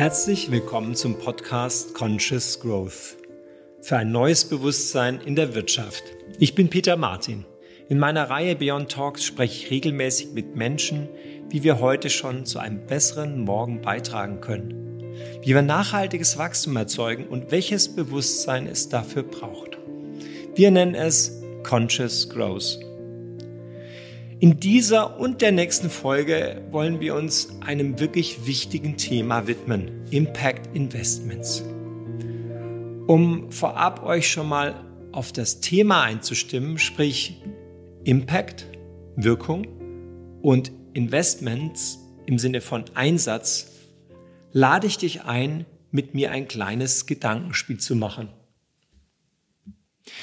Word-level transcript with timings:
Herzlich 0.00 0.50
willkommen 0.50 0.94
zum 0.94 1.18
Podcast 1.18 1.92
Conscious 1.92 2.58
Growth 2.58 3.18
für 3.82 3.98
ein 3.98 4.10
neues 4.10 4.46
Bewusstsein 4.46 5.20
in 5.20 5.36
der 5.36 5.54
Wirtschaft. 5.54 6.02
Ich 6.38 6.54
bin 6.54 6.70
Peter 6.70 6.96
Martin. 6.96 7.44
In 7.90 7.98
meiner 7.98 8.30
Reihe 8.30 8.56
Beyond 8.56 8.90
Talks 8.90 9.22
spreche 9.22 9.62
ich 9.62 9.70
regelmäßig 9.70 10.32
mit 10.32 10.56
Menschen, 10.56 11.06
wie 11.50 11.64
wir 11.64 11.80
heute 11.80 12.08
schon 12.08 12.46
zu 12.46 12.58
einem 12.58 12.86
besseren 12.86 13.44
Morgen 13.44 13.82
beitragen 13.82 14.40
können, 14.40 15.02
wie 15.42 15.54
wir 15.54 15.60
nachhaltiges 15.60 16.38
Wachstum 16.38 16.76
erzeugen 16.76 17.26
und 17.26 17.50
welches 17.50 17.94
Bewusstsein 17.94 18.66
es 18.66 18.88
dafür 18.88 19.24
braucht. 19.24 19.76
Wir 20.54 20.70
nennen 20.70 20.94
es 20.94 21.42
Conscious 21.62 22.26
Growth. 22.30 22.78
In 24.40 24.58
dieser 24.58 25.20
und 25.20 25.42
der 25.42 25.52
nächsten 25.52 25.90
Folge 25.90 26.66
wollen 26.70 26.98
wir 26.98 27.14
uns 27.14 27.60
einem 27.60 28.00
wirklich 28.00 28.46
wichtigen 28.46 28.96
Thema 28.96 29.46
widmen, 29.46 29.90
Impact 30.10 30.74
Investments. 30.74 31.62
Um 33.06 33.52
vorab 33.52 34.02
euch 34.02 34.30
schon 34.30 34.48
mal 34.48 34.82
auf 35.12 35.32
das 35.32 35.60
Thema 35.60 36.04
einzustimmen, 36.04 36.78
sprich 36.78 37.42
Impact, 38.04 38.66
Wirkung 39.14 39.66
und 40.40 40.72
Investments 40.94 41.98
im 42.24 42.38
Sinne 42.38 42.62
von 42.62 42.84
Einsatz, 42.94 43.70
lade 44.52 44.86
ich 44.86 44.96
dich 44.96 45.24
ein, 45.24 45.66
mit 45.90 46.14
mir 46.14 46.30
ein 46.30 46.48
kleines 46.48 47.04
Gedankenspiel 47.04 47.76
zu 47.76 47.94
machen. 47.94 48.30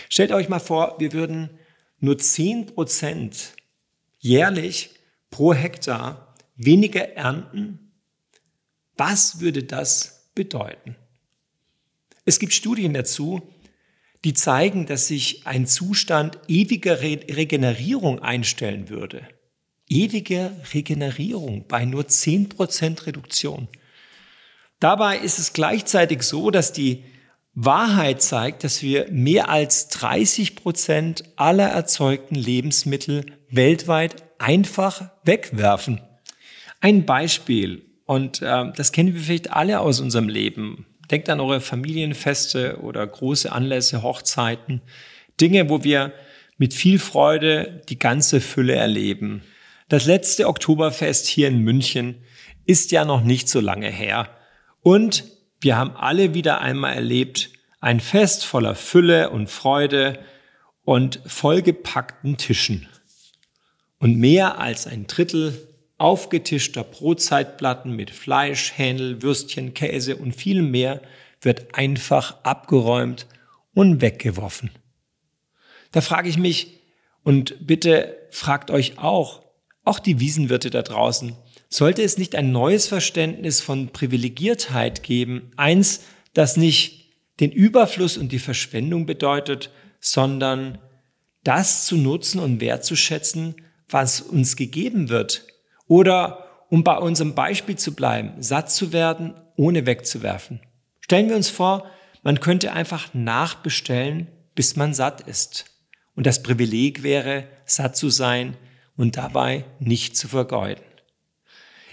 Stellt 0.10 0.32
euch 0.32 0.50
mal 0.50 0.58
vor, 0.58 0.96
wir 0.98 1.14
würden 1.14 1.52
nur 2.00 2.18
10 2.18 2.66
Prozent 2.66 3.57
jährlich 4.28 4.92
pro 5.30 5.54
Hektar 5.54 6.36
weniger 6.56 7.16
ernten, 7.16 7.92
was 8.96 9.40
würde 9.40 9.64
das 9.64 10.32
bedeuten? 10.36 10.96
Es 12.26 12.40
gibt 12.40 12.54
Studien 12.54 12.94
dazu, 12.94 13.42
die 14.24 14.34
zeigen, 14.34 14.86
dass 14.86 15.08
sich 15.08 15.46
ein 15.48 15.68
Zustand 15.68 16.40
ewiger 16.48 17.02
Re 17.02 17.20
Regenerierung 17.30 18.20
einstellen 18.20 18.90
würde. 18.90 19.28
Ewige 19.88 20.52
Regenerierung 20.74 21.66
bei 21.68 21.86
nur 21.86 22.04
10% 22.04 23.06
Reduktion. 23.06 23.70
Dabei 24.80 25.18
ist 25.18 25.40
es 25.40 25.54
gleichzeitig 25.54 26.24
so, 26.24 26.52
dass 26.52 26.74
die 26.74 27.06
Wahrheit 27.54 28.22
zeigt, 28.22 28.64
dass 28.64 28.82
wir 28.82 29.10
mehr 29.10 29.50
als 29.50 29.88
30 29.88 30.56
Prozent 30.56 31.24
aller 31.38 31.68
erzeugten 31.68 32.36
Lebensmittel 32.36 33.26
weltweit 33.50 34.27
einfach 34.40 35.10
wegwerfen. 35.24 36.02
Ein 36.82 37.06
Beispiel, 37.06 37.86
und 38.06 38.42
äh, 38.42 38.72
das 38.76 38.92
kennen 38.92 39.14
wir 39.14 39.22
vielleicht 39.22 39.52
alle 39.52 39.80
aus 39.80 40.00
unserem 40.00 40.30
Leben. 40.30 40.86
Denkt 41.10 41.30
an 41.30 41.40
eure 41.40 41.62
Familienfeste 41.62 42.80
oder 42.82 43.06
große 43.06 43.52
Anlässe, 43.52 44.04
Hochzeiten. 44.04 44.82
Dinge, 45.40 45.70
wo 45.70 45.84
wir 45.84 46.14
mit 46.58 46.74
viel 46.74 47.00
Freude 47.00 47.82
die 47.90 48.00
ganze 48.00 48.42
Fülle 48.42 48.76
erleben. 48.76 49.44
Das 49.90 50.06
letzte 50.06 50.48
Oktoberfest 50.48 51.28
hier 51.28 51.48
in 51.48 51.60
München 51.60 52.16
ist 52.66 52.92
ja 52.92 53.06
noch 53.06 53.24
nicht 53.24 53.48
so 53.48 53.60
lange 53.60 53.90
her. 53.90 54.30
Und 54.82 55.24
wir 55.62 55.78
haben 55.78 55.96
alle 55.96 56.34
wieder 56.34 56.62
einmal 56.62 56.94
erlebt, 56.94 57.52
ein 57.80 58.00
Fest 58.00 58.46
voller 58.46 58.76
Fülle 58.76 59.30
und 59.30 59.50
Freude 59.50 60.20
und 60.84 61.22
vollgepackten 61.26 62.38
Tischen. 62.38 62.88
Und 64.00 64.18
mehr 64.18 64.60
als 64.60 64.88
ein 64.88 65.08
Drittel 65.08 65.68
aufgetischter 65.98 66.84
Brotzeitplatten 66.84 67.96
mit 67.96 68.12
Fleisch, 68.12 68.74
Hähnel, 68.76 69.22
Würstchen, 69.24 69.74
Käse 69.74 70.16
und 70.16 70.36
viel 70.36 70.62
mehr 70.62 71.02
wird 71.42 71.76
einfach 71.76 72.44
abgeräumt 72.44 73.28
und 73.74 74.02
weggeworfen. 74.02 74.72
Da 75.92 76.02
frage 76.02 76.30
ich 76.30 76.38
mich, 76.38 76.74
und 77.24 77.68
bitte 77.68 78.16
fragt 78.32 78.72
euch 78.72 79.00
auch, 79.00 79.44
auch 79.84 80.00
die 80.00 80.20
Wiesenwirte 80.20 80.70
da 80.70 80.82
draußen, 80.82 81.36
sollte 81.70 82.02
es 82.02 82.18
nicht 82.18 82.36
ein 82.36 82.52
neues 82.52 82.88
Verständnis 82.88 83.62
von 83.62 83.90
Privilegiertheit 83.90 85.04
geben, 85.04 85.52
eins, 85.58 86.04
das 86.34 86.56
nicht 86.56 87.12
den 87.40 87.52
Überfluss 87.52 88.18
und 88.18 88.32
die 88.32 88.40
Verschwendung 88.40 89.06
bedeutet, 89.06 89.72
sondern 90.00 90.78
das 91.44 91.86
zu 91.86 91.98
nutzen 91.98 92.40
und 92.40 92.62
wertzuschätzen, 92.62 93.56
was 93.90 94.22
uns 94.22 94.56
gegeben 94.56 95.10
wird. 95.10 95.46
Oder, 95.88 96.66
um 96.70 96.84
bei 96.84 96.98
unserem 96.98 97.36
Beispiel 97.36 97.78
zu 97.78 97.94
bleiben, 97.94 98.34
satt 98.42 98.72
zu 98.72 98.92
werden, 98.92 99.34
ohne 99.56 99.86
wegzuwerfen. 99.86 100.60
Stellen 101.02 101.30
wir 101.30 101.36
uns 101.36 101.50
vor, 101.50 101.90
man 102.24 102.40
könnte 102.40 102.74
einfach 102.74 103.14
nachbestellen, 103.14 104.28
bis 104.56 104.76
man 104.76 104.94
satt 104.94 105.22
ist. 105.22 105.66
Und 106.16 106.26
das 106.26 106.44
Privileg 106.44 107.04
wäre, 107.04 107.48
satt 107.66 107.96
zu 107.96 108.10
sein 108.10 108.58
und 108.98 109.18
dabei 109.18 109.66
nicht 109.80 110.18
zu 110.18 110.28
vergeuden. 110.28 110.84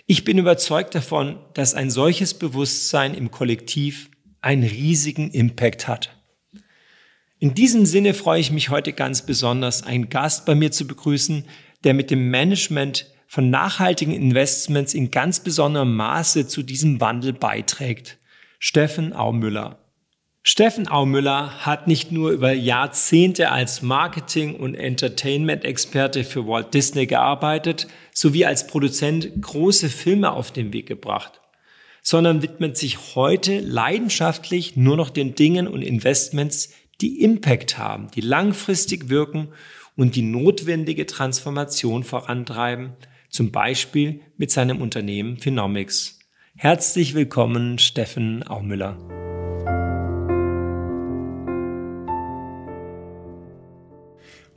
Ich 0.06 0.24
bin 0.24 0.38
überzeugt 0.38 0.94
davon, 0.94 1.38
dass 1.54 1.74
ein 1.74 1.90
solches 1.90 2.34
Bewusstsein 2.34 3.14
im 3.14 3.30
Kollektiv 3.30 4.10
einen 4.40 4.64
riesigen 4.64 5.30
Impact 5.30 5.88
hat. 5.88 6.10
In 7.38 7.54
diesem 7.54 7.86
Sinne 7.86 8.14
freue 8.14 8.40
ich 8.40 8.50
mich 8.50 8.70
heute 8.70 8.92
ganz 8.92 9.22
besonders, 9.22 9.82
einen 9.82 10.08
Gast 10.08 10.46
bei 10.46 10.54
mir 10.54 10.72
zu 10.72 10.86
begrüßen, 10.86 11.44
der 11.84 11.94
mit 11.94 12.10
dem 12.10 12.30
Management 12.30 13.06
von 13.26 13.50
nachhaltigen 13.50 14.14
Investments 14.14 14.94
in 14.94 15.10
ganz 15.10 15.40
besonderem 15.40 15.94
Maße 15.94 16.46
zu 16.46 16.62
diesem 16.62 17.00
Wandel 17.00 17.32
beiträgt. 17.32 18.18
Steffen 18.58 19.12
Aumüller. 19.12 19.78
Steffen 20.46 20.88
Aumüller 20.88 21.64
hat 21.64 21.86
nicht 21.86 22.12
nur 22.12 22.30
über 22.30 22.52
Jahrzehnte 22.52 23.50
als 23.50 23.80
Marketing- 23.80 24.56
und 24.56 24.74
Entertainment-Experte 24.74 26.22
für 26.22 26.46
Walt 26.46 26.74
Disney 26.74 27.06
gearbeitet, 27.06 27.88
sowie 28.12 28.44
als 28.44 28.66
Produzent 28.66 29.40
große 29.40 29.88
Filme 29.88 30.32
auf 30.32 30.52
den 30.52 30.74
Weg 30.74 30.86
gebracht, 30.86 31.40
sondern 32.02 32.42
widmet 32.42 32.76
sich 32.76 33.14
heute 33.14 33.60
leidenschaftlich 33.60 34.76
nur 34.76 34.98
noch 34.98 35.08
den 35.08 35.34
Dingen 35.34 35.66
und 35.66 35.80
Investments, 35.80 36.74
die 37.00 37.22
Impact 37.22 37.78
haben, 37.78 38.10
die 38.14 38.20
langfristig 38.20 39.08
wirken 39.08 39.48
und 39.96 40.16
die 40.16 40.22
notwendige 40.22 41.06
Transformation 41.06 42.02
vorantreiben, 42.02 42.94
zum 43.28 43.52
Beispiel 43.52 44.20
mit 44.36 44.50
seinem 44.50 44.80
Unternehmen 44.80 45.36
Phenomics. 45.36 46.18
Herzlich 46.56 47.14
willkommen, 47.14 47.78
Steffen 47.78 48.46
Aumüller. 48.46 48.96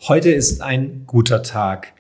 Heute 0.08 0.32
ist 0.32 0.62
ein 0.62 1.04
guter 1.06 1.44
Tag, 1.44 1.94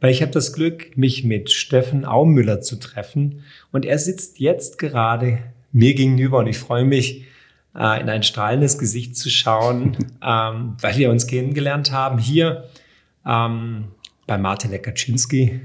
weil 0.00 0.10
ich 0.10 0.22
habe 0.22 0.32
das 0.32 0.52
Glück, 0.52 0.96
mich 0.96 1.24
mit 1.24 1.50
Steffen 1.50 2.04
Aumüller 2.04 2.60
zu 2.60 2.76
treffen 2.76 3.44
und 3.72 3.84
er 3.84 3.98
sitzt 3.98 4.38
jetzt 4.38 4.78
gerade 4.78 5.38
mir 5.72 5.94
gegenüber 5.94 6.38
und 6.38 6.46
ich 6.46 6.58
freue 6.58 6.84
mich, 6.84 7.24
äh, 7.76 8.00
in 8.00 8.08
ein 8.08 8.22
strahlendes 8.22 8.78
Gesicht 8.78 9.16
zu 9.16 9.30
schauen, 9.30 9.96
ähm, 10.22 10.76
weil 10.80 10.96
wir 10.96 11.10
uns 11.10 11.26
kennengelernt 11.26 11.90
haben 11.90 12.18
hier 12.18 12.68
ähm, 13.26 13.88
bei 14.26 14.38
Martin 14.38 14.70
Lekaczynski 14.70 15.44
äh, 15.44 15.60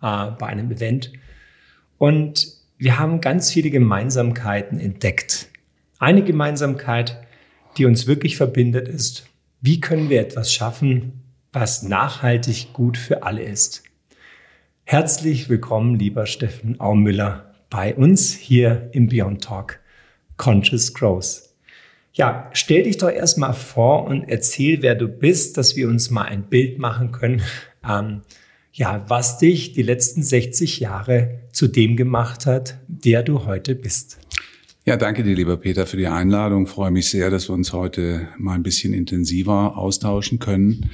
bei 0.00 0.46
einem 0.46 0.70
Event 0.70 1.12
und 1.98 2.60
wir 2.78 2.98
haben 2.98 3.20
ganz 3.20 3.52
viele 3.52 3.68
Gemeinsamkeiten 3.68 4.80
entdeckt. 4.80 5.48
Eine 5.98 6.24
Gemeinsamkeit, 6.24 7.20
die 7.76 7.84
uns 7.84 8.06
wirklich 8.06 8.38
verbindet, 8.38 8.88
ist, 8.88 9.28
wie 9.60 9.80
können 9.80 10.08
wir 10.08 10.20
etwas 10.20 10.50
schaffen, 10.50 11.20
was 11.52 11.82
nachhaltig 11.82 12.72
gut 12.72 12.96
für 12.96 13.22
alle 13.22 13.42
ist. 13.42 13.82
Herzlich 14.84 15.50
willkommen, 15.50 15.98
lieber 15.98 16.24
Steffen 16.24 16.80
Aumüller, 16.80 17.54
bei 17.68 17.94
uns 17.94 18.32
hier 18.32 18.88
im 18.92 19.08
Beyond 19.08 19.44
Talk 19.44 19.78
Conscious 20.38 20.94
Growth. 20.94 21.49
Ja, 22.12 22.50
stell 22.52 22.82
dich 22.84 22.98
doch 22.98 23.10
erstmal 23.10 23.54
vor 23.54 24.04
und 24.04 24.28
erzähl, 24.28 24.82
wer 24.82 24.94
du 24.94 25.08
bist, 25.08 25.56
dass 25.56 25.76
wir 25.76 25.88
uns 25.88 26.10
mal 26.10 26.24
ein 26.24 26.44
Bild 26.44 26.78
machen 26.78 27.12
können, 27.12 27.42
ähm, 27.88 28.22
ja, 28.72 29.04
was 29.08 29.38
dich 29.38 29.72
die 29.72 29.82
letzten 29.82 30.22
60 30.22 30.80
Jahre 30.80 31.40
zu 31.52 31.66
dem 31.66 31.96
gemacht 31.96 32.46
hat, 32.46 32.78
der 32.86 33.22
du 33.22 33.44
heute 33.46 33.74
bist. 33.74 34.19
Ja, 34.86 34.96
danke 34.96 35.22
dir, 35.22 35.34
lieber 35.36 35.58
Peter, 35.58 35.86
für 35.86 35.98
die 35.98 36.06
Einladung. 36.06 36.64
Ich 36.64 36.70
freue 36.70 36.90
mich 36.90 37.10
sehr, 37.10 37.28
dass 37.28 37.50
wir 37.50 37.52
uns 37.52 37.74
heute 37.74 38.28
mal 38.38 38.54
ein 38.54 38.62
bisschen 38.62 38.94
intensiver 38.94 39.76
austauschen 39.76 40.38
können. 40.38 40.88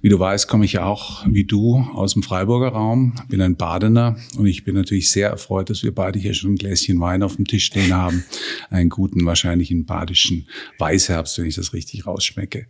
Wie 0.00 0.10
du 0.10 0.18
weißt, 0.20 0.46
komme 0.46 0.64
ich 0.64 0.74
ja 0.74 0.84
auch 0.84 1.26
wie 1.26 1.42
du 1.42 1.84
aus 1.92 2.12
dem 2.12 2.22
Freiburger 2.22 2.68
Raum, 2.68 3.14
bin 3.28 3.42
ein 3.42 3.56
Badener 3.56 4.16
und 4.38 4.46
ich 4.46 4.62
bin 4.62 4.76
natürlich 4.76 5.10
sehr 5.10 5.30
erfreut, 5.30 5.70
dass 5.70 5.82
wir 5.82 5.92
beide 5.92 6.20
hier 6.20 6.34
schon 6.34 6.52
ein 6.52 6.56
Gläschen 6.56 7.00
Wein 7.00 7.24
auf 7.24 7.34
dem 7.34 7.44
Tisch 7.44 7.64
stehen 7.64 7.92
haben. 7.92 8.22
Einen 8.70 8.90
guten, 8.90 9.26
wahrscheinlich 9.26 9.72
einen 9.72 9.86
badischen 9.86 10.46
Weißherbst, 10.78 11.36
wenn 11.38 11.46
ich 11.46 11.56
das 11.56 11.72
richtig 11.72 12.06
rausschmecke. 12.06 12.66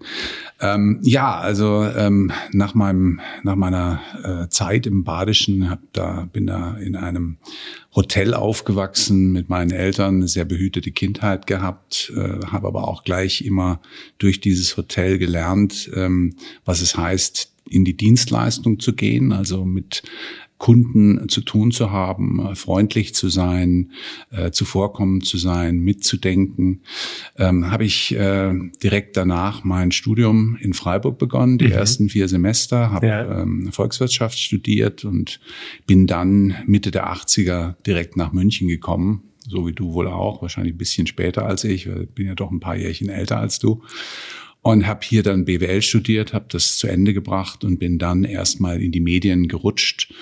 Ähm, 0.58 1.00
ja, 1.02 1.36
also 1.36 1.84
ähm, 1.84 2.32
nach 2.52 2.75
meinem 2.75 3.20
nach 3.42 3.56
meiner 3.56 4.00
äh, 4.25 4.48
Zeit 4.48 4.86
im 4.86 5.04
Badischen 5.04 5.68
hab 5.68 5.80
da 5.92 6.30
bin 6.32 6.46
da 6.46 6.78
in 6.78 6.96
einem 6.96 7.36
Hotel 7.94 8.32
aufgewachsen 8.34 9.32
mit 9.32 9.48
meinen 9.48 9.70
Eltern, 9.70 10.16
eine 10.16 10.28
sehr 10.28 10.46
behütete 10.46 10.92
Kindheit 10.92 11.46
gehabt, 11.46 12.12
äh, 12.16 12.46
habe 12.46 12.68
aber 12.68 12.88
auch 12.88 13.04
gleich 13.04 13.42
immer 13.42 13.80
durch 14.18 14.40
dieses 14.40 14.76
Hotel 14.76 15.18
gelernt, 15.18 15.90
ähm, 15.94 16.34
was 16.64 16.80
es 16.80 16.96
heißt, 16.96 17.52
in 17.68 17.84
die 17.84 17.96
Dienstleistung 17.96 18.80
zu 18.80 18.94
gehen, 18.94 19.32
also 19.32 19.64
mit 19.64 20.02
Kunden 20.62 21.29
zu 21.29 21.41
tun 21.41 21.73
zu 21.73 21.91
haben, 21.91 22.38
äh, 22.38 22.55
freundlich 22.55 23.17
zu 23.17 23.29
sein, 23.29 23.91
äh, 24.31 24.53
zuvorkommend 24.53 25.26
zu 25.26 25.37
sein, 25.37 25.81
mitzudenken, 25.81 26.82
ähm, 27.37 27.73
habe 27.73 27.85
ich 27.85 28.14
äh, 28.14 28.55
direkt 28.81 29.17
danach 29.17 29.64
mein 29.64 29.91
Studium 29.91 30.56
in 30.61 30.73
Freiburg 30.73 31.19
begonnen, 31.19 31.59
die 31.59 31.67
mhm. 31.67 31.73
ersten 31.73 32.09
vier 32.11 32.29
Semester, 32.29 32.93
habe 32.93 33.09
ja. 33.09 33.43
ähm, 33.43 33.73
Volkswirtschaft 33.73 34.38
studiert 34.38 35.05
und 35.05 35.41
bin 35.88 36.06
dann 36.06 36.55
Mitte 36.67 36.93
der 36.93 37.12
80er 37.12 37.75
direkt 37.85 38.17
nach 38.17 38.32
München 38.32 38.69
gekommen, 38.69 39.25
so 39.49 39.67
wie 39.67 39.73
du 39.73 39.93
wohl 39.94 40.06
auch, 40.06 40.43
wahrscheinlich 40.43 40.75
ein 40.75 40.79
bisschen 40.79 41.09
später 41.09 41.44
als 41.44 41.64
ich, 41.64 41.91
bin 42.14 42.29
ja 42.29 42.37
doch 42.37 42.53
ein 42.53 42.61
paar 42.61 42.76
Jährchen 42.76 43.09
älter 43.09 43.38
als 43.38 43.59
du 43.59 43.82
und 44.62 44.87
habe 44.87 45.00
hier 45.03 45.25
dann 45.25 45.44
BWL 45.44 45.82
studiert, 45.82 46.32
habe 46.32 46.47
das 46.49 46.76
zu 46.76 46.87
Ende 46.87 47.12
gebracht 47.12 47.64
und 47.64 47.79
bin 47.79 47.99
dann 47.99 48.23
erstmal 48.23 48.81
in 48.81 48.93
die 48.93 49.00
Medien 49.00 49.49
gerutscht, 49.49 50.12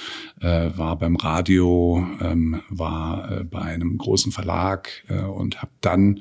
äh, 0.41 0.71
war 0.77 0.99
beim 0.99 1.17
Radio, 1.17 2.07
ähm, 2.23 2.63
war 2.71 3.41
äh, 3.41 3.45
bei 3.45 3.61
einem 3.61 3.99
großen 3.99 4.33
Verlag 4.33 4.89
äh, 5.09 5.21
und 5.21 5.61
habe 5.61 5.73
dann 5.83 6.21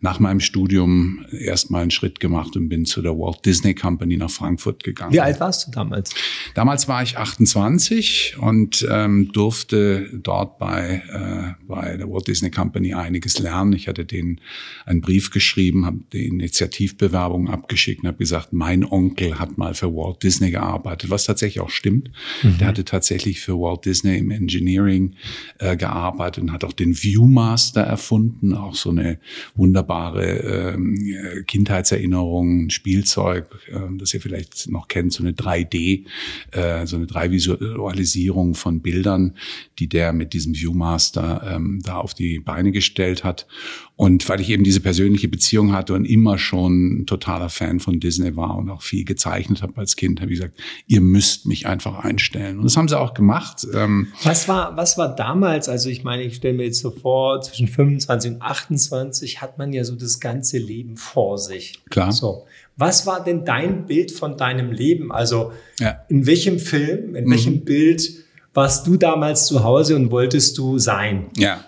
nach 0.00 0.20
meinem 0.20 0.38
Studium 0.38 1.26
erstmal 1.32 1.82
einen 1.82 1.90
Schritt 1.90 2.20
gemacht 2.20 2.56
und 2.56 2.68
bin 2.68 2.86
zu 2.86 3.02
der 3.02 3.18
Walt 3.18 3.44
Disney 3.44 3.74
Company 3.74 4.16
nach 4.16 4.30
Frankfurt 4.30 4.84
gegangen. 4.84 5.12
Wie 5.12 5.20
alt 5.20 5.40
warst 5.40 5.66
du 5.66 5.72
damals? 5.72 6.14
Damals 6.54 6.86
war 6.86 7.02
ich 7.02 7.18
28 7.18 8.36
und 8.38 8.86
ähm, 8.88 9.32
durfte 9.32 10.08
dort 10.12 10.58
bei, 10.58 11.02
äh, 11.10 11.64
bei 11.66 11.96
der 11.96 12.08
Walt 12.08 12.28
Disney 12.28 12.52
Company 12.52 12.94
einiges 12.94 13.40
lernen. 13.40 13.72
Ich 13.72 13.88
hatte 13.88 14.04
denen 14.04 14.40
einen 14.84 15.00
Brief 15.00 15.32
geschrieben, 15.32 15.84
habe 15.84 15.98
die 16.12 16.26
Initiativbewerbung 16.26 17.55
abgeschickt 17.56 18.02
und 18.02 18.08
habe 18.08 18.18
gesagt, 18.18 18.52
mein 18.52 18.84
Onkel 18.84 19.38
hat 19.38 19.56
mal 19.56 19.74
für 19.74 19.88
Walt 19.94 20.22
Disney 20.22 20.50
gearbeitet, 20.50 21.10
was 21.10 21.24
tatsächlich 21.24 21.60
auch 21.60 21.70
stimmt. 21.70 22.10
Mhm. 22.42 22.58
Der 22.58 22.68
hatte 22.68 22.84
tatsächlich 22.84 23.40
für 23.40 23.54
Walt 23.54 23.84
Disney 23.84 24.18
im 24.18 24.30
Engineering 24.30 25.14
äh, 25.58 25.76
gearbeitet 25.76 26.44
und 26.44 26.52
hat 26.52 26.64
auch 26.64 26.72
den 26.72 26.94
Viewmaster 26.94 27.80
erfunden, 27.80 28.54
auch 28.54 28.74
so 28.74 28.90
eine 28.90 29.18
wunderbare 29.54 30.74
ähm, 30.74 31.44
Kindheitserinnerung, 31.46 32.66
ein 32.66 32.70
Spielzeug, 32.70 33.46
äh, 33.68 33.78
das 33.98 34.12
ihr 34.12 34.20
vielleicht 34.20 34.70
noch 34.70 34.88
kennt, 34.88 35.12
so 35.12 35.22
eine 35.22 35.32
3D, 35.32 36.04
äh, 36.52 36.86
so 36.86 36.96
eine 36.96 37.06
3-Visualisierung 37.06 38.54
von 38.54 38.80
Bildern, 38.80 39.34
die 39.78 39.88
der 39.88 40.12
mit 40.12 40.32
diesem 40.32 40.54
Viewmaster 40.54 41.54
ähm, 41.54 41.80
da 41.82 41.96
auf 41.96 42.14
die 42.14 42.38
Beine 42.38 42.72
gestellt 42.72 43.24
hat. 43.24 43.46
Und 43.96 44.28
weil 44.28 44.42
ich 44.42 44.50
eben 44.50 44.62
diese 44.62 44.80
persönliche 44.80 45.26
Beziehung 45.26 45.72
hatte 45.72 45.94
und 45.94 46.04
immer 46.04 46.36
schon 46.36 47.00
ein 47.00 47.06
totaler 47.06 47.48
Fan 47.48 47.80
von 47.80 47.98
Disney 47.98 48.36
war 48.36 48.56
und 48.58 48.68
auch 48.68 48.82
viel 48.82 49.06
gezeichnet 49.06 49.62
habe 49.62 49.78
als 49.78 49.96
Kind, 49.96 50.20
habe 50.20 50.30
ich 50.30 50.38
gesagt, 50.38 50.58
ihr 50.86 51.00
müsst 51.00 51.46
mich 51.46 51.66
einfach 51.66 52.04
einstellen. 52.04 52.58
Und 52.58 52.64
das 52.64 52.76
haben 52.76 52.88
sie 52.88 52.98
auch 52.98 53.14
gemacht. 53.14 53.66
Ähm, 53.72 54.08
was 54.22 54.48
war, 54.48 54.76
was 54.76 54.98
war 54.98 55.16
damals, 55.16 55.70
also 55.70 55.88
ich 55.88 56.04
meine, 56.04 56.24
ich 56.24 56.36
stelle 56.36 56.58
mir 56.58 56.64
jetzt 56.64 56.80
so 56.80 56.90
vor, 56.90 57.40
zwischen 57.40 57.68
25 57.68 58.32
und 58.32 58.42
28 58.42 59.40
hat 59.40 59.56
man 59.56 59.72
ja 59.72 59.82
so 59.82 59.96
das 59.96 60.20
ganze 60.20 60.58
Leben 60.58 60.98
vor 60.98 61.38
sich. 61.38 61.80
Klar. 61.88 62.12
So. 62.12 62.44
Was 62.76 63.06
war 63.06 63.24
denn 63.24 63.46
dein 63.46 63.86
Bild 63.86 64.12
von 64.12 64.36
deinem 64.36 64.72
Leben? 64.72 65.10
Also 65.10 65.52
ja. 65.80 66.00
in 66.10 66.26
welchem 66.26 66.58
Film, 66.58 67.14
in 67.14 67.30
welchem 67.30 67.54
mhm. 67.54 67.64
Bild 67.64 68.25
warst 68.56 68.86
du 68.86 68.96
damals 68.96 69.46
zu 69.46 69.62
Hause 69.62 69.96
und 69.96 70.10
wolltest 70.10 70.56
du 70.58 70.78
sein? 70.78 71.26
Ja. 71.36 71.64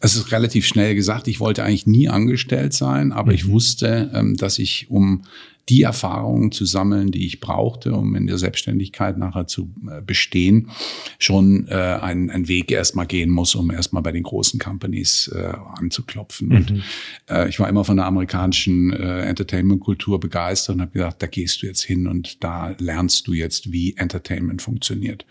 Es 0.00 0.16
ist 0.16 0.32
relativ 0.32 0.66
schnell 0.66 0.94
gesagt, 0.94 1.28
ich 1.28 1.40
wollte 1.40 1.62
eigentlich 1.62 1.86
nie 1.86 2.08
angestellt 2.08 2.72
sein, 2.72 3.12
aber 3.12 3.28
mhm. 3.28 3.34
ich 3.34 3.48
wusste, 3.48 4.10
ähm, 4.14 4.36
dass 4.36 4.58
ich, 4.58 4.90
um 4.90 5.24
die 5.70 5.82
Erfahrungen 5.82 6.50
zu 6.50 6.64
sammeln, 6.64 7.12
die 7.12 7.24
ich 7.24 7.38
brauchte, 7.38 7.94
um 7.94 8.16
in 8.16 8.26
der 8.26 8.38
Selbstständigkeit 8.38 9.16
nachher 9.16 9.46
zu 9.46 9.72
äh, 9.88 10.02
bestehen, 10.02 10.70
schon 11.18 11.68
äh, 11.68 11.74
einen, 11.74 12.28
einen 12.28 12.48
Weg 12.48 12.72
erstmal 12.72 13.06
gehen 13.06 13.30
muss, 13.30 13.54
um 13.54 13.70
erstmal 13.70 14.02
bei 14.02 14.10
den 14.10 14.24
großen 14.24 14.58
Companies 14.58 15.28
äh, 15.28 15.52
anzuklopfen. 15.76 16.48
Mhm. 16.48 16.56
Und 16.56 16.82
äh, 17.30 17.48
ich 17.48 17.60
war 17.60 17.68
immer 17.68 17.84
von 17.84 17.96
der 17.96 18.06
amerikanischen 18.06 18.92
äh, 18.92 19.22
Entertainment-Kultur 19.22 20.18
begeistert 20.18 20.74
und 20.74 20.82
habe 20.82 20.92
gedacht, 20.92 21.16
da 21.20 21.28
gehst 21.28 21.62
du 21.62 21.66
jetzt 21.66 21.82
hin 21.82 22.08
und 22.08 22.42
da 22.42 22.74
lernst 22.78 23.28
du 23.28 23.32
jetzt, 23.32 23.70
wie 23.72 23.96
Entertainment 23.96 24.62
funktioniert. 24.62 25.24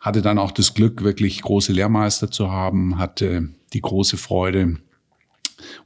Hatte 0.00 0.22
dann 0.22 0.38
auch 0.38 0.52
das 0.52 0.74
Glück, 0.74 1.02
wirklich 1.02 1.42
große 1.42 1.72
Lehrmeister 1.72 2.30
zu 2.30 2.52
haben, 2.52 2.98
hatte 2.98 3.48
die 3.72 3.80
große 3.80 4.18
Freude, 4.18 4.76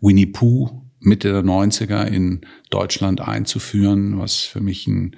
Winnie 0.01 0.27
Pooh 0.27 0.83
Mitte 1.01 1.33
der 1.33 1.43
90er 1.43 2.07
in 2.07 2.41
Deutschland 2.71 3.21
einzuführen, 3.21 4.19
was 4.19 4.37
für 4.37 4.61
mich 4.61 4.87
eine 4.87 5.13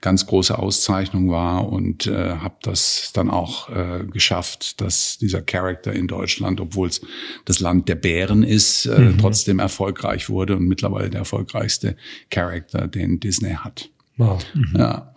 ganz 0.00 0.26
große 0.26 0.58
Auszeichnung 0.58 1.30
war 1.30 1.68
und 1.70 2.06
äh, 2.06 2.36
habe 2.36 2.56
das 2.62 3.10
dann 3.12 3.30
auch 3.30 3.68
äh, 3.68 4.04
geschafft, 4.04 4.80
dass 4.80 5.18
dieser 5.18 5.42
Charakter 5.42 5.92
in 5.92 6.06
Deutschland, 6.06 6.60
obwohl 6.60 6.88
es 6.88 7.00
das 7.44 7.60
Land 7.60 7.88
der 7.88 7.96
Bären 7.96 8.42
ist, 8.42 8.86
äh, 8.86 8.98
mhm. 8.98 9.18
trotzdem 9.18 9.58
erfolgreich 9.58 10.28
wurde 10.28 10.56
und 10.56 10.66
mittlerweile 10.66 11.10
der 11.10 11.20
erfolgreichste 11.20 11.96
Charakter, 12.30 12.86
den 12.86 13.20
Disney 13.20 13.54
hat. 13.54 13.90
Wow. 14.16 14.44
Mhm. 14.54 14.76
Ja. 14.78 15.14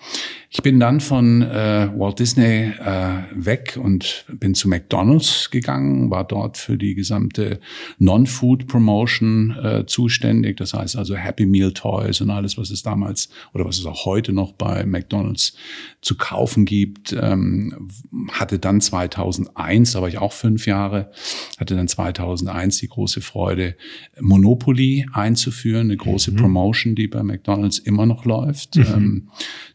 Ich 0.49 0.61
bin 0.61 0.79
dann 0.79 1.01
von 1.01 1.41
äh, 1.41 1.89
Walt 1.93 2.19
Disney 2.19 2.71
äh, 2.79 3.23
weg 3.35 3.77
und 3.81 4.25
bin 4.31 4.55
zu 4.55 4.69
McDonald's 4.69 5.49
gegangen, 5.51 6.09
war 6.09 6.23
dort 6.23 6.57
für 6.57 6.77
die 6.77 6.95
gesamte 6.95 7.59
Non-Food 7.99 8.65
Promotion 8.67 9.57
äh, 9.61 9.85
zuständig. 9.85 10.55
Das 10.55 10.73
heißt 10.73 10.95
also 10.95 11.15
Happy 11.15 11.45
Meal 11.45 11.73
Toys 11.73 12.21
und 12.21 12.29
alles, 12.29 12.57
was 12.57 12.69
es 12.69 12.81
damals 12.81 13.27
oder 13.53 13.65
was 13.65 13.77
es 13.77 13.85
auch 13.85 14.05
heute 14.05 14.31
noch 14.31 14.53
bei 14.53 14.85
McDonald's 14.85 15.53
zu 16.01 16.15
kaufen 16.15 16.63
gibt. 16.63 17.11
Ähm, 17.19 17.89
hatte 18.31 18.57
dann 18.57 18.79
2001, 18.79 19.91
da 19.91 20.01
war 20.01 20.07
ich 20.07 20.17
auch 20.17 20.31
fünf 20.31 20.65
Jahre, 20.65 21.11
hatte 21.57 21.75
dann 21.75 21.89
2001 21.89 22.77
die 22.77 22.87
große 22.87 23.19
Freude, 23.19 23.75
Monopoly 24.21 25.07
einzuführen, 25.11 25.87
eine 25.87 25.97
große 25.97 26.31
mhm. 26.31 26.35
Promotion, 26.37 26.95
die 26.95 27.09
bei 27.09 27.21
McDonald's 27.21 27.79
immer 27.79 28.05
noch 28.05 28.23
läuft. 28.23 28.77
Mhm. 28.77 28.85
Ähm, 28.93 29.29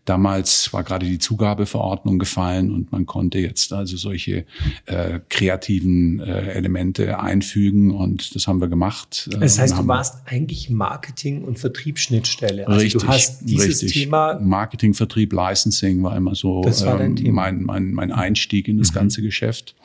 Damals 0.04 0.72
war 0.72 0.82
gerade 0.82 1.06
die 1.06 1.20
Zugabeverordnung 1.20 2.18
gefallen 2.18 2.72
und 2.72 2.90
man 2.90 3.06
konnte 3.06 3.38
jetzt 3.38 3.72
also 3.72 3.96
solche 3.96 4.44
äh, 4.86 5.20
kreativen 5.28 6.18
äh, 6.18 6.52
Elemente 6.54 7.20
einfügen 7.20 7.92
und 7.92 8.34
das 8.34 8.48
haben 8.48 8.60
wir 8.60 8.66
gemacht. 8.66 9.30
Das 9.38 9.60
heißt, 9.60 9.78
du 9.78 9.86
warst 9.86 10.22
eigentlich 10.26 10.70
Marketing- 10.70 11.44
und 11.44 11.60
Vertriebsschnittstelle. 11.60 12.66
Also 12.66 12.80
richtig, 12.80 13.02
du 13.02 13.08
hast 13.08 13.42
dieses 13.42 13.82
richtig. 13.82 13.92
Thema 13.92 14.40
Marketing, 14.40 14.92
Vertrieb, 14.92 15.32
Licensing 15.32 16.02
war 16.02 16.16
immer 16.16 16.34
so 16.34 16.62
das 16.62 16.84
war 16.84 17.00
ähm, 17.00 17.16
mein, 17.30 17.62
mein, 17.62 17.92
mein 17.92 18.10
Einstieg 18.10 18.66
in 18.66 18.78
das 18.78 18.90
mhm. 18.90 18.94
ganze 18.94 19.22
Geschäft. 19.22 19.76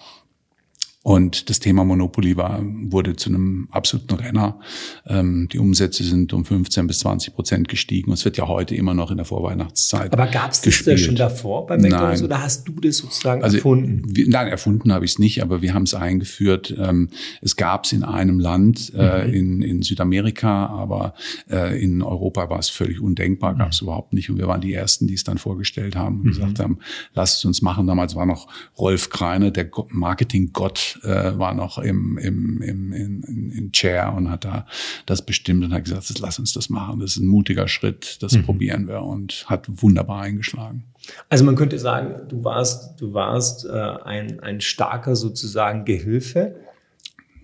Und 1.08 1.50
das 1.50 1.62
Thema 1.62 1.86
Monopoly 1.86 2.36
war, 2.36 2.62
wurde 2.62 3.16
zu 3.16 3.30
einem 3.30 3.70
absoluten 3.72 4.16
Renner. 4.16 4.60
Ähm, 5.06 5.48
die 5.50 5.58
Umsätze 5.58 6.04
sind 6.04 6.34
um 6.34 6.44
15 6.44 6.86
bis 6.86 7.00
20 7.00 7.34
Prozent 7.34 7.70
gestiegen. 7.70 8.12
Und 8.12 8.16
es 8.16 8.26
wird 8.26 8.36
ja 8.36 8.50
heute 8.50 8.76
immer 8.76 8.94
noch 8.94 9.10
in 9.10 9.16
der 9.16 9.26
Vorweihnachtszeit. 9.26 10.12
Aber 10.12 10.28
gab 10.28 10.52
es 10.52 10.60
das 10.60 10.84
da 10.84 10.98
schon 10.98 11.16
davor 11.16 11.66
bei 11.66 11.78
McDonalds 11.78 12.20
nein. 12.20 12.30
oder 12.30 12.42
hast 12.42 12.68
du 12.68 12.74
das 12.74 12.98
sozusagen 12.98 13.42
also, 13.42 13.56
erfunden? 13.56 14.04
Wir, 14.06 14.28
nein, 14.28 14.50
erfunden 14.50 14.92
habe 14.92 15.06
ich 15.06 15.12
es 15.12 15.20
nicht, 15.20 15.42
aber 15.42 15.62
wir 15.62 15.74
haben 15.74 15.84
es 15.84 15.94
eingeführt. 15.94 16.76
Ähm, 16.78 17.08
es 17.40 17.56
gab 17.56 17.86
es 17.86 17.94
in 17.94 18.04
einem 18.04 18.42
Land, 18.42 18.92
äh, 18.94 19.28
mhm. 19.28 19.34
in, 19.34 19.62
in 19.62 19.82
Südamerika, 19.84 20.66
aber 20.66 21.14
äh, 21.50 21.82
in 21.82 22.02
Europa 22.02 22.50
war 22.50 22.60
es 22.60 22.68
völlig 22.68 23.00
undenkbar, 23.00 23.56
gab 23.56 23.72
es 23.72 23.82
mhm. 23.82 23.86
überhaupt 23.86 24.12
nicht. 24.12 24.30
Und 24.30 24.40
wir 24.40 24.48
waren 24.50 24.60
die 24.60 24.74
Ersten, 24.74 25.08
die 25.08 25.14
es 25.14 25.24
dann 25.24 25.38
vorgestellt 25.38 25.96
haben 25.96 26.18
und 26.18 26.26
mhm. 26.26 26.30
gesagt 26.32 26.60
haben, 26.60 26.80
lasst 27.14 27.38
es 27.38 27.46
uns 27.46 27.62
machen. 27.62 27.88
Damals 27.88 28.14
war 28.18 28.26
noch 28.26 28.50
Rolf 28.78 29.10
Kreiner, 29.10 29.52
der 29.52 29.72
Marketing-Gott 29.92 30.97
äh, 31.04 31.38
war 31.38 31.54
noch 31.54 31.78
im, 31.78 32.18
im, 32.18 32.62
im, 32.62 32.94
in, 32.94 33.52
in 33.52 33.72
Chair 33.72 34.14
und 34.16 34.30
hat 34.30 34.46
da 34.46 34.66
das 35.06 35.22
bestimmt 35.22 35.64
und 35.64 35.74
hat 35.74 35.84
gesagt, 35.86 36.20
lass 36.20 36.40
uns 36.40 36.54
das 36.54 36.70
machen. 36.70 37.00
Das 37.00 37.12
ist 37.12 37.18
ein 37.18 37.28
mutiger 37.28 37.68
Schritt, 37.68 38.22
das 38.22 38.34
mhm. 38.34 38.44
probieren 38.44 38.88
wir 38.88 39.02
und 39.02 39.46
hat 39.48 39.66
wunderbar 39.82 40.22
eingeschlagen. 40.22 40.84
Also 41.30 41.44
man 41.44 41.56
könnte 41.56 41.80
sagen, 41.80 42.28
du 42.28 42.44
warst, 42.44 43.00
du 43.00 43.14
warst 43.14 43.66
äh, 43.66 43.70
ein, 43.70 44.40
ein 44.40 44.62
starker 44.62 45.16
sozusagen 45.16 45.86
Gehilfe 45.86 46.56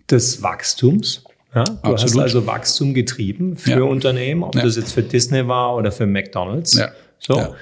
des 0.09 0.41
Wachstums. 0.43 1.23
Ja, 1.55 1.63
du 1.63 1.71
Absolut. 1.71 2.01
hast 2.01 2.17
also 2.17 2.47
Wachstum 2.47 2.93
getrieben 2.93 3.57
für 3.57 3.69
ja. 3.69 3.81
Unternehmen, 3.83 4.43
ob 4.43 4.55
ja. 4.55 4.63
das 4.63 4.75
jetzt 4.75 4.91
für 4.91 5.03
Disney 5.03 5.47
war 5.47 5.75
oder 5.75 5.91
für 5.91 6.07
McDonalds. 6.07 6.73
Ja. 6.73 6.89
So. 7.19 7.55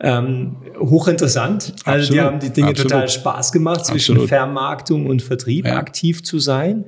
Ja. 0.00 0.18
Ähm, 0.18 0.56
hochinteressant. 0.78 1.72
Absolut. 1.72 1.86
Also 1.86 2.12
die 2.12 2.20
haben 2.20 2.38
die 2.38 2.50
Dinge 2.50 2.68
Absolut. 2.68 2.92
total 2.92 3.08
Spaß 3.08 3.52
gemacht, 3.52 3.86
zwischen 3.86 4.12
Absolut. 4.12 4.28
Vermarktung 4.28 5.06
und 5.06 5.22
Vertrieb 5.22 5.66
aktiv 5.66 6.22
zu 6.22 6.38
sein. 6.38 6.84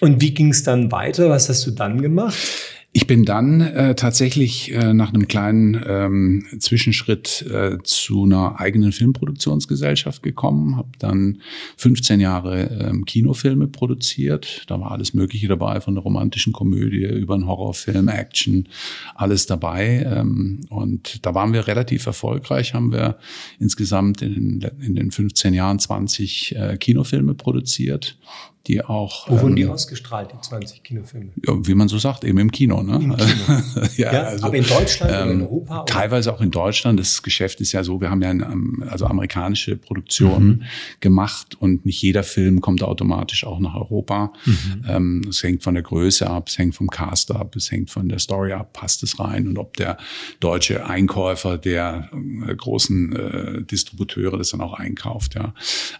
Und 0.00 0.22
wie 0.22 0.32
ging 0.32 0.50
es 0.50 0.62
dann 0.62 0.90
weiter? 0.90 1.28
Was 1.28 1.48
hast 1.48 1.66
du 1.66 1.70
dann 1.70 2.00
gemacht? 2.00 2.36
Ich 2.92 3.06
bin 3.06 3.24
dann 3.24 3.60
äh, 3.60 3.94
tatsächlich 3.94 4.72
äh, 4.72 4.92
nach 4.92 5.14
einem 5.14 5.28
kleinen 5.28 5.80
ähm, 5.86 6.44
Zwischenschritt 6.58 7.42
äh, 7.48 7.78
zu 7.84 8.24
einer 8.24 8.58
eigenen 8.58 8.90
Filmproduktionsgesellschaft 8.90 10.24
gekommen, 10.24 10.76
habe 10.76 10.90
dann 10.98 11.40
15 11.76 12.18
Jahre 12.18 12.62
ähm, 12.64 13.04
Kinofilme 13.04 13.68
produziert. 13.68 14.64
Da 14.66 14.80
war 14.80 14.90
alles 14.90 15.14
Mögliche 15.14 15.46
dabei, 15.46 15.80
von 15.80 15.94
der 15.94 16.02
romantischen 16.02 16.52
Komödie 16.52 17.04
über 17.04 17.34
einen 17.34 17.46
Horrorfilm, 17.46 18.08
Action, 18.08 18.66
alles 19.14 19.46
dabei. 19.46 20.04
Ähm, 20.12 20.62
und 20.68 21.24
da 21.24 21.32
waren 21.32 21.52
wir 21.52 21.68
relativ 21.68 22.06
erfolgreich, 22.06 22.74
haben 22.74 22.90
wir 22.90 23.18
insgesamt 23.60 24.20
in, 24.20 24.68
in 24.80 24.96
den 24.96 25.12
15 25.12 25.54
Jahren 25.54 25.78
20 25.78 26.56
äh, 26.56 26.76
Kinofilme 26.76 27.34
produziert 27.34 28.18
die 28.66 28.84
auch. 28.84 29.28
Wo 29.28 29.40
wurden 29.40 29.50
ähm, 29.50 29.56
die 29.56 29.66
ausgestrahlt, 29.66 30.32
die 30.32 30.40
20 30.40 30.82
Kinofilme? 30.82 31.30
Ja, 31.46 31.54
wie 31.66 31.74
man 31.74 31.88
so 31.88 31.98
sagt, 31.98 32.24
eben 32.24 32.38
im 32.38 32.50
Kino. 32.50 32.82
Ne? 32.82 32.96
Im 32.96 33.16
Kino. 33.16 33.60
ja, 33.96 34.12
ja 34.12 34.22
also, 34.24 34.46
aber 34.46 34.56
in 34.56 34.64
Deutschland 34.64 35.12
ähm, 35.12 35.22
oder 35.22 35.32
in 35.32 35.42
Europa? 35.42 35.82
Oder? 35.82 35.86
Teilweise 35.86 36.32
auch 36.32 36.40
in 36.40 36.50
Deutschland. 36.50 37.00
Das 37.00 37.22
Geschäft 37.22 37.60
ist 37.60 37.72
ja 37.72 37.82
so, 37.82 38.00
wir 38.00 38.10
haben 38.10 38.20
ja 38.20 38.30
eine, 38.30 38.44
ähm, 38.44 38.84
also 38.88 39.06
amerikanische 39.06 39.76
Produktion 39.76 40.46
mhm. 40.46 40.62
gemacht 41.00 41.56
und 41.58 41.86
nicht 41.86 42.02
jeder 42.02 42.22
Film 42.22 42.60
kommt 42.60 42.82
automatisch 42.82 43.44
auch 43.44 43.60
nach 43.60 43.74
Europa. 43.74 44.32
Mhm. 44.44 44.84
Ähm, 44.86 45.22
es 45.28 45.42
hängt 45.42 45.62
von 45.62 45.74
der 45.74 45.82
Größe 45.82 46.28
ab, 46.28 46.48
es 46.48 46.58
hängt 46.58 46.74
vom 46.74 46.88
Cast 46.88 47.30
ab, 47.30 47.56
es 47.56 47.70
hängt 47.70 47.90
von 47.90 48.08
der 48.08 48.18
Story 48.18 48.52
ab, 48.52 48.74
passt 48.74 49.02
es 49.02 49.18
rein 49.18 49.48
und 49.48 49.58
ob 49.58 49.76
der 49.76 49.96
deutsche 50.40 50.86
Einkäufer 50.86 51.56
der 51.56 52.10
äh, 52.46 52.54
großen 52.54 53.16
äh, 53.16 53.62
Distributeure 53.62 54.36
das 54.36 54.50
dann 54.50 54.60
auch 54.60 54.74
einkauft. 54.74 55.34
Ja, 55.34 55.54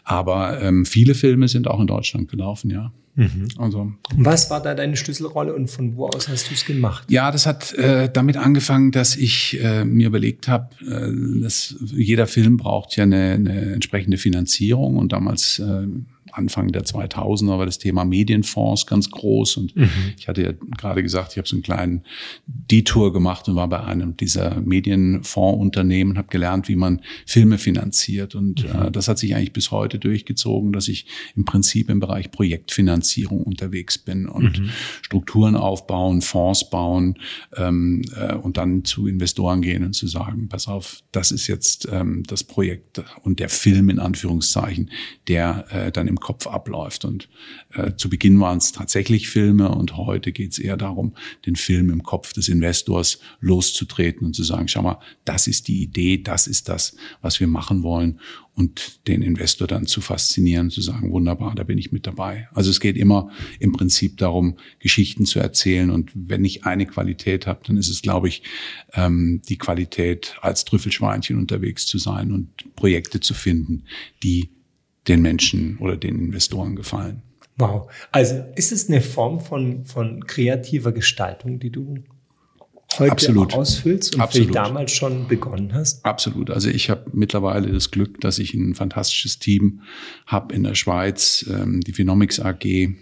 aber 0.05 0.61
ähm, 0.61 0.85
viele 0.85 1.15
Filme 1.15 1.49
sind 1.49 1.67
auch 1.67 1.81
in 1.81 1.87
Deutschland 1.87 2.29
gelaufen 2.29 2.50
laufen, 2.51 2.71
ja. 2.71 2.93
Mhm. 3.17 3.49
Also, 3.59 3.93
Was 4.17 4.51
war 4.51 4.63
da 4.63 4.75
deine 4.75 4.97
Schlüsselrolle 4.97 5.55
und 5.55 5.69
von 5.69 5.97
wo 5.97 6.07
aus 6.07 6.29
hast 6.29 6.49
du 6.49 6.55
es 6.55 6.65
gemacht? 6.65 7.11
Ja, 7.11 7.31
das 7.31 7.45
hat 7.45 7.75
äh, 7.75 8.09
damit 8.11 8.37
angefangen, 8.37 8.93
dass 8.93 9.17
ich 9.17 9.61
äh, 9.61 9.85
mir 9.85 10.07
überlegt 10.07 10.49
habe, 10.49 10.69
äh, 10.87 11.43
dass 11.43 11.75
jeder 11.93 12.27
Film 12.27 12.57
braucht 12.57 12.97
ja 12.97 13.03
eine, 13.05 13.33
eine 13.33 13.73
entsprechende 13.75 14.17
Finanzierung 14.17 14.97
und 14.97 15.13
damals 15.13 15.59
äh, 15.59 15.87
Anfang 16.33 16.73
der 16.73 16.85
2000er 16.85 17.59
war 17.59 17.67
das 17.67 17.79
Thema 17.79 18.05
Medienfonds 18.05 18.87
ganz 18.87 19.11
groß 19.11 19.57
und 19.57 19.77
mhm. 19.77 19.91
ich 20.19 20.29
hatte 20.29 20.43
ja 20.43 20.53
gerade 20.77 21.03
gesagt, 21.03 21.33
ich 21.33 21.39
habe 21.39 21.49
so 21.49 21.57
einen 21.57 21.63
kleinen 21.63 22.05
Detour 22.47 23.13
gemacht 23.13 23.49
und 23.49 23.57
war 23.57 23.69
bei 23.69 23.83
einem 23.83 24.17
dieser 24.17 24.61
Medienfondsunternehmen, 24.61 26.19
habe 26.19 26.29
gelernt, 26.29 26.69
wie 26.69 26.77
man 26.77 27.01
Filme 27.27 27.59
finanziert 27.59 28.35
und 28.35 28.65
mhm. 28.65 28.83
äh, 28.83 28.91
das 28.91 29.09
hat 29.09 29.19
sich 29.19 29.35
eigentlich 29.35 29.53
bis 29.53 29.71
heute 29.71 29.99
durchgezogen, 29.99 30.73
dass 30.73 30.89
ich 30.89 31.07
im 31.37 31.45
Prinzip 31.45 31.91
im 31.91 32.01
Bereich 32.01 32.31
Projektfinanzierung 32.31 33.43
unterwegs 33.43 33.99
bin 33.99 34.27
und 34.27 34.61
mhm. 34.61 34.71
Strukturen 35.03 35.57
aufbauen, 35.57 36.21
Fonds 36.21 36.71
bauen 36.71 37.19
ähm, 37.57 38.03
äh, 38.17 38.35
und 38.35 38.57
dann 38.57 38.85
zu 38.85 39.07
Investoren 39.07 39.63
gehen 39.63 39.85
und 39.85 39.95
zu 39.95 40.07
sagen, 40.07 40.49
pass 40.49 40.69
auf, 40.69 41.03
das 41.13 41.33
ist 41.33 41.47
jetzt 41.47 41.89
ähm, 41.91 42.23
das 42.27 42.45
Projekt 42.45 43.03
und 43.23 43.41
der 43.41 43.49
Film 43.49 43.91
in 43.91 43.99
Anführungszeichen, 43.99 44.91
der 45.29 45.67
äh, 45.71 45.93
dann 45.93 46.09
im 46.09 46.20
Kopf 46.21 46.47
abläuft. 46.47 47.05
Und 47.05 47.29
äh, 47.73 47.95
zu 47.97 48.09
Beginn 48.09 48.39
waren 48.41 48.59
es 48.59 48.73
tatsächlich 48.73 49.29
Filme 49.29 49.71
und 49.71 49.97
heute 49.97 50.33
geht 50.33 50.53
es 50.53 50.59
eher 50.59 50.77
darum, 50.77 51.15
den 51.47 51.57
Film 51.57 51.91
im 51.91 52.03
Kopf 52.03 52.33
des 52.33 52.49
Investors 52.49 53.21
loszutreten 53.41 54.27
und 54.27 54.35
zu 54.35 54.45
sagen, 54.45 54.69
schau 54.69 54.83
mal, 54.83 55.01
das 55.25 55.47
ist 55.47 55.69
die 55.69 55.83
Idee, 55.83 56.19
das 56.19 56.47
ist 56.47 56.69
das, 56.69 56.97
was 57.21 57.41
wir 57.41 57.47
machen 57.47 57.83
wollen 57.83 58.21
und 58.61 59.07
den 59.09 59.23
Investor 59.23 59.67
dann 59.67 59.87
zu 59.87 60.03
faszinieren, 60.03 60.71
zu 60.71 60.83
sagen, 60.83 61.13
wunderbar, 61.13 61.55
da 61.55 61.63
bin 61.63 61.79
ich 61.79 61.93
mit 61.93 62.07
dabei. 62.07 62.49
Also 62.53 62.71
es 62.71 62.79
geht 62.79 62.97
immer 62.97 63.31
im 63.59 63.73
Prinzip 63.73 64.19
darum, 64.19 64.59
Geschichten 64.81 65.25
zu 65.25 65.39
erzählen 65.39 65.91
und 65.91 66.11
wenn 66.15 66.45
ich 66.45 66.65
eine 66.65 66.85
Qualität 66.85 67.47
habe, 67.47 67.61
dann 67.67 67.79
ist 67.79 67.89
es, 67.89 68.03
glaube 68.03 68.29
ich, 68.29 68.43
ähm, 68.93 69.41
die 69.49 69.57
Qualität, 69.57 70.37
als 70.43 70.65
Trüffelschweinchen 70.65 71.39
unterwegs 71.39 71.87
zu 71.87 71.97
sein 71.99 72.33
und 72.33 72.75
Projekte 72.77 73.21
zu 73.21 73.33
finden, 73.33 73.85
die 74.23 74.51
den 75.09 75.23
Menschen 75.23 75.79
oder 75.79 75.97
den 75.97 76.19
Investoren 76.19 76.77
gefallen. 76.77 77.23
Wow. 77.57 77.91
Also 78.11 78.45
ist 78.57 78.73
es 78.73 78.89
eine 78.89 79.01
Form 79.01 79.41
von, 79.41 79.85
von 79.85 80.27
kreativer 80.27 80.93
Gestaltung, 80.93 81.61
die 81.61 81.71
du 81.71 82.03
heute 82.99 83.13
Absolut. 83.13 83.55
ausfüllst 83.55 84.15
und 84.15 84.21
Absolut. 84.21 84.55
damals 84.55 84.93
schon 84.93 85.29
begonnen 85.29 85.75
hast? 85.75 86.05
Absolut. 86.05 86.51
Also 86.51 86.71
ich 86.71 86.91
habe 86.91 87.05
mittlerweile 87.13 87.71
das 87.71 87.91
Glück, 87.91 88.21
dass 88.21 88.39
ich 88.39 88.55
ein 88.55 88.75
fantastisches 88.75 89.39
Team 89.39 89.83
habe 90.27 90.55
in 90.55 90.63
der 90.63 90.75
Schweiz, 90.75 91.49
ähm, 91.51 91.81
die 91.81 91.93
Phenomics 91.93 92.41
AG, 92.41 92.95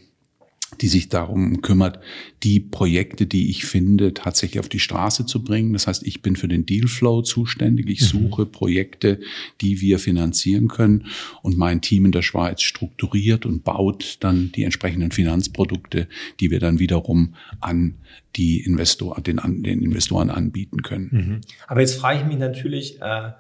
die 0.81 0.89
sich 0.89 1.09
darum 1.09 1.63
kümmert, 1.63 1.99
die 2.43 2.61
Projekte, 2.61 3.27
die 3.27 3.51
ich 3.51 3.65
finde, 3.65 4.13
tatsächlich 4.13 4.61
auf 4.61 4.69
die 4.69 4.79
Straße 4.79 5.25
zu 5.25 5.43
bringen. 5.43 5.73
Das 5.73 5.87
heißt, 5.87 6.07
ich 6.07 6.21
bin 6.21 6.37
für 6.37 6.49
den 6.49 6.67
Dealflow 6.67 7.23
zuständig. 7.23 7.89
Ich 7.89 8.01
mhm. 8.03 8.29
suche 8.29 8.47
Projekte, 8.47 9.21
die 9.61 9.81
wir 9.81 9.99
finanzieren 9.99 10.69
können. 10.69 11.07
Und 11.43 11.57
mein 11.57 11.81
Team 11.81 12.05
in 12.05 12.13
der 12.13 12.23
Schweiz 12.23 12.63
strukturiert 12.63 13.47
und 13.47 13.65
baut 13.65 14.19
dann 14.21 14.53
die 14.53 14.65
entsprechenden 14.65 15.11
Finanzprodukte, 15.11 16.07
die 16.41 16.51
wir 16.51 16.61
dann 16.61 16.79
wiederum 16.79 17.35
an 17.61 17.95
die 18.37 18.61
Investor, 18.61 19.21
den, 19.21 19.41
den 19.63 19.83
Investoren 19.83 20.31
anbieten 20.31 20.83
können. 20.83 21.09
Mhm. 21.11 21.41
Aber 21.67 21.81
jetzt 21.81 21.95
frage 21.95 22.21
ich 22.21 22.27
mich 22.27 22.39
natürlich, 22.39 23.01
äh, 23.01 23.33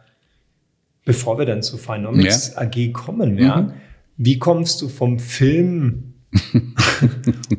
bevor 1.04 1.38
wir 1.38 1.44
dann 1.44 1.62
zu 1.62 1.76
Phenomics 1.76 2.54
ja. 2.54 2.62
AG 2.62 2.92
kommen, 2.92 3.38
ja, 3.38 3.62
mhm. 3.62 3.72
wie 4.16 4.38
kommst 4.38 4.80
du 4.80 4.88
vom 4.88 5.18
Film 5.18 6.14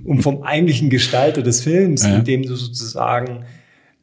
und 0.06 0.22
vom 0.22 0.44
eigentlichen 0.44 0.90
Gestalter 0.90 1.42
des 1.42 1.62
Films, 1.62 2.04
ja. 2.04 2.18
in 2.18 2.24
dem 2.24 2.44
du 2.44 2.56
sozusagen 2.56 3.46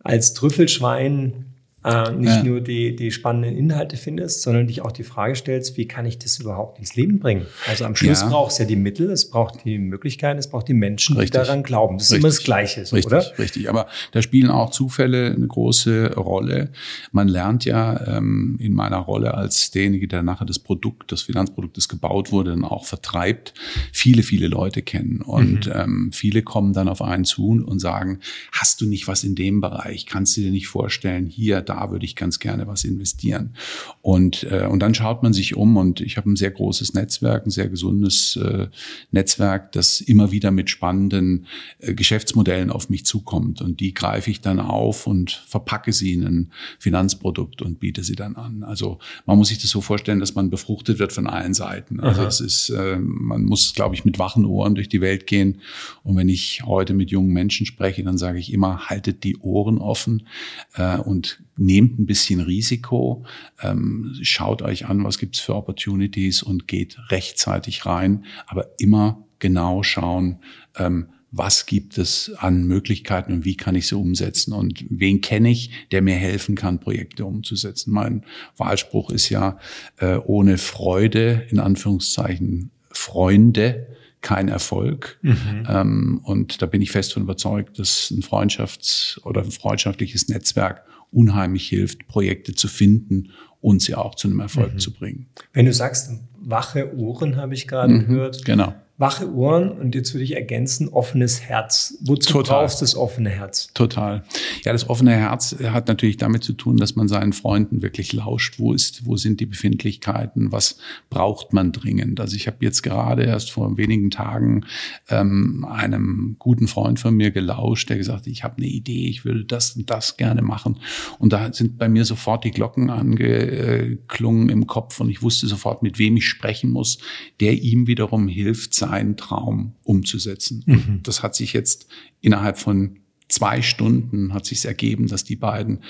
als 0.02 0.34
Trüffelschwein 0.34 1.45
äh, 1.86 2.10
nicht 2.12 2.28
ja. 2.28 2.42
nur 2.42 2.60
die, 2.60 2.96
die 2.96 3.12
spannenden 3.12 3.56
Inhalte 3.56 3.96
findest, 3.96 4.42
sondern 4.42 4.66
dich 4.66 4.82
auch 4.82 4.90
die 4.90 5.04
Frage 5.04 5.36
stellst, 5.36 5.76
wie 5.76 5.86
kann 5.86 6.04
ich 6.04 6.18
das 6.18 6.38
überhaupt 6.40 6.80
ins 6.80 6.96
Leben 6.96 7.20
bringen? 7.20 7.46
Also 7.68 7.84
am 7.84 7.94
Schluss 7.94 8.22
ja. 8.22 8.28
braucht 8.28 8.52
es 8.52 8.58
ja 8.58 8.64
die 8.64 8.74
Mittel, 8.74 9.08
es 9.10 9.30
braucht 9.30 9.64
die 9.64 9.78
Möglichkeiten, 9.78 10.38
es 10.38 10.48
braucht 10.48 10.66
die 10.66 10.74
Menschen, 10.74 11.16
richtig. 11.16 11.40
die 11.40 11.46
daran 11.46 11.62
glauben. 11.62 11.98
Das 11.98 12.08
ist 12.08 12.12
richtig. 12.14 12.24
immer 12.24 12.28
das 12.28 12.42
Gleiche, 12.42 12.84
so, 12.84 12.96
richtig, 12.96 13.12
oder? 13.12 13.38
Richtig, 13.38 13.70
aber 13.70 13.86
da 14.10 14.20
spielen 14.20 14.50
auch 14.50 14.70
Zufälle 14.70 15.32
eine 15.32 15.46
große 15.46 16.14
Rolle. 16.16 16.70
Man 17.12 17.28
lernt 17.28 17.64
ja 17.64 18.16
ähm, 18.16 18.56
in 18.58 18.74
meiner 18.74 18.98
Rolle 18.98 19.34
als 19.34 19.70
derjenige, 19.70 20.08
der 20.08 20.24
nachher 20.24 20.44
das 20.44 20.58
Produkt, 20.58 21.12
das 21.12 21.22
Finanzprodukt, 21.22 21.76
das 21.76 21.88
gebaut 21.88 22.32
wurde, 22.32 22.50
dann 22.50 22.64
auch 22.64 22.84
vertreibt, 22.84 23.54
viele, 23.92 24.24
viele 24.24 24.48
Leute 24.48 24.82
kennen. 24.82 25.22
Und 25.22 25.66
mhm. 25.66 25.72
ähm, 25.72 26.10
viele 26.12 26.42
kommen 26.42 26.72
dann 26.72 26.88
auf 26.88 27.00
einen 27.00 27.24
zu 27.24 27.46
und 27.46 27.78
sagen, 27.78 28.18
hast 28.50 28.80
du 28.80 28.86
nicht 28.86 29.06
was 29.06 29.22
in 29.22 29.36
dem 29.36 29.60
Bereich? 29.60 30.06
Kannst 30.06 30.36
du 30.36 30.40
dir 30.40 30.50
nicht 30.50 30.66
vorstellen, 30.66 31.26
hier, 31.26 31.60
da 31.60 31.75
da 31.76 31.90
würde 31.90 32.04
ich 32.04 32.16
ganz 32.16 32.38
gerne 32.38 32.66
was 32.66 32.84
investieren. 32.84 33.54
Und, 34.02 34.44
äh, 34.44 34.66
und 34.66 34.80
dann 34.80 34.94
schaut 34.94 35.22
man 35.22 35.32
sich 35.32 35.56
um 35.56 35.76
und 35.76 36.00
ich 36.00 36.16
habe 36.16 36.30
ein 36.30 36.36
sehr 36.36 36.50
großes 36.50 36.94
Netzwerk, 36.94 37.46
ein 37.46 37.50
sehr 37.50 37.68
gesundes 37.68 38.36
äh, 38.36 38.68
Netzwerk, 39.10 39.72
das 39.72 40.00
immer 40.00 40.32
wieder 40.32 40.50
mit 40.50 40.70
spannenden 40.70 41.46
äh, 41.78 41.94
Geschäftsmodellen 41.94 42.70
auf 42.70 42.88
mich 42.88 43.04
zukommt. 43.04 43.60
Und 43.60 43.80
die 43.80 43.92
greife 43.92 44.30
ich 44.30 44.40
dann 44.40 44.58
auf 44.58 45.06
und 45.06 45.30
verpacke 45.30 45.92
sie 45.92 46.14
in 46.14 46.24
ein 46.24 46.52
Finanzprodukt 46.78 47.62
und 47.62 47.78
biete 47.78 48.02
sie 48.02 48.16
dann 48.16 48.36
an. 48.36 48.62
Also 48.62 48.98
man 49.26 49.36
muss 49.36 49.48
sich 49.48 49.58
das 49.58 49.70
so 49.70 49.80
vorstellen, 49.80 50.20
dass 50.20 50.34
man 50.34 50.50
befruchtet 50.50 50.98
wird 50.98 51.12
von 51.12 51.26
allen 51.26 51.54
Seiten. 51.54 52.00
Also 52.00 52.22
es 52.22 52.40
ist, 52.40 52.70
äh, 52.70 52.96
man 52.98 53.44
muss, 53.44 53.74
glaube 53.74 53.94
ich, 53.94 54.04
mit 54.04 54.18
wachen 54.18 54.44
Ohren 54.44 54.74
durch 54.74 54.88
die 54.88 55.00
Welt 55.00 55.26
gehen. 55.26 55.60
Und 56.02 56.16
wenn 56.16 56.28
ich 56.28 56.62
heute 56.64 56.94
mit 56.94 57.10
jungen 57.10 57.32
Menschen 57.32 57.66
spreche, 57.66 58.02
dann 58.02 58.16
sage 58.16 58.38
ich 58.38 58.52
immer, 58.52 58.88
haltet 58.88 59.24
die 59.24 59.36
Ohren 59.38 59.78
offen 59.78 60.26
äh, 60.74 60.96
und 60.98 61.42
nehmt 61.56 61.98
ein 61.98 62.06
bisschen 62.06 62.40
Risiko, 62.40 63.24
ähm, 63.62 64.14
schaut 64.22 64.62
euch 64.62 64.86
an, 64.86 65.04
was 65.04 65.18
gibt's 65.18 65.40
für 65.40 65.54
Opportunities 65.54 66.42
und 66.42 66.68
geht 66.68 66.98
rechtzeitig 67.10 67.86
rein, 67.86 68.24
aber 68.46 68.70
immer 68.78 69.24
genau 69.38 69.82
schauen, 69.82 70.38
ähm, 70.76 71.08
was 71.32 71.66
gibt 71.66 71.98
es 71.98 72.32
an 72.38 72.66
Möglichkeiten 72.66 73.32
und 73.32 73.44
wie 73.44 73.56
kann 73.56 73.74
ich 73.74 73.88
sie 73.88 73.96
umsetzen 73.96 74.52
und 74.52 74.84
wen 74.88 75.20
kenne 75.20 75.50
ich, 75.50 75.70
der 75.90 76.00
mir 76.00 76.14
helfen 76.14 76.54
kann, 76.54 76.80
Projekte 76.80 77.24
umzusetzen. 77.24 77.92
Mein 77.92 78.24
Wahlspruch 78.56 79.10
ist 79.10 79.28
ja, 79.28 79.58
äh, 79.98 80.16
ohne 80.16 80.56
Freude, 80.56 81.46
in 81.50 81.58
Anführungszeichen, 81.58 82.70
Freunde, 82.90 83.86
kein 84.22 84.48
Erfolg. 84.48 85.18
Mhm. 85.22 85.66
Ähm, 85.68 86.20
und 86.24 86.62
da 86.62 86.66
bin 86.66 86.80
ich 86.80 86.90
fest 86.90 87.12
von 87.12 87.24
überzeugt, 87.24 87.78
dass 87.78 88.10
ein 88.10 88.22
Freundschafts- 88.22 89.20
oder 89.22 89.42
ein 89.42 89.50
freundschaftliches 89.50 90.28
Netzwerk 90.28 90.84
unheimlich 91.10 91.68
hilft, 91.68 92.06
Projekte 92.06 92.54
zu 92.54 92.68
finden 92.68 93.30
uns 93.66 93.88
ja 93.88 93.98
auch 93.98 94.14
zu 94.14 94.28
einem 94.28 94.38
Erfolg 94.38 94.74
mhm. 94.74 94.78
zu 94.78 94.92
bringen. 94.92 95.26
Wenn 95.52 95.66
du 95.66 95.72
sagst, 95.72 96.12
wache 96.46 96.96
Ohren 96.96 97.36
habe 97.36 97.54
ich 97.54 97.66
gerade 97.66 97.92
mhm, 97.92 98.06
gehört. 98.06 98.44
Genau 98.44 98.72
wache 98.98 99.30
Ohren 99.34 99.72
und 99.72 99.94
jetzt 99.94 100.14
würde 100.14 100.24
ich 100.24 100.34
ergänzen, 100.34 100.88
offenes 100.88 101.42
Herz. 101.42 101.98
Wozu 102.00 102.32
Total. 102.32 102.62
brauchst 102.62 102.80
du 102.80 102.84
das 102.84 102.96
offene 102.96 103.28
Herz? 103.28 103.68
Total. 103.74 104.24
Ja, 104.64 104.72
das 104.72 104.88
offene 104.88 105.12
Herz 105.12 105.54
hat 105.64 105.88
natürlich 105.88 106.16
damit 106.16 106.44
zu 106.44 106.54
tun, 106.54 106.78
dass 106.78 106.96
man 106.96 107.06
seinen 107.06 107.34
Freunden 107.34 107.82
wirklich 107.82 108.14
lauscht. 108.14 108.58
Wo 108.58 108.72
ist, 108.72 109.04
wo 109.04 109.16
sind 109.16 109.40
die 109.40 109.46
Befindlichkeiten? 109.46 110.50
Was 110.50 110.78
braucht 111.10 111.52
man 111.52 111.72
dringend? 111.72 112.20
Also 112.20 112.36
ich 112.36 112.46
habe 112.46 112.58
jetzt 112.60 112.82
gerade 112.82 113.24
erst 113.24 113.50
vor 113.50 113.76
wenigen 113.76 114.10
Tagen 114.10 114.64
ähm, 115.10 115.66
einem 115.70 116.36
guten 116.38 116.66
Freund 116.66 116.98
von 116.98 117.14
mir 117.14 117.30
gelauscht, 117.30 117.90
der 117.90 117.98
gesagt 117.98 118.20
hat, 118.20 118.26
ich 118.26 118.44
habe 118.44 118.56
eine 118.56 118.66
Idee, 118.66 119.08
ich 119.08 119.26
würde 119.26 119.44
das 119.44 119.76
und 119.76 119.90
das 119.90 120.16
gerne 120.16 120.40
machen. 120.40 120.78
Und 121.18 121.34
da 121.34 121.52
sind 121.52 121.76
bei 121.76 121.88
mir 121.88 122.06
sofort 122.06 122.44
die 122.44 122.50
Glocken 122.50 122.88
angeklungen 122.88 124.48
im 124.48 124.66
Kopf 124.66 125.00
und 125.00 125.10
ich 125.10 125.22
wusste 125.22 125.46
sofort, 125.48 125.82
mit 125.82 125.98
wem 125.98 126.16
ich 126.16 126.24
sprechen 126.36 126.70
muss, 126.70 126.98
der 127.40 127.54
ihm 127.54 127.86
wiederum 127.86 128.28
hilft, 128.28 128.74
seinen 128.74 129.16
Traum 129.16 129.72
umzusetzen. 129.82 130.62
Mhm. 130.66 131.00
Das 131.02 131.22
hat 131.22 131.34
sich 131.34 131.52
jetzt 131.52 131.86
innerhalb 132.20 132.58
von 132.58 132.98
zwei 133.28 133.60
Stunden 133.60 134.32
hat 134.32 134.46
sich 134.46 134.64
ergeben, 134.64 135.08
dass 135.08 135.24
die 135.24 135.34
beiden 135.36 135.80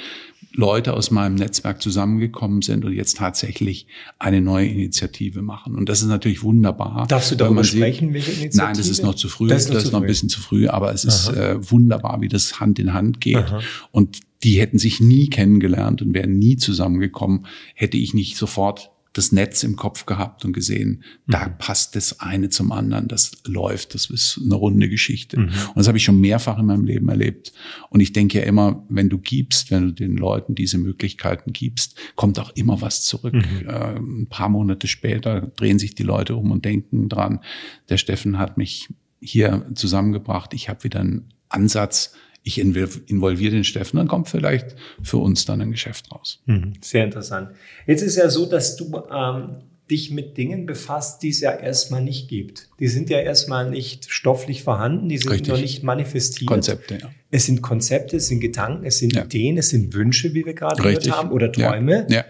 Leute 0.52 0.94
aus 0.94 1.10
meinem 1.10 1.34
Netzwerk 1.34 1.82
zusammengekommen 1.82 2.62
sind 2.62 2.86
und 2.86 2.94
jetzt 2.94 3.18
tatsächlich 3.18 3.86
eine 4.18 4.40
neue 4.40 4.66
Initiative 4.66 5.42
machen. 5.42 5.74
Und 5.74 5.90
das 5.90 6.00
ist 6.00 6.08
natürlich 6.08 6.42
wunderbar. 6.42 7.06
Darfst 7.08 7.30
du 7.30 7.34
darüber 7.34 7.62
sprechen, 7.62 8.14
welche 8.14 8.30
Initiative? 8.30 8.64
Nein, 8.64 8.76
das 8.76 8.88
ist 8.88 9.02
noch 9.02 9.14
zu 9.14 9.28
früh. 9.28 9.48
Das 9.48 9.64
ist 9.64 9.68
noch, 9.68 9.74
das 9.74 9.84
ist 9.84 9.92
noch 9.92 10.00
ein 10.00 10.06
bisschen 10.06 10.30
zu 10.30 10.40
früh, 10.40 10.66
aber 10.68 10.94
es 10.94 11.04
ist 11.04 11.28
äh, 11.28 11.58
wunderbar, 11.70 12.22
wie 12.22 12.28
das 12.28 12.58
Hand 12.58 12.78
in 12.78 12.94
Hand 12.94 13.20
geht. 13.20 13.36
Aha. 13.36 13.60
Und 13.90 14.20
die 14.44 14.58
hätten 14.58 14.78
sich 14.78 15.00
nie 15.00 15.28
kennengelernt 15.28 16.00
und 16.00 16.14
wären 16.14 16.38
nie 16.38 16.56
zusammengekommen, 16.56 17.46
hätte 17.74 17.98
ich 17.98 18.14
nicht 18.14 18.36
sofort 18.36 18.90
das 19.16 19.32
Netz 19.32 19.62
im 19.62 19.76
Kopf 19.76 20.06
gehabt 20.06 20.44
und 20.44 20.52
gesehen, 20.52 21.02
mhm. 21.26 21.32
da 21.32 21.48
passt 21.48 21.96
das 21.96 22.20
eine 22.20 22.48
zum 22.48 22.72
anderen, 22.72 23.08
das 23.08 23.32
läuft, 23.46 23.94
das 23.94 24.10
ist 24.10 24.40
eine 24.44 24.54
runde 24.54 24.88
Geschichte. 24.88 25.38
Mhm. 25.38 25.44
Und 25.46 25.76
das 25.76 25.88
habe 25.88 25.98
ich 25.98 26.04
schon 26.04 26.20
mehrfach 26.20 26.58
in 26.58 26.66
meinem 26.66 26.84
Leben 26.84 27.08
erlebt. 27.08 27.52
Und 27.90 28.00
ich 28.00 28.12
denke 28.12 28.38
ja 28.38 28.44
immer, 28.44 28.84
wenn 28.88 29.08
du 29.08 29.18
gibst, 29.18 29.70
wenn 29.70 29.84
du 29.86 29.92
den 29.92 30.16
Leuten 30.16 30.54
diese 30.54 30.78
Möglichkeiten 30.78 31.52
gibst, 31.52 31.98
kommt 32.14 32.38
auch 32.38 32.50
immer 32.54 32.80
was 32.80 33.04
zurück. 33.04 33.34
Mhm. 33.34 33.68
Äh, 33.68 33.96
ein 33.96 34.26
paar 34.28 34.48
Monate 34.48 34.86
später 34.86 35.52
drehen 35.56 35.78
sich 35.78 35.94
die 35.94 36.02
Leute 36.02 36.36
um 36.36 36.50
und 36.50 36.64
denken 36.64 37.08
dran, 37.08 37.40
der 37.88 37.96
Steffen 37.96 38.38
hat 38.38 38.58
mich 38.58 38.88
hier 39.20 39.66
zusammengebracht, 39.74 40.54
ich 40.54 40.68
habe 40.68 40.84
wieder 40.84 41.00
einen 41.00 41.32
Ansatz, 41.48 42.12
ich 42.46 42.60
involviere 42.60 43.50
den 43.50 43.64
Steffen, 43.64 43.96
dann 43.96 44.06
kommt 44.06 44.28
vielleicht 44.28 44.76
für 45.02 45.16
uns 45.16 45.46
dann 45.46 45.60
ein 45.60 45.72
Geschäft 45.72 46.12
raus. 46.12 46.40
Mhm. 46.46 46.74
Sehr 46.80 47.02
interessant. 47.02 47.50
Jetzt 47.88 48.02
ist 48.02 48.14
ja 48.14 48.30
so, 48.30 48.46
dass 48.46 48.76
du 48.76 49.02
ähm, 49.12 49.56
dich 49.90 50.12
mit 50.12 50.36
Dingen 50.36 50.64
befasst, 50.64 51.24
die 51.24 51.30
es 51.30 51.40
ja 51.40 51.50
erstmal 51.50 52.04
nicht 52.04 52.28
gibt. 52.28 52.68
Die 52.78 52.86
sind 52.86 53.10
ja 53.10 53.18
erstmal 53.18 53.68
nicht 53.68 54.12
stofflich 54.12 54.62
vorhanden, 54.62 55.08
die 55.08 55.18
sind 55.18 55.32
Richtig. 55.32 55.48
noch 55.48 55.60
nicht 55.60 55.82
manifestiert. 55.82 56.48
Konzepte, 56.48 56.98
ja. 57.02 57.10
Es 57.32 57.46
sind 57.46 57.62
Konzepte, 57.62 58.18
es 58.18 58.28
sind 58.28 58.38
Gedanken, 58.38 58.86
es 58.86 58.98
sind 58.98 59.14
ja. 59.14 59.24
Ideen, 59.24 59.58
es 59.58 59.70
sind 59.70 59.92
Wünsche, 59.92 60.32
wie 60.32 60.46
wir 60.46 60.54
gerade 60.54 60.84
Richtig. 60.84 61.06
gehört 61.06 61.24
haben, 61.24 61.32
oder 61.32 61.50
Träume. 61.50 62.06
Ja. 62.08 62.18
ja. 62.18 62.24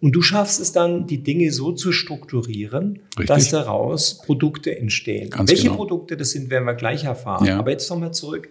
Und 0.00 0.12
du 0.12 0.20
schaffst 0.20 0.60
es 0.60 0.72
dann, 0.72 1.06
die 1.06 1.22
Dinge 1.22 1.50
so 1.50 1.72
zu 1.72 1.92
strukturieren, 1.92 2.98
Richtig. 3.16 3.26
dass 3.26 3.48
daraus 3.48 4.18
Produkte 4.18 4.76
entstehen. 4.76 5.30
Ganz 5.30 5.48
Welche 5.48 5.68
genau. 5.68 5.76
Produkte 5.76 6.18
das 6.18 6.32
sind, 6.32 6.50
werden 6.50 6.66
wir 6.66 6.74
gleich 6.74 7.04
erfahren. 7.04 7.46
Ja. 7.46 7.58
Aber 7.58 7.70
jetzt 7.70 7.88
nochmal 7.88 8.12
zurück 8.12 8.50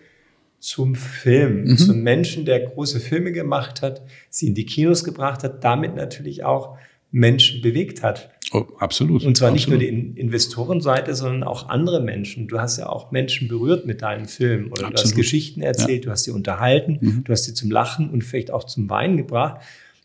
zum 0.62 0.94
Film, 0.94 1.64
mhm. 1.64 1.78
zum 1.78 2.02
Menschen, 2.02 2.46
der 2.46 2.60
große 2.60 3.00
Filme 3.00 3.32
gemacht 3.32 3.82
hat, 3.82 4.04
sie 4.30 4.48
in 4.48 4.54
die 4.54 4.66
Kinos 4.66 5.04
gebracht 5.04 5.44
hat, 5.44 5.64
damit 5.64 5.96
natürlich 5.96 6.44
auch 6.44 6.78
Menschen 7.10 7.62
bewegt 7.62 8.04
hat. 8.04 8.30
Oh, 8.54 8.66
absolut. 8.80 9.24
Und 9.24 9.36
zwar 9.36 9.50
absolut. 9.50 9.80
nicht 9.80 9.92
nur 9.92 10.14
die 10.14 10.20
Investorenseite, 10.20 11.16
sondern 11.16 11.44
auch 11.44 11.70
andere 11.70 12.00
Menschen. 12.02 12.48
Du 12.48 12.60
hast 12.60 12.78
ja 12.78 12.88
auch 12.88 13.12
Menschen 13.12 13.48
berührt 13.48 13.86
mit 13.86 14.04
deinem 14.04 14.28
Film 14.28 14.66
oder 14.66 14.88
absolut. 14.88 14.94
du 14.94 15.04
hast 15.04 15.16
Geschichten 15.16 15.62
erzählt, 15.62 16.04
ja. 16.04 16.06
du 16.06 16.12
hast 16.12 16.24
sie 16.26 16.32
unterhalten, 16.32 17.00
mhm. 17.02 17.24
du 17.24 17.32
hast 17.32 17.46
sie 17.46 17.54
zum 17.54 17.72
Lachen 17.72 18.10
und 18.10 18.24
vielleicht 18.24 18.52
auch 18.52 18.66
zum 18.66 18.90
Weinen 18.90 19.18
gebracht. 19.18 19.62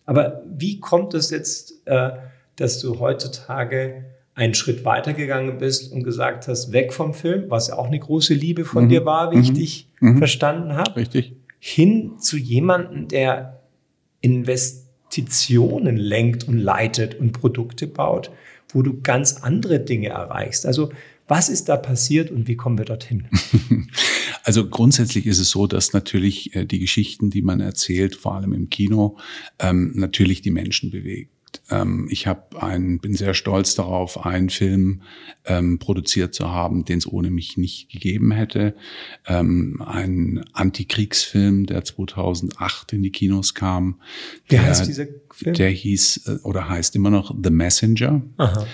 Aber 0.07 0.43
wie 0.49 0.81
kommt 0.81 1.13
es 1.15 1.31
jetzt, 1.31 1.87
äh, 1.87 2.13
dass 2.57 2.81
du 2.81 2.99
heutzutage 2.99 4.05
einen 4.37 4.55
Schritt 4.55 4.85
weitergegangen 4.85 5.59
bist 5.59 5.91
und 5.93 6.05
gesagt 6.05 6.47
hast, 6.47 6.71
weg 6.71 6.93
vom 6.93 7.15
Film, 7.15 7.47
was 7.49 7.69
ja 7.69 7.79
auch 7.79 7.87
eine 7.87 7.99
große 7.99 8.35
Liebe 8.35 8.65
von 8.65 8.85
mhm. 8.85 8.89
dir 8.91 9.05
war, 9.07 9.33
wie 9.33 9.37
mhm. 9.37 9.43
ich 9.43 9.53
dich 9.55 9.89
mhm. 10.01 10.19
verstanden 10.19 10.75
habe. 10.75 10.95
Richtig. 11.01 11.35
Hin 11.59 12.19
zu 12.21 12.37
jemandem, 12.37 13.09
der 13.09 13.63
Investitionen 14.21 15.97
lenkt 15.97 16.47
und 16.47 16.59
leitet 16.59 17.19
und 17.19 17.33
Produkte 17.33 17.87
baut, 17.87 18.31
wo 18.69 18.83
du 18.83 19.01
ganz 19.01 19.39
andere 19.39 19.81
Dinge 19.81 20.11
erreichst. 20.11 20.67
Also 20.67 20.91
was 21.29 21.49
ist 21.49 21.71
da 21.71 21.77
passiert 21.77 22.31
und 22.31 22.47
wie 22.47 22.57
kommen 22.57 22.79
wir 22.79 22.85
dorthin? 22.85 23.29
Also 24.45 24.69
grundsätzlich 24.69 25.27
ist 25.27 25.41
es 25.41 25.51
so, 25.51 25.67
dass 25.67 25.93
natürlich 25.93 26.55
äh, 26.55 26.67
die 26.67 26.79
Geschichten, 26.79 27.31
die 27.31 27.43
man 27.43 27.59
erzählt, 27.59 28.15
vor 28.15 28.37
allem 28.37 28.53
im 28.53 28.71
Kino, 28.71 29.19
ähm, 29.59 29.91
natürlich 29.97 30.41
die 30.41 30.53
Menschen 30.53 30.93
bewegt. 30.93 31.33
Ähm, 31.71 32.09
ich 32.11 32.27
habe 32.27 32.63
einen, 32.63 32.99
bin 32.99 33.15
sehr 33.15 33.35
stolz 33.35 33.75
darauf, 33.75 34.25
einen 34.25 34.51
Film 34.51 35.03
ähm, 35.45 35.79
produziert 35.79 36.35
zu 36.35 36.51
haben, 36.51 36.85
den 36.85 36.99
es 36.99 37.07
ohne 37.07 37.31
mich 37.31 37.57
nicht 37.57 37.91
gegeben 37.91 38.31
hätte. 38.33 38.75
Ähm, 39.27 39.83
ein 39.85 40.45
Antikriegsfilm, 40.53 41.67
der 41.67 41.85
2008 41.85 42.93
in 42.93 43.03
die 43.03 43.11
Kinos 43.11 43.55
kam. 43.55 44.01
Wie 44.45 44.57
der, 44.57 44.65
heißt 44.65 44.87
dieser 44.87 45.07
Film? 45.33 45.55
Der 45.55 45.71
hieß 45.71 46.27
äh, 46.27 46.39
oder 46.43 46.69
heißt 46.69 46.97
immer 46.97 47.11
noch 47.11 47.35
The 47.43 47.51
Messenger. 47.51 48.23
Aha 48.37 48.67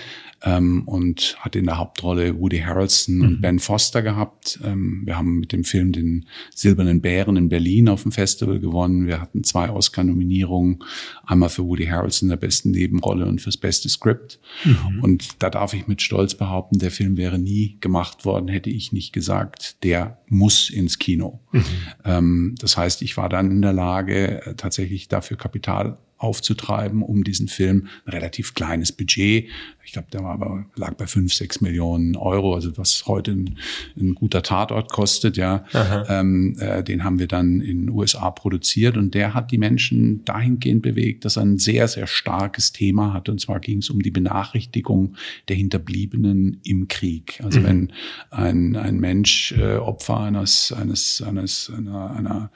ähm, 0.43 0.83
und 0.85 1.37
hat 1.39 1.55
in 1.55 1.65
der 1.65 1.77
Hauptrolle 1.77 2.39
Woody 2.39 2.59
Harrelson 2.59 3.15
mhm. 3.15 3.21
und 3.21 3.41
Ben 3.41 3.59
Foster 3.59 4.01
gehabt. 4.01 4.59
Ähm, 4.63 5.03
wir 5.05 5.17
haben 5.17 5.39
mit 5.39 5.51
dem 5.51 5.63
Film 5.63 5.91
den 5.93 6.25
Silbernen 6.53 7.01
Bären 7.01 7.37
in 7.37 7.49
Berlin 7.49 7.89
auf 7.89 8.03
dem 8.03 8.11
Festival 8.11 8.59
gewonnen. 8.59 9.07
Wir 9.07 9.21
hatten 9.21 9.43
zwei 9.43 9.69
Oscar-Nominierungen, 9.69 10.83
einmal 11.25 11.49
für 11.49 11.63
Woody 11.63 11.85
Harrelson 11.85 12.29
der 12.29 12.37
besten 12.37 12.71
Nebenrolle 12.71 13.25
und 13.25 13.41
fürs 13.41 13.57
beste 13.57 13.87
Skript. 13.87 14.39
Mhm. 14.65 14.99
Und 15.01 15.41
da 15.41 15.49
darf 15.49 15.73
ich 15.73 15.87
mit 15.87 16.01
Stolz 16.01 16.35
behaupten, 16.35 16.79
der 16.79 16.91
Film 16.91 17.15
wäre 17.15 17.39
nie 17.39 17.77
gemacht 17.79 18.25
worden, 18.25 18.49
hätte 18.49 18.69
ich 18.69 18.91
nicht 18.91 19.13
gesagt, 19.13 19.83
der 19.83 20.17
muss 20.27 20.69
ins 20.69 20.99
Kino. 20.99 21.39
Mhm. 21.51 21.63
Ähm, 22.03 22.55
das 22.59 22.75
heißt, 22.75 23.01
ich 23.01 23.15
war 23.15 23.29
dann 23.29 23.49
in 23.49 23.61
der 23.61 23.73
Lage, 23.73 24.45
äh, 24.45 24.55
tatsächlich 24.55 25.07
dafür 25.07 25.37
Kapital 25.37 25.97
aufzutreiben, 26.23 27.01
um 27.01 27.23
diesen 27.23 27.49
Film 27.49 27.87
ein 28.05 28.13
relativ 28.13 28.53
kleines 28.53 28.93
Budget. 28.93 29.49
Ich 29.85 29.91
glaube, 29.91 30.07
der 30.11 30.23
war 30.23 30.33
aber, 30.33 30.65
lag 30.75 30.93
bei 30.93 31.07
fünf, 31.07 31.33
sechs 31.33 31.59
Millionen 31.61 32.15
Euro, 32.15 32.55
also 32.55 32.77
was 32.77 33.05
heute 33.05 33.31
ein, 33.31 33.57
ein 33.99 34.15
guter 34.15 34.41
Tatort 34.41 34.91
kostet, 34.91 35.35
ja. 35.35 35.65
Ähm, 36.09 36.55
äh, 36.59 36.83
den 36.83 37.03
haben 37.03 37.19
wir 37.19 37.27
dann 37.27 37.59
in 37.59 37.87
den 37.87 37.89
USA 37.89 38.31
produziert 38.31 38.95
und 38.95 39.13
der 39.13 39.33
hat 39.33 39.51
die 39.51 39.57
Menschen 39.57 40.23
dahingehend 40.25 40.81
bewegt, 40.81 41.25
dass 41.25 41.37
er 41.37 41.43
ein 41.43 41.57
sehr, 41.57 41.87
sehr 41.87 42.07
starkes 42.07 42.71
Thema 42.71 43.13
hat. 43.13 43.27
Und 43.29 43.41
zwar 43.41 43.59
ging 43.59 43.79
es 43.79 43.89
um 43.89 44.01
die 44.01 44.11
Benachrichtigung 44.11 45.15
der 45.49 45.57
Hinterbliebenen 45.57 46.61
im 46.63 46.87
Krieg. 46.87 47.41
Also 47.43 47.59
mhm. 47.59 47.63
wenn 47.65 47.93
ein, 48.31 48.75
ein 48.75 48.99
Mensch 48.99 49.51
äh, 49.51 49.75
Opfer 49.75 50.19
eines, 50.19 50.71
eines, 50.71 51.21
eines, 51.21 51.71
einer, 51.75 52.11
einer, 52.11 52.51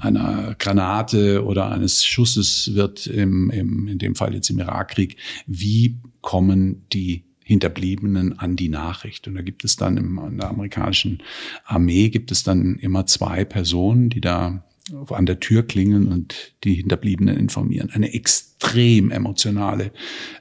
einer 0.00 0.56
Granate 0.58 1.44
oder 1.44 1.70
eines 1.70 2.04
Schusses 2.04 2.74
wird 2.74 3.06
im, 3.06 3.50
im, 3.50 3.88
in 3.88 3.98
dem 3.98 4.14
Fall 4.14 4.34
jetzt 4.34 4.50
im 4.50 4.58
Irakkrieg, 4.58 5.16
wie 5.46 5.96
kommen 6.22 6.86
die 6.92 7.24
Hinterbliebenen 7.44 8.38
an 8.38 8.56
die 8.56 8.68
Nachricht. 8.68 9.28
Und 9.28 9.34
da 9.34 9.42
gibt 9.42 9.64
es 9.64 9.76
dann 9.76 9.96
im, 9.96 10.18
in 10.18 10.38
der 10.38 10.48
amerikanischen 10.48 11.22
Armee 11.64 12.08
gibt 12.08 12.30
es 12.30 12.44
dann 12.44 12.76
immer 12.76 13.06
zwei 13.06 13.44
Personen, 13.44 14.08
die 14.08 14.20
da 14.20 14.64
an 15.10 15.26
der 15.26 15.38
Tür 15.38 15.62
klingeln 15.62 16.08
und 16.08 16.54
die 16.64 16.74
Hinterbliebenen 16.74 17.36
informieren. 17.36 17.90
Eine 17.90 18.12
extrem 18.12 19.10
emotionale 19.10 19.92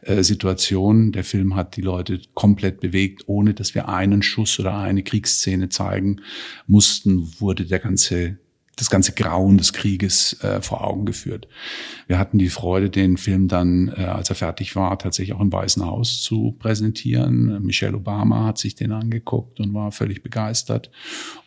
äh, 0.02 0.24
Situation. 0.24 1.12
Der 1.12 1.24
Film 1.24 1.56
hat 1.56 1.76
die 1.78 1.82
Leute 1.82 2.22
komplett 2.34 2.80
bewegt, 2.80 3.24
ohne 3.28 3.54
dass 3.54 3.76
wir 3.76 3.88
einen 3.88 4.24
Schuss 4.24 4.60
oder 4.60 4.78
eine 4.78 5.04
Kriegsszene 5.04 5.70
zeigen 5.70 6.22
mussten, 6.66 7.40
wurde 7.40 7.66
der 7.66 7.80
ganze 7.80 8.40
das 8.78 8.90
ganze 8.90 9.12
Grauen 9.12 9.58
des 9.58 9.74
Krieges 9.74 10.42
äh, 10.44 10.62
vor 10.62 10.84
Augen 10.84 11.06
geführt. 11.06 11.48
Wir 12.08 12.18
hatten 12.18 12.40
die 12.40 12.50
Freude, 12.50 12.90
den 12.90 13.18
Film 13.18 13.48
dann, 13.48 13.94
äh, 13.96 14.06
als 14.06 14.30
er 14.30 14.36
fertig 14.36 14.76
war, 14.76 14.98
tatsächlich 14.98 15.36
auch 15.36 15.42
im 15.42 15.52
Weißen 15.52 15.86
Haus 15.86 16.22
zu 16.22 16.56
präsentieren. 16.58 17.62
Michelle 17.64 17.98
Obama 17.98 18.46
hat 18.46 18.58
sich 18.58 18.76
den 18.76 18.92
angeguckt 18.92 19.60
und 19.60 19.74
war 19.74 19.92
völlig 19.92 20.24
begeistert 20.24 20.90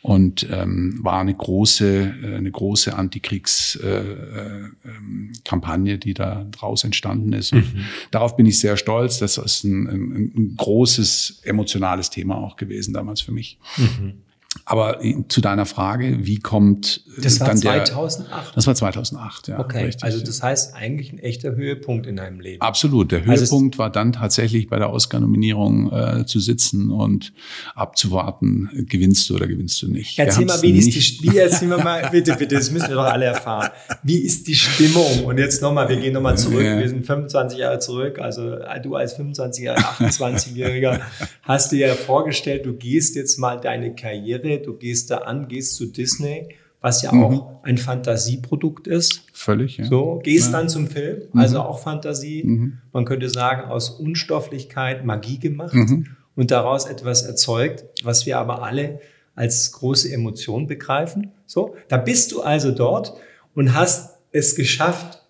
und 0.02 0.46
ähm, 0.50 1.00
war 1.02 1.20
eine 1.20 1.34
große, 1.34 2.14
äh, 2.22 2.36
eine 2.36 2.50
große 2.50 2.94
Antikriegskampagne, 2.94 5.92
äh, 5.92 5.94
äh, 5.94 5.98
die 5.98 6.14
da 6.14 6.46
draus 6.50 6.84
entstanden 6.84 7.32
ist. 7.32 7.54
Mhm. 7.54 7.86
darauf 8.10 8.36
bin 8.36 8.46
ich 8.46 8.60
sehr 8.60 8.76
stolz. 8.76 9.18
Das 9.18 9.38
ist 9.38 9.64
ein, 9.64 9.88
ein, 9.88 10.32
ein 10.36 10.54
großes 10.56 11.40
emotionales 11.44 12.10
Thema 12.10 12.36
auch 12.36 12.56
gewesen 12.56 12.92
damals 12.92 13.22
für 13.22 13.32
mich. 13.32 13.58
Mhm. 13.76 14.23
Aber 14.64 15.00
zu 15.28 15.40
deiner 15.40 15.66
Frage, 15.66 16.18
wie 16.26 16.38
kommt 16.38 17.02
äh, 17.18 17.20
das 17.20 17.40
war 17.40 17.48
dann 17.48 17.58
2008? 17.58 18.30
Der, 18.30 18.54
das 18.54 18.66
war 18.66 18.74
2008, 18.74 19.48
ja. 19.48 19.58
Okay, 19.58 19.84
richtig, 19.84 20.04
also 20.04 20.20
das 20.20 20.42
heißt 20.42 20.74
eigentlich 20.74 21.12
ein 21.12 21.18
echter 21.18 21.54
Höhepunkt 21.54 22.06
in 22.06 22.16
deinem 22.16 22.40
Leben. 22.40 22.60
Absolut. 22.60 23.12
Der 23.12 23.20
also 23.20 23.42
Höhepunkt 23.42 23.74
also 23.74 23.78
war 23.78 23.90
dann 23.90 24.12
tatsächlich 24.12 24.68
bei 24.68 24.78
der 24.78 24.90
Oscar-Nominierung 24.92 25.92
äh, 25.92 26.26
zu 26.26 26.40
sitzen 26.40 26.90
und 26.90 27.32
abzuwarten, 27.74 28.70
gewinnst 28.88 29.28
du 29.28 29.34
oder 29.36 29.46
gewinnst 29.46 29.82
du 29.82 29.88
nicht. 29.88 30.18
Erzähl 30.18 30.46
mal, 30.46 30.60
wie 30.62 30.78
ist 30.78 30.94
die, 30.94 31.30
wie 31.30 31.36
erzähl 31.36 31.68
mal, 31.68 32.08
bitte, 32.10 32.34
bitte, 32.36 32.54
das 32.54 32.70
müssen 32.70 32.88
wir 32.88 32.96
doch 32.96 33.04
alle 33.04 33.26
erfahren. 33.26 33.70
Wie 34.02 34.18
ist 34.18 34.46
die 34.46 34.54
Stimmung? 34.54 35.24
Und 35.24 35.38
jetzt 35.38 35.62
nochmal, 35.62 35.88
wir 35.88 35.96
gehen 35.96 36.14
nochmal 36.14 36.38
zurück, 36.38 36.64
ja. 36.64 36.78
wir 36.78 36.88
sind 36.88 37.04
25 37.06 37.58
Jahre 37.58 37.78
zurück, 37.78 38.18
also 38.18 38.56
du 38.82 38.94
als 38.94 39.18
25-Jähriger, 39.18 39.76
28-Jähriger 39.98 41.00
hast 41.42 41.72
dir 41.72 41.88
ja 41.88 41.94
vorgestellt, 41.94 42.66
du 42.66 42.74
gehst 42.74 43.16
jetzt 43.16 43.38
mal 43.38 43.60
deine 43.60 43.94
Karriere, 43.94 44.43
du 44.44 44.74
gehst 44.74 45.10
da 45.10 45.18
an, 45.18 45.48
gehst 45.48 45.74
zu 45.74 45.86
Disney, 45.86 46.48
was 46.80 47.02
ja 47.02 47.12
mhm. 47.12 47.24
auch 47.24 47.62
ein 47.62 47.78
Fantasieprodukt 47.78 48.86
ist. 48.86 49.22
Völlig, 49.32 49.78
ja. 49.78 49.86
So, 49.86 50.20
gehst 50.22 50.52
ja. 50.52 50.58
dann 50.58 50.68
zum 50.68 50.86
Film, 50.86 51.22
mhm. 51.32 51.40
also 51.40 51.60
auch 51.60 51.78
Fantasie. 51.78 52.42
Mhm. 52.44 52.78
Man 52.92 53.04
könnte 53.04 53.30
sagen, 53.30 53.70
aus 53.70 53.90
Unstofflichkeit 53.90 55.04
Magie 55.04 55.38
gemacht 55.38 55.74
mhm. 55.74 56.08
und 56.36 56.50
daraus 56.50 56.86
etwas 56.86 57.22
erzeugt, 57.22 57.84
was 58.04 58.26
wir 58.26 58.38
aber 58.38 58.62
alle 58.62 59.00
als 59.34 59.72
große 59.72 60.12
Emotion 60.12 60.66
begreifen. 60.66 61.32
So, 61.46 61.74
da 61.88 61.96
bist 61.96 62.32
du 62.32 62.42
also 62.42 62.70
dort 62.70 63.14
und 63.54 63.74
hast 63.74 64.18
es 64.30 64.54
geschafft, 64.54 65.22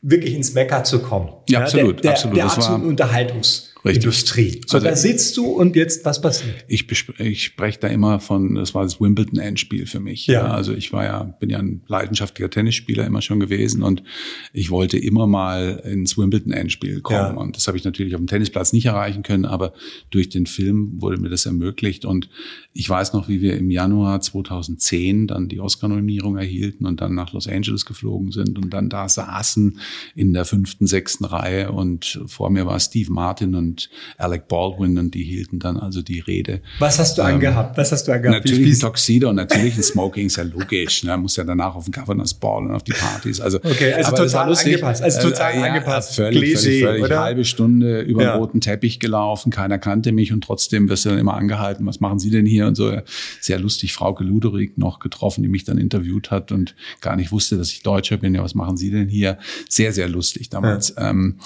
wirklich 0.00 0.34
ins 0.34 0.54
Mecker 0.54 0.82
zu 0.82 1.00
kommen. 1.00 1.28
Ja, 1.48 1.60
absolut, 1.60 1.96
der, 1.96 2.02
der, 2.02 2.12
absolut. 2.12 2.36
Der 2.36 2.44
absoluten 2.46 2.86
Unterhaltungs 2.86 3.71
Richtig. 3.84 4.04
Industrie. 4.04 4.60
So, 4.66 4.76
also, 4.76 4.86
da 4.86 4.94
sitzt 4.94 5.36
du 5.36 5.46
und 5.46 5.74
jetzt, 5.74 6.04
was 6.04 6.20
passiert? 6.20 6.64
Ich, 6.68 6.86
ich 7.18 7.44
spreche 7.44 7.80
da 7.80 7.88
immer 7.88 8.20
von, 8.20 8.54
das 8.54 8.74
war 8.74 8.84
das 8.84 9.00
Wimbledon-Endspiel 9.00 9.86
für 9.86 9.98
mich. 9.98 10.28
Ja. 10.28 10.52
Also 10.52 10.72
ich 10.72 10.92
war 10.92 11.04
ja, 11.04 11.24
bin 11.24 11.50
ja 11.50 11.58
ein 11.58 11.82
leidenschaftlicher 11.88 12.48
Tennisspieler 12.48 13.04
immer 13.04 13.22
schon 13.22 13.40
gewesen 13.40 13.82
und 13.82 14.04
ich 14.52 14.70
wollte 14.70 14.98
immer 14.98 15.26
mal 15.26 15.82
ins 15.84 16.16
Wimbledon-Endspiel 16.16 17.00
kommen. 17.00 17.18
Ja. 17.18 17.30
Und 17.32 17.56
das 17.56 17.66
habe 17.66 17.76
ich 17.76 17.82
natürlich 17.82 18.14
auf 18.14 18.20
dem 18.20 18.28
Tennisplatz 18.28 18.72
nicht 18.72 18.86
erreichen 18.86 19.24
können, 19.24 19.46
aber 19.46 19.72
durch 20.10 20.28
den 20.28 20.46
Film 20.46 21.00
wurde 21.00 21.20
mir 21.20 21.28
das 21.28 21.46
ermöglicht. 21.46 22.04
Und 22.04 22.28
ich 22.72 22.88
weiß 22.88 23.12
noch, 23.14 23.28
wie 23.28 23.40
wir 23.40 23.56
im 23.56 23.70
Januar 23.70 24.20
2010 24.20 25.26
dann 25.26 25.48
die 25.48 25.58
Oscar-Nominierung 25.58 26.36
erhielten 26.36 26.86
und 26.86 27.00
dann 27.00 27.16
nach 27.16 27.32
Los 27.32 27.48
Angeles 27.48 27.84
geflogen 27.84 28.30
sind 28.30 28.58
und 28.58 28.70
dann 28.70 28.88
da 28.88 29.08
saßen 29.08 29.80
in 30.14 30.32
der 30.32 30.44
fünften, 30.44 30.86
sechsten 30.86 31.24
Reihe 31.24 31.72
und 31.72 32.22
vor 32.26 32.50
mir 32.50 32.64
war 32.64 32.78
Steve 32.78 33.10
Martin 33.10 33.56
und 33.56 33.71
und 33.72 33.88
Alec 34.18 34.48
Baldwin 34.48 34.98
und 34.98 35.14
die 35.14 35.24
hielten 35.24 35.58
dann 35.58 35.76
also 35.76 36.02
die 36.02 36.20
Rede. 36.20 36.60
Was 36.78 36.98
hast 36.98 37.16
du 37.16 37.22
ähm, 37.22 37.28
angehabt? 37.28 37.78
Was 37.78 37.90
hast 37.92 38.06
du 38.06 38.12
angehabt? 38.12 38.44
Natürlich 38.44 38.76
ein 38.76 38.80
Tuxedo 38.80 39.30
und 39.30 39.36
natürlich 39.36 39.76
ein 39.76 39.82
Smoking, 39.82 40.26
ist 40.26 40.36
ja 40.36 40.44
logisch. 40.44 41.04
Ne? 41.04 41.16
Muss 41.16 41.36
ja 41.36 41.44
danach 41.44 41.74
auf 41.74 41.84
den 41.84 41.92
Governor's 41.92 42.34
Ball 42.34 42.66
und 42.66 42.72
auf 42.72 42.82
die 42.82 42.92
Partys. 42.92 43.40
Also, 43.40 43.58
okay, 43.58 43.94
also 43.94 44.14
total 44.14 44.54
angepasst. 44.54 45.02
Also 45.02 45.28
total 45.28 45.54
äh, 45.54 45.62
angepasst. 45.62 46.18
Ja, 46.18 46.24
völlig, 46.24 46.40
Klischee, 46.40 46.56
völlig, 46.62 46.82
völlig. 46.82 47.04
Oder? 47.04 47.20
Halbe 47.20 47.44
Stunde 47.44 48.00
über 48.02 48.22
ja. 48.22 48.32
den 48.32 48.40
roten 48.40 48.60
Teppich 48.60 49.00
gelaufen, 49.00 49.50
keiner 49.50 49.78
kannte 49.78 50.12
mich 50.12 50.32
und 50.32 50.44
trotzdem 50.44 50.88
wirst 50.88 51.04
du 51.04 51.10
dann 51.10 51.18
immer 51.18 51.34
angehalten. 51.34 51.86
Was 51.86 52.00
machen 52.00 52.18
Sie 52.18 52.30
denn 52.30 52.46
hier? 52.46 52.66
Und 52.66 52.74
so 52.74 52.92
sehr 53.40 53.58
lustig, 53.58 53.94
Frau 53.94 54.16
Luderig 54.18 54.76
noch 54.76 54.98
getroffen, 54.98 55.42
die 55.42 55.48
mich 55.48 55.64
dann 55.64 55.78
interviewt 55.78 56.30
hat 56.30 56.52
und 56.52 56.74
gar 57.00 57.16
nicht 57.16 57.32
wusste, 57.32 57.56
dass 57.56 57.70
ich 57.70 57.82
Deutscher 57.82 58.18
bin. 58.18 58.34
Ja, 58.34 58.42
was 58.42 58.54
machen 58.54 58.76
Sie 58.76 58.90
denn 58.90 59.08
hier? 59.08 59.38
Sehr, 59.68 59.92
sehr 59.92 60.08
lustig 60.08 60.50
damals. 60.50 60.94
Ja. 60.96 61.10
Ähm, 61.10 61.38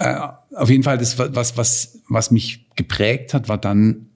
äh, 0.00 0.28
auf 0.56 0.68
jeden 0.68 0.82
Fall, 0.82 0.98
das, 0.98 1.18
was, 1.18 1.56
was, 1.56 2.02
was 2.08 2.30
mich 2.30 2.68
geprägt 2.74 3.34
hat, 3.34 3.48
war 3.48 3.58
dann 3.58 4.09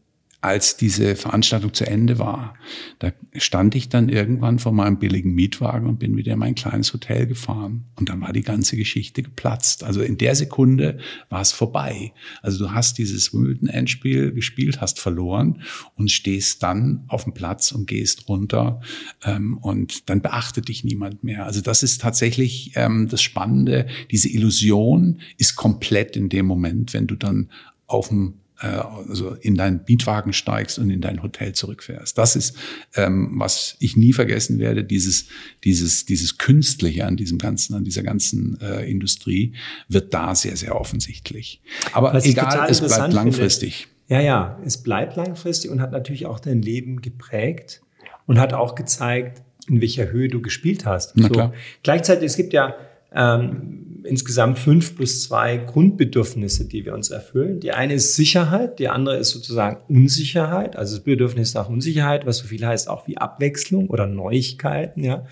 als 0.44 0.76
diese 0.76 1.16
Veranstaltung 1.16 1.72
zu 1.72 1.86
Ende 1.86 2.18
war, 2.18 2.54
da 2.98 3.12
stand 3.34 3.74
ich 3.74 3.88
dann 3.88 4.10
irgendwann 4.10 4.58
vor 4.58 4.72
meinem 4.72 4.98
billigen 4.98 5.34
Mietwagen 5.34 5.88
und 5.88 5.98
bin 5.98 6.18
wieder 6.18 6.34
in 6.34 6.38
mein 6.38 6.54
kleines 6.54 6.92
Hotel 6.92 7.26
gefahren. 7.26 7.86
Und 7.96 8.10
dann 8.10 8.20
war 8.20 8.34
die 8.34 8.42
ganze 8.42 8.76
Geschichte 8.76 9.22
geplatzt. 9.22 9.84
Also 9.84 10.02
in 10.02 10.18
der 10.18 10.34
Sekunde 10.34 10.98
war 11.30 11.40
es 11.40 11.52
vorbei. 11.52 12.12
Also 12.42 12.66
du 12.66 12.72
hast 12.72 12.98
dieses 12.98 13.32
Wimbledon-Endspiel 13.32 14.32
gespielt, 14.32 14.82
hast 14.82 15.00
verloren 15.00 15.62
und 15.96 16.10
stehst 16.10 16.62
dann 16.62 17.04
auf 17.08 17.24
dem 17.24 17.32
Platz 17.32 17.72
und 17.72 17.86
gehst 17.86 18.28
runter 18.28 18.82
ähm, 19.24 19.56
und 19.56 20.10
dann 20.10 20.20
beachtet 20.20 20.68
dich 20.68 20.84
niemand 20.84 21.24
mehr. 21.24 21.46
Also 21.46 21.62
das 21.62 21.82
ist 21.82 22.02
tatsächlich 22.02 22.72
ähm, 22.74 23.08
das 23.08 23.22
Spannende. 23.22 23.86
Diese 24.10 24.28
Illusion 24.28 25.20
ist 25.38 25.56
komplett 25.56 26.16
in 26.16 26.28
dem 26.28 26.44
Moment, 26.44 26.92
wenn 26.92 27.06
du 27.06 27.14
dann 27.14 27.48
auf 27.86 28.08
dem 28.08 28.34
also 28.64 29.34
in 29.34 29.54
deinen 29.54 29.80
Mietwagen 29.86 30.32
steigst 30.32 30.78
und 30.78 30.90
in 30.90 31.00
dein 31.00 31.22
Hotel 31.22 31.52
zurückfährst. 31.52 32.16
Das 32.16 32.36
ist, 32.36 32.56
ähm, 32.96 33.32
was 33.34 33.76
ich 33.80 33.96
nie 33.96 34.12
vergessen 34.12 34.58
werde, 34.58 34.84
dieses, 34.84 35.26
dieses, 35.64 36.06
dieses 36.06 36.38
Künstliche 36.38 37.06
an 37.06 37.16
diesem 37.16 37.38
ganzen, 37.38 37.74
an 37.74 37.84
dieser 37.84 38.02
ganzen 38.02 38.60
äh, 38.60 38.88
Industrie 38.90 39.54
wird 39.88 40.14
da 40.14 40.34
sehr, 40.34 40.56
sehr 40.56 40.78
offensichtlich. 40.80 41.62
Aber 41.92 42.14
was 42.14 42.24
egal, 42.24 42.68
es 42.70 42.80
bleibt 42.80 43.12
langfristig. 43.12 43.86
Finde. 43.86 43.94
Ja, 44.14 44.20
ja, 44.20 44.60
es 44.64 44.82
bleibt 44.82 45.16
langfristig 45.16 45.70
und 45.70 45.80
hat 45.80 45.92
natürlich 45.92 46.26
auch 46.26 46.40
dein 46.40 46.60
Leben 46.60 47.00
geprägt 47.00 47.82
und 48.26 48.38
hat 48.38 48.52
auch 48.52 48.74
gezeigt, 48.74 49.42
in 49.68 49.80
welcher 49.80 50.10
Höhe 50.10 50.28
du 50.28 50.42
gespielt 50.42 50.84
hast. 50.84 51.16
Na 51.16 51.28
so. 51.28 51.32
klar. 51.32 51.52
Gleichzeitig, 51.82 52.26
es 52.26 52.36
gibt 52.36 52.52
ja 52.52 52.74
ähm, 53.14 53.83
insgesamt 54.04 54.58
fünf 54.58 54.96
plus 54.96 55.22
zwei 55.22 55.56
Grundbedürfnisse, 55.56 56.66
die 56.66 56.84
wir 56.84 56.94
uns 56.94 57.10
erfüllen. 57.10 57.60
Die 57.60 57.72
eine 57.72 57.94
ist 57.94 58.14
Sicherheit, 58.14 58.78
die 58.78 58.88
andere 58.88 59.16
ist 59.16 59.30
sozusagen 59.30 59.78
Unsicherheit, 59.88 60.76
also 60.76 60.96
das 60.96 61.04
Bedürfnis 61.04 61.54
nach 61.54 61.68
Unsicherheit, 61.68 62.26
was 62.26 62.38
so 62.38 62.46
viel 62.46 62.64
heißt 62.64 62.88
auch 62.88 63.06
wie 63.08 63.18
Abwechslung 63.18 63.88
oder 63.88 64.06
Neuigkeiten, 64.06 65.02
ja. 65.02 65.26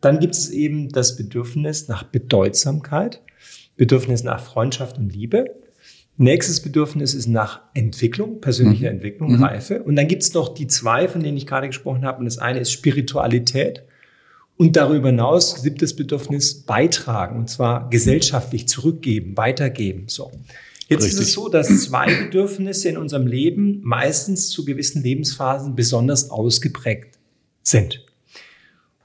Dann 0.00 0.18
gibt 0.18 0.34
es 0.34 0.50
eben 0.50 0.88
das 0.88 1.16
Bedürfnis 1.16 1.86
nach 1.86 2.02
Bedeutsamkeit, 2.02 3.22
Bedürfnis 3.76 4.24
nach 4.24 4.42
Freundschaft 4.42 4.98
und 4.98 5.14
Liebe. 5.14 5.46
Nächstes 6.16 6.60
Bedürfnis 6.60 7.14
ist 7.14 7.28
nach 7.28 7.60
Entwicklung, 7.72 8.40
persönlicher 8.40 8.90
mhm. 8.90 8.96
Entwicklung, 8.96 9.36
mhm. 9.36 9.44
Reife. 9.44 9.82
Und 9.82 9.94
dann 9.96 10.08
gibt 10.08 10.22
es 10.22 10.34
noch 10.34 10.52
die 10.52 10.66
zwei, 10.66 11.06
von 11.06 11.22
denen 11.22 11.36
ich 11.36 11.46
gerade 11.46 11.68
gesprochen 11.68 12.04
habe. 12.04 12.18
Und 12.18 12.24
das 12.24 12.38
eine 12.38 12.58
ist 12.58 12.72
Spiritualität. 12.72 13.84
Und 14.62 14.76
darüber 14.76 15.08
hinaus 15.08 15.64
gibt 15.64 15.82
es 15.82 15.96
Bedürfnis 15.96 16.62
beitragen, 16.62 17.36
und 17.36 17.50
zwar 17.50 17.90
gesellschaftlich 17.90 18.68
zurückgeben, 18.68 19.36
weitergeben. 19.36 20.04
So. 20.06 20.30
Jetzt 20.86 21.02
Richtig. 21.02 21.20
ist 21.20 21.26
es 21.26 21.32
so, 21.32 21.48
dass 21.48 21.66
zwei 21.82 22.06
Bedürfnisse 22.14 22.88
in 22.88 22.96
unserem 22.96 23.26
Leben 23.26 23.80
meistens 23.82 24.50
zu 24.50 24.64
gewissen 24.64 25.02
Lebensphasen 25.02 25.74
besonders 25.74 26.30
ausgeprägt 26.30 27.18
sind. 27.64 28.06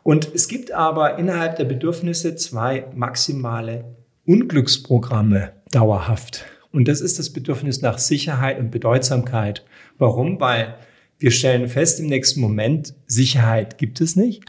Und 0.04 0.30
es 0.32 0.48
gibt 0.48 0.74
aber 0.74 1.18
innerhalb 1.18 1.56
der 1.56 1.66
Bedürfnisse 1.66 2.36
zwei 2.36 2.86
maximale 2.94 3.96
Unglücksprogramme 4.28 5.54
dauerhaft. 5.72 6.46
Und 6.72 6.88
das 6.88 7.02
ist 7.02 7.18
das 7.18 7.34
Bedürfnis 7.34 7.82
nach 7.82 7.98
Sicherheit 7.98 8.60
und 8.60 8.70
Bedeutsamkeit. 8.70 9.66
Warum? 9.98 10.40
Weil 10.40 10.76
wir 11.18 11.32
stellen 11.32 11.68
fest, 11.68 12.00
im 12.00 12.06
nächsten 12.06 12.42
Moment, 12.42 12.94
Sicherheit 13.08 13.80
gibt 13.80 14.02
es 14.02 14.16
nicht. 14.16 14.44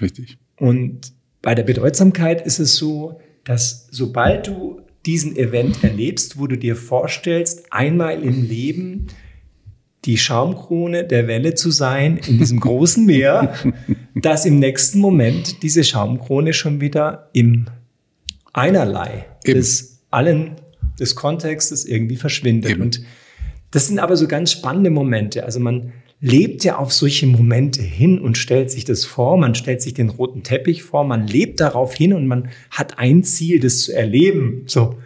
Richtig. 0.00 0.38
Und 0.58 1.12
bei 1.42 1.54
der 1.54 1.62
Bedeutsamkeit 1.62 2.44
ist 2.46 2.58
es 2.58 2.76
so, 2.76 3.20
dass 3.44 3.88
sobald 3.90 4.46
du 4.46 4.80
diesen 5.06 5.36
Event 5.36 5.84
erlebst, 5.84 6.38
wo 6.38 6.46
du 6.46 6.56
dir 6.56 6.76
vorstellst, 6.76 7.72
einmal 7.72 8.22
im 8.22 8.42
Leben 8.42 9.08
die 10.04 10.18
Schaumkrone 10.18 11.04
der 11.04 11.28
Welle 11.28 11.54
zu 11.54 11.70
sein 11.70 12.18
in 12.18 12.38
diesem 12.38 12.60
großen 12.60 13.04
Meer, 13.04 13.54
dass 14.14 14.46
im 14.46 14.58
nächsten 14.58 15.00
Moment 15.00 15.62
diese 15.62 15.84
Schaumkrone 15.84 16.52
schon 16.52 16.80
wieder 16.80 17.30
im 17.32 17.66
einerlei 18.52 19.26
Eben. 19.44 19.58
des 19.58 20.02
allen 20.10 20.56
des 20.98 21.14
Kontextes 21.16 21.84
irgendwie 21.84 22.16
verschwindet. 22.16 22.72
Eben. 22.72 22.82
Und 22.82 23.00
das 23.70 23.88
sind 23.88 23.98
aber 23.98 24.16
so 24.16 24.28
ganz 24.28 24.52
spannende 24.52 24.90
Momente. 24.90 25.44
Also 25.44 25.58
man 25.58 25.92
lebt 26.20 26.64
ja 26.64 26.78
auf 26.78 26.92
solche 26.92 27.26
Momente 27.26 27.82
hin 27.82 28.18
und 28.18 28.38
stellt 28.38 28.70
sich 28.70 28.84
das 28.84 29.04
vor. 29.04 29.36
Man 29.36 29.54
stellt 29.54 29.82
sich 29.82 29.94
den 29.94 30.08
roten 30.08 30.42
Teppich 30.42 30.82
vor. 30.82 31.04
Man 31.04 31.26
lebt 31.26 31.60
darauf 31.60 31.94
hin 31.94 32.12
und 32.14 32.26
man 32.26 32.48
hat 32.70 32.98
ein 32.98 33.24
Ziel, 33.24 33.60
das 33.60 33.82
zu 33.82 33.92
erleben. 33.94 34.62
So. 34.66 34.96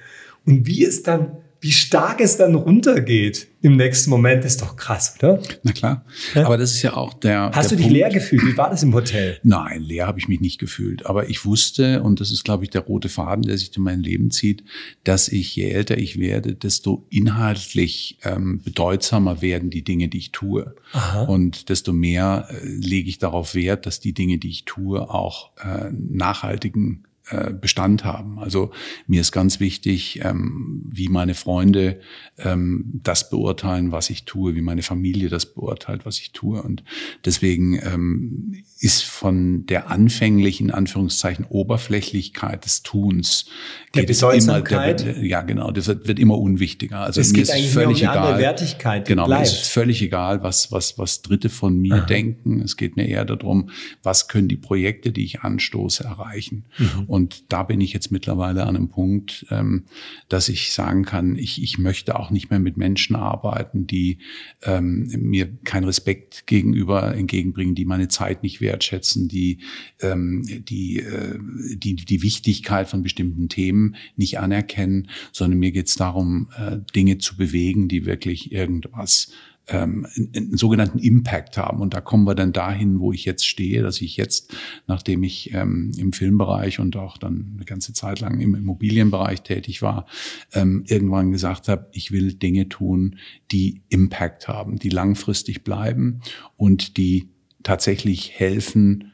Und 0.47 0.67
wie 0.67 0.85
es 0.85 1.03
dann 1.03 1.39
wie 1.61 1.73
stark 1.73 2.21
es 2.21 2.37
dann 2.37 2.55
runtergeht 2.55 3.49
im 3.61 3.77
nächsten 3.77 4.11
Moment, 4.11 4.45
ist 4.45 4.63
doch 4.63 4.77
krass, 4.77 5.17
oder? 5.19 5.43
Na 5.65 5.73
klar. 5.73 6.05
Ja? 6.35 6.47
Aber 6.47 6.57
das 6.57 6.75
ist 6.75 6.83
ja 6.83 6.95
auch 6.95 7.15
der. 7.15 7.51
Hast 7.53 7.71
der 7.71 7.77
du 7.79 7.83
dich 7.83 7.87
Punkt. 7.87 7.93
leer 7.93 8.09
gefühlt? 8.11 8.47
Wie 8.47 8.57
war 8.57 8.71
das 8.71 8.85
im 8.85 8.95
Hotel? 8.95 9.41
Nein, 9.43 9.83
leer 9.83 10.07
habe 10.07 10.21
ich 10.21 10.29
mich 10.29 10.41
nicht 10.41 10.61
gefühlt. 10.61 11.07
Aber 11.07 11.29
ich 11.29 11.45
wusste, 11.45 12.03
und 12.03 12.21
das 12.21 12.31
ist, 12.31 12.45
glaube 12.45 12.63
ich, 12.63 12.71
der 12.71 12.83
rote 12.83 13.09
Faden, 13.09 13.43
der 13.43 13.59
sich 13.59 13.77
in 13.77 13.83
mein 13.83 14.01
Leben 14.01 14.31
zieht, 14.31 14.63
dass 15.03 15.29
ich, 15.29 15.57
je 15.57 15.71
älter 15.71 15.99
ich 15.99 16.21
werde, 16.21 16.55
desto 16.55 17.07
inhaltlich 17.11 18.19
ähm, 18.23 18.63
bedeutsamer 18.63 19.43
werden 19.43 19.71
die 19.71 19.83
Dinge, 19.83 20.09
die 20.09 20.19
ich 20.19 20.31
tue. 20.31 20.77
Aha. 20.93 21.23
Und 21.23 21.69
desto 21.69 21.93
mehr 21.93 22.49
äh, 22.51 22.65
lege 22.65 23.09
ich 23.09 23.19
darauf 23.19 23.57
Wert, 23.57 23.87
dass 23.87 23.99
die 23.99 24.13
Dinge, 24.13 24.39
die 24.39 24.51
ich 24.51 24.67
tue, 24.67 25.11
auch 25.11 25.51
äh, 25.57 25.91
nachhaltigen 25.91 27.08
Bestand 27.53 28.05
haben. 28.05 28.39
Also 28.39 28.71
mir 29.07 29.21
ist 29.21 29.33
ganz 29.33 29.61
wichtig, 29.61 30.21
ähm, 30.23 30.83
wie 30.89 31.09
meine 31.09 31.35
Freunde 31.35 32.01
ähm, 32.39 33.01
das 33.03 33.31
beurteilen, 33.31 33.93
was 33.93 34.11
ich 34.11 34.25
tue, 34.25 34.55
wie 34.55 34.63
meine 34.63 34.83
Familie 34.83 35.29
das 35.29 35.47
beurteilt, 35.47 36.07
was 36.07 36.19
ich 36.19 36.33
tue. 36.33 36.63
Und 36.63 36.85
deswegen 37.25 37.79
ähm, 37.83 38.65
ist 38.81 39.05
von 39.05 39.67
der 39.67 39.91
anfänglichen 39.91 40.71
Anführungszeichen 40.71 41.45
Oberflächlichkeit 41.45 42.65
des 42.65 42.83
Tuns 42.83 43.47
der 43.95 44.03
geht 44.05 44.11
es 44.11 44.23
immer, 44.23 44.61
der 44.61 45.25
ja 45.25 45.41
genau, 45.43 45.71
das 45.71 45.89
wird, 45.89 46.07
wird 46.07 46.19
immer 46.19 46.39
unwichtiger. 46.39 47.01
Also 47.01 47.21
es 47.21 47.29
mir 47.29 47.35
geht 47.35 47.43
ist 47.45 47.51
eigentlich 47.51 47.71
völlig 47.71 48.03
um 48.03 48.11
egal. 48.11 48.39
Wertigkeit. 48.39 49.09
Genau, 49.09 49.25
bleibt. 49.25 49.47
mir 49.47 49.51
ist 49.51 49.67
völlig 49.67 50.03
egal, 50.03 50.43
was 50.43 50.71
was 50.71 50.99
was 50.99 51.23
Dritte 51.23 51.49
von 51.49 51.79
mir 51.79 51.95
Aha. 51.95 52.07
denken. 52.07 52.61
Es 52.61 52.77
geht 52.77 52.97
mir 52.97 53.09
eher 53.09 53.25
darum, 53.25 53.71
was 54.03 54.29
können 54.29 54.49
die 54.49 54.57
Projekte, 54.57 55.11
die 55.11 55.25
ich 55.25 55.41
anstoße, 55.41 56.05
erreichen. 56.05 56.67
Mhm. 56.77 57.05
Und 57.07 57.53
da 57.53 57.63
bin 57.63 57.81
ich 57.81 57.93
jetzt 57.95 58.13
mittlerweile 58.13 58.67
an 58.67 58.77
einem 58.77 58.89
Punkt, 58.89 59.47
ähm, 59.51 59.85
dass 60.29 60.49
ich 60.51 60.73
sagen 60.73 61.05
kann, 61.05 61.37
ich 61.37 61.63
ich 61.63 61.79
möchte 61.79 62.19
auch 62.19 62.31
nicht 62.31 62.51
mehr 62.51 62.61
mit 62.61 62.77
Menschen 62.77 63.17
arbeiten, 63.17 63.87
die 63.87 64.19
ähm, 64.63 65.11
mir 65.19 65.49
keinen 65.65 65.85
Respekt 65.85 66.47
gegenüber 66.47 67.15
entgegenbringen, 67.15 67.75
die 67.75 67.87
meine 67.87 68.09
Zeit 68.09 68.43
nicht 68.43 68.61
wertschätzen, 68.69 69.27
die 69.27 69.59
ähm, 70.01 70.45
die, 70.47 71.01
äh, 71.01 71.39
die 71.75 71.97
die 71.97 72.23
Wichtigkeit 72.23 72.89
von 72.89 73.03
bestimmten 73.03 73.49
Themen 73.49 73.97
nicht 74.17 74.39
anerkennen, 74.39 75.09
sondern 75.33 75.59
mir 75.59 75.73
geht 75.73 75.89
es 75.89 75.97
darum, 75.97 76.51
äh, 76.57 76.79
Dinge 76.95 77.19
zu 77.19 77.37
bewegen, 77.37 77.89
die 77.89 78.07
wirklich 78.07 78.53
irgendwas 78.53 79.33
ähm, 79.69 80.07
einen, 80.35 80.57
sogenannten 80.57 80.99
Impact 80.99 81.57
haben. 81.57 81.81
Und 81.81 81.95
da 81.95 82.01
kommen 82.01 82.25
wir 82.25 82.35
dann 82.35 82.53
dahin, 82.53 83.01
wo 83.01 83.13
ich 83.13 83.25
jetzt 83.25 83.47
stehe, 83.47 83.83
dass 83.83 84.01
ich 84.01 84.17
jetzt, 84.17 84.55
nachdem 84.87 85.23
ich 85.23 85.53
ähm, 85.55 85.93
im 85.97 86.13
Filmbereich 86.13 86.81
und 86.81 86.97
auch 86.97 87.19
dann 87.19 87.53
eine 87.55 87.65
ganze 87.65 87.93
Zeit 87.93 88.21
lang 88.21 88.41
im 88.41 88.55
Immobilienbereich 88.55 89.43
tätig 89.43 89.83
war, 89.83 90.07
ähm, 90.53 90.85
irgendwann 90.87 91.33
gesagt 91.33 91.69
habe, 91.69 91.89
ich 91.93 92.11
will 92.11 92.35
Dinge 92.35 92.69
tun, 92.69 93.17
die 93.53 93.83
Impact 93.89 94.49
haben, 94.49 94.79
die 94.79 94.91
langfristig 94.91 95.65
bleiben 95.65 96.21
und 96.57 96.97
die 96.97 97.29
tatsächlich 97.63 98.39
helfen, 98.39 99.13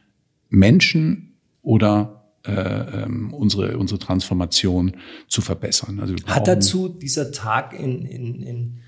Menschen 0.48 1.36
oder 1.62 2.24
äh, 2.46 2.52
ähm, 2.52 3.32
unsere, 3.32 3.78
unsere 3.78 3.98
Transformation 3.98 4.96
zu 5.28 5.40
verbessern. 5.40 5.98
Also 6.00 6.14
Hat 6.26 6.46
dazu 6.46 6.88
dieser 6.88 7.32
Tag 7.32 7.72
in, 7.72 8.04
in, 8.04 8.42
in 8.42 8.80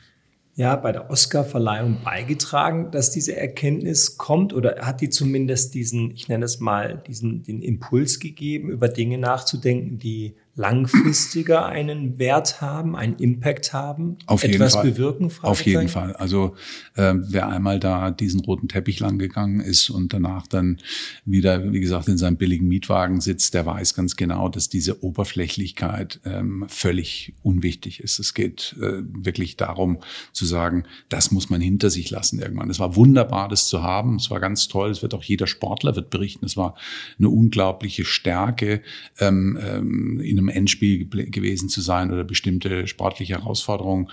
ja, 0.57 0.75
bei 0.77 0.90
der 0.90 1.11
Oscar-Verleihung 1.11 1.99
beigetragen, 2.03 2.90
dass 2.90 3.11
diese 3.11 3.37
Erkenntnis 3.37 4.16
kommt 4.16 4.55
oder 4.55 4.87
hat 4.87 5.03
die 5.03 5.11
zumindest 5.11 5.75
diesen, 5.75 6.11
ich 6.12 6.29
nenne 6.29 6.47
es 6.47 6.61
mal, 6.61 7.03
diesen, 7.07 7.42
den 7.42 7.61
Impuls 7.61 8.21
gegeben, 8.21 8.71
über 8.71 8.88
Dinge 8.88 9.19
nachzudenken, 9.19 9.99
die 9.99 10.35
langfristiger 10.57 11.66
einen 11.66 12.19
Wert 12.19 12.62
haben, 12.62 12.97
einen 12.97 13.16
Impact 13.16 13.75
haben, 13.75 14.16
Auf 14.25 14.42
etwas 14.42 14.53
jeden 14.53 14.71
Fall. 14.71 14.90
bewirken? 14.90 15.33
Auf 15.42 15.66
jeden 15.66 15.88
Fall. 15.88 16.16
Also 16.16 16.57
äh, 16.95 17.14
wer 17.14 17.49
einmal 17.49 17.79
da 17.79 18.11
diesen 18.11 18.40
roten 18.40 18.66
Teppich 18.66 18.99
lang 18.99 19.19
gegangen 19.19 19.61
ist 19.61 19.90
und 19.90 20.14
danach 20.14 20.47
dann 20.47 20.79
wieder, 21.27 21.73
wie 21.73 21.81
gesagt, 21.81 22.09
in 22.09 22.16
seinem 22.16 22.38
billigen 22.38 22.69
Mietwagen 22.69 23.21
sitzt, 23.21 23.53
der 23.53 23.66
weiß 23.66 23.95
ganz 23.95 24.16
genau, 24.16 24.49
dass 24.49 24.71
diese 24.71 25.05
Oberflächlichkeit 25.05 26.21
ähm, 26.25 26.64
völlig 26.69 27.35
unwichtig 27.42 28.01
ist. 28.01 28.19
Es 28.19 28.33
geht 28.33 28.77
äh, 28.81 29.03
wirklich 29.03 29.59
darum 29.59 29.99
zu 30.33 30.47
sagen, 30.47 30.85
das 31.11 31.31
muss 31.31 31.51
man 31.51 31.61
hinter 31.61 31.90
sich 31.90 32.11
lassen 32.11 32.40
irgendwann. 32.40 32.71
Es 32.71 32.79
war 32.79 32.97
wunderbar, 32.97 33.49
das 33.49 33.69
zu 33.69 33.83
haben. 33.83 34.16
Es 34.16 34.31
war 34.31 34.40
ganz 34.40 34.69
toll. 34.69 34.90
Es 34.90 35.03
wird 35.03 35.12
auch 35.12 35.23
jeder 35.23 35.47
Sportler 35.47 35.97
wird 35.97 36.09
berichten. 36.09 36.47
Es 36.47 36.57
war 36.57 36.77
eine 37.19 37.29
unglaubliche 37.29 38.07
Stärke 38.07 38.81
ähm, 39.19 39.59
ähm, 39.62 40.21
in 40.21 40.38
einem 40.38 40.46
einem 40.49 40.57
Endspiel 40.57 41.09
gewesen 41.09 41.69
zu 41.69 41.81
sein 41.81 42.13
oder 42.13 42.25
bestimmte 42.25 42.87
sportliche 42.87 43.35
Herausforderungen 43.35 44.09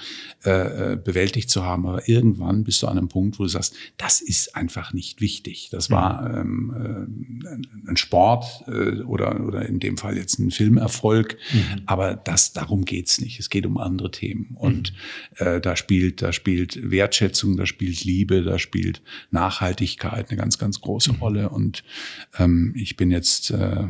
äh, 0.46 0.94
äh, 0.94 0.96
bewältigt 0.96 1.50
zu 1.50 1.64
haben. 1.64 1.86
Aber 1.86 2.08
irgendwann 2.08 2.64
bist 2.64 2.82
du 2.82 2.88
an 2.88 2.98
einem 2.98 3.08
Punkt, 3.08 3.40
wo 3.40 3.44
du 3.44 3.50
sagst, 3.50 3.76
das 3.98 4.22
ist 4.22 4.56
einfach 4.56 4.94
nicht 4.94 5.22
wichtig. 5.22 5.70
Das 5.72 5.90
war 5.90 6.36
ähm, 6.36 7.10
äh, 7.46 7.90
ein 7.90 7.98
Sport 7.98 8.64
äh, 8.68 9.02
oder, 9.02 9.46
oder 9.46 9.68
in 9.68 9.80
dem 9.80 9.98
Fall 9.98 10.18
jetzt 10.18 10.40
ein 10.40 10.52
Filmerfolg. 10.52 11.38
Mhm. 11.54 11.82
Aber 11.86 12.16
das, 12.16 12.54
darum 12.54 12.86
geht's 12.86 13.20
nicht. 13.22 13.40
Es 13.40 13.50
geht 13.50 13.66
um 13.66 13.78
andere 13.78 14.12
Themen. 14.12 14.56
Und 14.56 14.94
mhm. 15.40 15.46
äh, 15.46 15.62
da 15.62 15.76
spielt, 15.76 16.22
da 16.22 16.34
spielt 16.34 16.92
Wertschätzung, 16.92 17.58
da 17.58 17.66
spielt 17.66 18.04
Liebe, 18.04 18.44
da 18.44 18.60
spielt 18.60 19.02
Nachhaltigkeit 19.32 20.30
eine 20.30 20.38
ganz, 20.40 20.58
ganz 20.58 20.82
große 20.82 21.14
mhm. 21.14 21.20
Rolle. 21.20 21.50
Und 21.50 21.84
ähm, 22.38 22.74
ich 22.76 22.98
bin 22.98 23.12
jetzt 23.12 23.52
äh, 23.52 23.88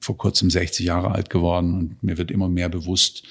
vor 0.00 0.16
kurzem 0.16 0.50
60 0.50 0.86
Jahre 0.86 1.12
alt 1.12 1.30
geworden 1.30 1.75
und 1.78 2.02
mir 2.02 2.18
wird 2.18 2.30
immer 2.30 2.48
mehr 2.48 2.68
bewusst, 2.68 3.24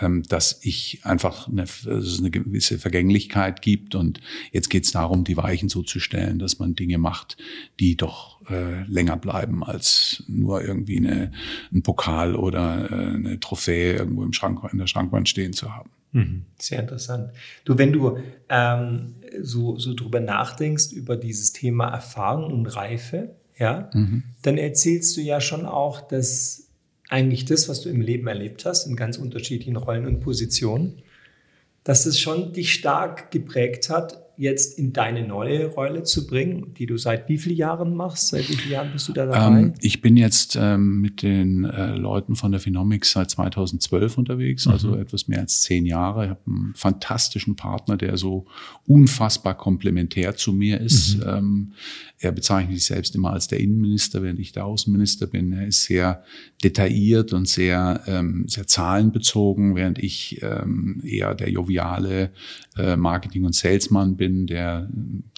ähm, 0.00 0.22
dass 0.28 0.60
ich 0.62 1.00
einfach 1.02 1.48
eine, 1.48 1.62
dass 1.62 1.84
es 1.84 2.18
eine 2.18 2.30
gewisse 2.30 2.78
Vergänglichkeit 2.78 3.62
gibt 3.62 3.94
und 3.94 4.20
jetzt 4.52 4.70
geht 4.70 4.84
es 4.84 4.92
darum, 4.92 5.24
die 5.24 5.36
Weichen 5.36 5.68
so 5.68 5.82
zu 5.82 6.00
stellen, 6.00 6.38
dass 6.38 6.58
man 6.58 6.74
Dinge 6.74 6.98
macht, 6.98 7.36
die 7.78 7.96
doch 7.96 8.40
äh, 8.50 8.84
länger 8.84 9.16
bleiben 9.16 9.62
als 9.64 10.24
nur 10.26 10.62
irgendwie 10.62 10.98
eine, 10.98 11.32
ein 11.72 11.82
Pokal 11.82 12.34
oder 12.34 12.90
äh, 12.90 13.14
eine 13.14 13.40
Trophäe 13.40 13.94
irgendwo 13.94 14.22
im 14.22 14.32
Schrank, 14.32 14.60
in 14.72 14.78
der 14.78 14.86
Schrankwand 14.86 15.28
stehen 15.28 15.52
zu 15.52 15.74
haben. 15.74 15.90
Mhm. 16.12 16.46
Sehr 16.58 16.80
interessant. 16.80 17.30
Du, 17.64 17.78
wenn 17.78 17.92
du 17.92 18.18
ähm, 18.48 19.14
so, 19.40 19.78
so 19.78 19.94
drüber 19.94 20.20
nachdenkst 20.20 20.92
über 20.92 21.16
dieses 21.16 21.52
Thema 21.52 21.88
Erfahrung 21.88 22.52
und 22.52 22.66
Reife, 22.66 23.34
ja, 23.58 23.90
mhm. 23.92 24.24
dann 24.42 24.58
erzählst 24.58 25.16
du 25.16 25.20
ja 25.20 25.40
schon 25.40 25.66
auch, 25.66 26.00
dass 26.00 26.69
eigentlich 27.10 27.44
das, 27.44 27.68
was 27.68 27.82
du 27.82 27.88
im 27.88 28.00
Leben 28.00 28.26
erlebt 28.28 28.64
hast, 28.64 28.86
in 28.86 28.96
ganz 28.96 29.18
unterschiedlichen 29.18 29.76
Rollen 29.76 30.06
und 30.06 30.20
Positionen, 30.20 31.02
dass 31.84 32.06
es 32.06 32.20
schon 32.20 32.52
dich 32.52 32.72
stark 32.72 33.30
geprägt 33.30 33.90
hat, 33.90 34.29
jetzt 34.40 34.78
in 34.78 34.94
deine 34.94 35.28
neue 35.28 35.66
Rolle 35.66 36.02
zu 36.02 36.26
bringen, 36.26 36.72
die 36.78 36.86
du 36.86 36.96
seit 36.96 37.28
wie 37.28 37.36
vielen 37.36 37.56
Jahren 37.56 37.94
machst? 37.94 38.28
Seit 38.28 38.48
wie 38.48 38.56
vielen 38.56 38.72
Jahren 38.72 38.90
bist 38.90 39.06
du 39.06 39.12
da 39.12 39.26
dabei? 39.26 39.60
Ähm, 39.60 39.74
ich 39.82 40.00
bin 40.00 40.16
jetzt 40.16 40.56
ähm, 40.58 41.02
mit 41.02 41.20
den 41.20 41.64
äh, 41.64 41.94
Leuten 41.94 42.36
von 42.36 42.50
der 42.50 42.58
Phenomics 42.58 43.12
seit 43.12 43.30
2012 43.30 44.16
unterwegs, 44.16 44.66
also 44.66 44.92
mhm. 44.92 45.02
etwas 45.02 45.28
mehr 45.28 45.40
als 45.40 45.60
zehn 45.60 45.84
Jahre. 45.84 46.24
Ich 46.24 46.30
habe 46.30 46.40
einen 46.46 46.72
fantastischen 46.74 47.54
Partner, 47.54 47.98
der 47.98 48.16
so 48.16 48.46
unfassbar 48.86 49.58
komplementär 49.58 50.34
zu 50.36 50.54
mir 50.54 50.80
ist. 50.80 51.18
Mhm. 51.18 51.24
Ähm, 51.26 51.72
er 52.22 52.32
bezeichnet 52.32 52.76
sich 52.76 52.86
selbst 52.86 53.14
immer 53.14 53.32
als 53.32 53.48
der 53.48 53.60
Innenminister, 53.60 54.22
während 54.22 54.40
ich 54.40 54.52
der 54.52 54.64
Außenminister 54.64 55.26
bin. 55.26 55.52
Er 55.52 55.66
ist 55.66 55.84
sehr 55.84 56.22
detailliert 56.62 57.32
und 57.32 57.48
sehr, 57.48 58.02
ähm, 58.06 58.44
sehr 58.46 58.66
zahlenbezogen, 58.66 59.74
während 59.74 59.98
ich 59.98 60.40
ähm, 60.42 61.02
eher 61.02 61.34
der 61.34 61.50
joviale 61.50 62.30
äh, 62.76 62.96
Marketing- 62.96 63.44
und 63.44 63.54
Salesman 63.54 64.16
bin, 64.16 64.29
der 64.46 64.88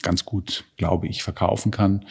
ganz 0.02 0.24
gut, 0.24 0.64
glaube 0.76 1.08
ich, 1.08 1.22
verkaufen 1.22 1.70
kann. 1.70 2.04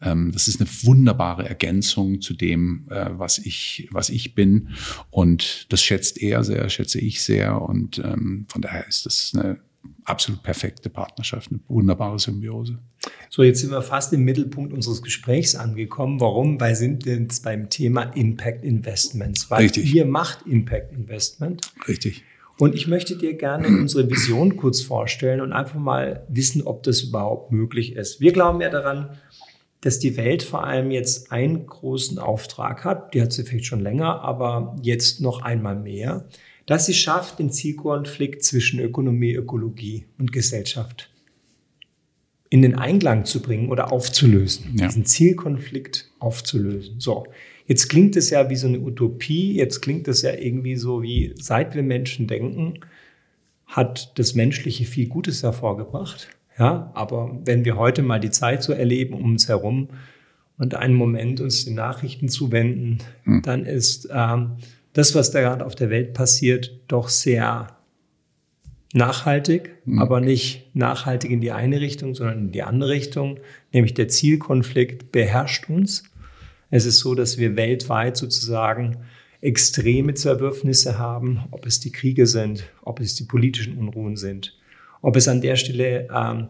Ähm, 0.00 0.32
das 0.32 0.48
ist 0.48 0.60
eine 0.60 0.68
wunderbare 0.82 1.48
Ergänzung 1.48 2.20
zu 2.20 2.34
dem, 2.34 2.86
äh, 2.90 3.10
was 3.10 3.38
ich, 3.38 3.88
was 3.90 4.10
ich 4.10 4.34
bin. 4.34 4.70
Und 5.10 5.72
das 5.72 5.82
schätzt 5.82 6.20
er 6.20 6.44
sehr, 6.44 6.68
schätze 6.68 7.00
ich 7.00 7.22
sehr. 7.22 7.60
Und 7.62 7.98
ähm, 7.98 8.46
von 8.48 8.62
daher 8.62 8.86
ist 8.86 9.06
das 9.06 9.32
eine 9.34 9.58
absolut 10.04 10.42
perfekte 10.42 10.90
Partnerschaft, 10.90 11.50
eine 11.50 11.60
wunderbare 11.68 12.18
Symbiose. 12.18 12.78
So, 13.30 13.42
jetzt 13.42 13.60
sind 13.60 13.70
wir 13.70 13.82
fast 13.82 14.12
im 14.12 14.24
Mittelpunkt 14.24 14.72
unseres 14.72 15.02
Gesprächs 15.02 15.54
angekommen. 15.54 16.20
Warum? 16.20 16.60
Weil 16.60 16.74
sind 16.74 17.04
wir 17.04 17.18
jetzt 17.18 17.44
beim 17.44 17.68
Thema 17.70 18.02
Impact 18.14 18.64
Investments. 18.64 19.50
Weil 19.50 19.62
Richtig. 19.62 19.94
ihr 19.94 20.06
macht 20.06 20.46
Impact 20.46 20.92
Investment. 20.92 21.70
Richtig. 21.86 22.24
Und 22.58 22.74
ich 22.74 22.86
möchte 22.86 23.16
dir 23.16 23.34
gerne 23.34 23.68
unsere 23.68 24.08
Vision 24.10 24.56
kurz 24.56 24.80
vorstellen 24.80 25.40
und 25.40 25.52
einfach 25.52 25.78
mal 25.78 26.24
wissen, 26.28 26.62
ob 26.62 26.82
das 26.82 27.02
überhaupt 27.02 27.52
möglich 27.52 27.94
ist. 27.94 28.20
Wir 28.20 28.32
glauben 28.32 28.60
ja 28.60 28.70
daran, 28.70 29.18
dass 29.82 29.98
die 29.98 30.16
Welt 30.16 30.42
vor 30.42 30.64
allem 30.64 30.90
jetzt 30.90 31.30
einen 31.32 31.66
großen 31.66 32.18
Auftrag 32.18 32.84
hat. 32.84 33.14
Die 33.14 33.20
hat 33.20 33.32
sie 33.32 33.44
vielleicht 33.44 33.66
schon 33.66 33.80
länger, 33.80 34.22
aber 34.22 34.76
jetzt 34.82 35.20
noch 35.20 35.42
einmal 35.42 35.76
mehr, 35.76 36.24
dass 36.64 36.86
sie 36.86 36.94
schafft, 36.94 37.38
den 37.38 37.50
Zielkonflikt 37.50 38.42
zwischen 38.42 38.80
Ökonomie, 38.80 39.34
Ökologie 39.34 40.06
und 40.18 40.32
Gesellschaft 40.32 41.10
in 42.48 42.62
den 42.62 42.76
Einklang 42.76 43.24
zu 43.24 43.42
bringen 43.42 43.70
oder 43.70 43.92
aufzulösen. 43.92 44.76
Ja. 44.78 44.86
Diesen 44.86 45.04
Zielkonflikt 45.04 46.10
aufzulösen. 46.18 47.00
So. 47.00 47.26
Jetzt 47.66 47.88
klingt 47.88 48.16
es 48.16 48.30
ja 48.30 48.48
wie 48.48 48.56
so 48.56 48.68
eine 48.68 48.78
Utopie, 48.78 49.54
jetzt 49.54 49.80
klingt 49.80 50.06
es 50.08 50.22
ja 50.22 50.32
irgendwie 50.32 50.76
so 50.76 51.02
wie, 51.02 51.34
seit 51.36 51.74
wir 51.74 51.82
Menschen 51.82 52.28
denken, 52.28 52.80
hat 53.66 54.18
das 54.18 54.34
Menschliche 54.34 54.84
viel 54.84 55.08
Gutes 55.08 55.42
hervorgebracht. 55.42 56.28
Ja, 56.58 56.90
aber 56.94 57.38
wenn 57.44 57.64
wir 57.64 57.76
heute 57.76 58.02
mal 58.02 58.20
die 58.20 58.30
Zeit 58.30 58.62
so 58.62 58.72
erleben 58.72 59.14
um 59.14 59.24
uns 59.24 59.48
herum 59.48 59.88
und 60.56 60.74
einen 60.74 60.94
Moment 60.94 61.40
uns 61.40 61.64
den 61.64 61.74
Nachrichten 61.74 62.28
zuwenden, 62.28 62.98
hm. 63.24 63.42
dann 63.42 63.66
ist 63.66 64.08
ähm, 64.10 64.52
das, 64.92 65.14
was 65.14 65.32
da 65.32 65.40
gerade 65.40 65.66
auf 65.66 65.74
der 65.74 65.90
Welt 65.90 66.14
passiert, 66.14 66.80
doch 66.88 67.08
sehr 67.08 67.76
nachhaltig, 68.94 69.74
hm. 69.84 69.98
aber 69.98 70.20
nicht 70.20 70.74
nachhaltig 70.74 71.30
in 71.30 71.42
die 71.42 71.52
eine 71.52 71.80
Richtung, 71.80 72.14
sondern 72.14 72.38
in 72.38 72.52
die 72.52 72.62
andere 72.62 72.90
Richtung, 72.90 73.38
nämlich 73.72 73.92
der 73.92 74.08
Zielkonflikt 74.08 75.12
beherrscht 75.12 75.68
uns 75.68 76.04
Es 76.70 76.84
ist 76.84 76.98
so, 76.98 77.14
dass 77.14 77.38
wir 77.38 77.56
weltweit 77.56 78.16
sozusagen 78.16 78.98
extreme 79.40 80.14
Zerwürfnisse 80.14 80.98
haben, 80.98 81.44
ob 81.50 81.66
es 81.66 81.80
die 81.80 81.92
Kriege 81.92 82.26
sind, 82.26 82.64
ob 82.82 83.00
es 83.00 83.14
die 83.14 83.24
politischen 83.24 83.78
Unruhen 83.78 84.16
sind, 84.16 84.56
ob 85.02 85.16
es 85.16 85.28
an 85.28 85.40
der 85.40 85.56
Stelle 85.56 86.08
ähm, 86.12 86.48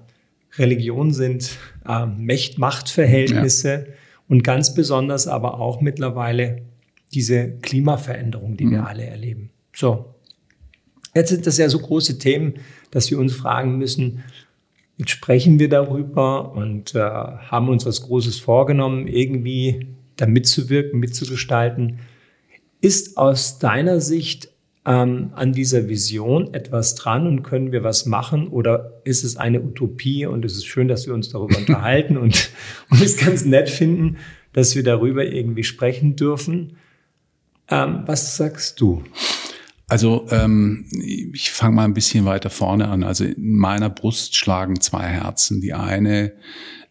Religion 0.56 1.12
sind, 1.12 1.58
ähm, 1.86 2.18
Mächt 2.18 2.58
Machtverhältnisse 2.58 3.86
ja. 3.88 3.94
und 4.28 4.42
ganz 4.44 4.74
besonders 4.74 5.26
aber 5.26 5.60
auch 5.60 5.80
mittlerweile 5.80 6.62
diese 7.12 7.58
Klimaveränderung, 7.58 8.56
die 8.56 8.66
mhm. 8.66 8.70
wir 8.70 8.86
alle 8.86 9.04
erleben. 9.04 9.50
So, 9.74 10.14
jetzt 11.14 11.30
sind 11.30 11.46
das 11.46 11.58
ja 11.58 11.68
so 11.68 11.78
große 11.78 12.18
Themen, 12.18 12.54
dass 12.90 13.10
wir 13.10 13.18
uns 13.18 13.34
fragen 13.34 13.78
müssen, 13.78 14.22
jetzt 14.96 15.10
sprechen 15.10 15.58
wir 15.58 15.68
darüber 15.68 16.52
und 16.52 16.94
äh, 16.94 17.00
haben 17.00 17.68
uns 17.68 17.84
was 17.84 18.00
Großes 18.02 18.38
vorgenommen, 18.38 19.06
irgendwie 19.08 19.95
da 20.16 20.26
mitzuwirken, 20.26 20.98
mitzugestalten. 20.98 22.00
Ist 22.80 23.16
aus 23.16 23.58
deiner 23.58 24.00
Sicht 24.00 24.50
ähm, 24.86 25.32
an 25.34 25.52
dieser 25.52 25.88
Vision 25.88 26.54
etwas 26.54 26.94
dran 26.94 27.26
und 27.26 27.42
können 27.42 27.72
wir 27.72 27.82
was 27.82 28.06
machen 28.06 28.48
oder 28.48 29.00
ist 29.04 29.24
es 29.24 29.36
eine 29.36 29.60
Utopie 29.60 30.26
und 30.26 30.44
es 30.44 30.56
ist 30.56 30.66
schön, 30.66 30.88
dass 30.88 31.06
wir 31.06 31.14
uns 31.14 31.30
darüber 31.30 31.58
unterhalten 31.58 32.16
und, 32.16 32.50
und 32.90 33.02
es 33.02 33.16
ganz 33.16 33.44
nett 33.44 33.68
finden, 33.68 34.18
dass 34.52 34.76
wir 34.76 34.84
darüber 34.84 35.24
irgendwie 35.24 35.64
sprechen 35.64 36.16
dürfen? 36.16 36.76
Ähm, 37.68 38.04
was 38.06 38.36
sagst 38.36 38.80
du? 38.80 39.02
Also 39.88 40.26
ähm, 40.30 40.86
ich 41.32 41.50
fange 41.50 41.76
mal 41.76 41.84
ein 41.84 41.94
bisschen 41.94 42.24
weiter 42.24 42.50
vorne 42.50 42.88
an. 42.88 43.04
Also 43.04 43.24
in 43.24 43.56
meiner 43.56 43.90
Brust 43.90 44.34
schlagen 44.36 44.80
zwei 44.80 45.04
Herzen. 45.04 45.60
Die 45.60 45.74
eine, 45.74 46.32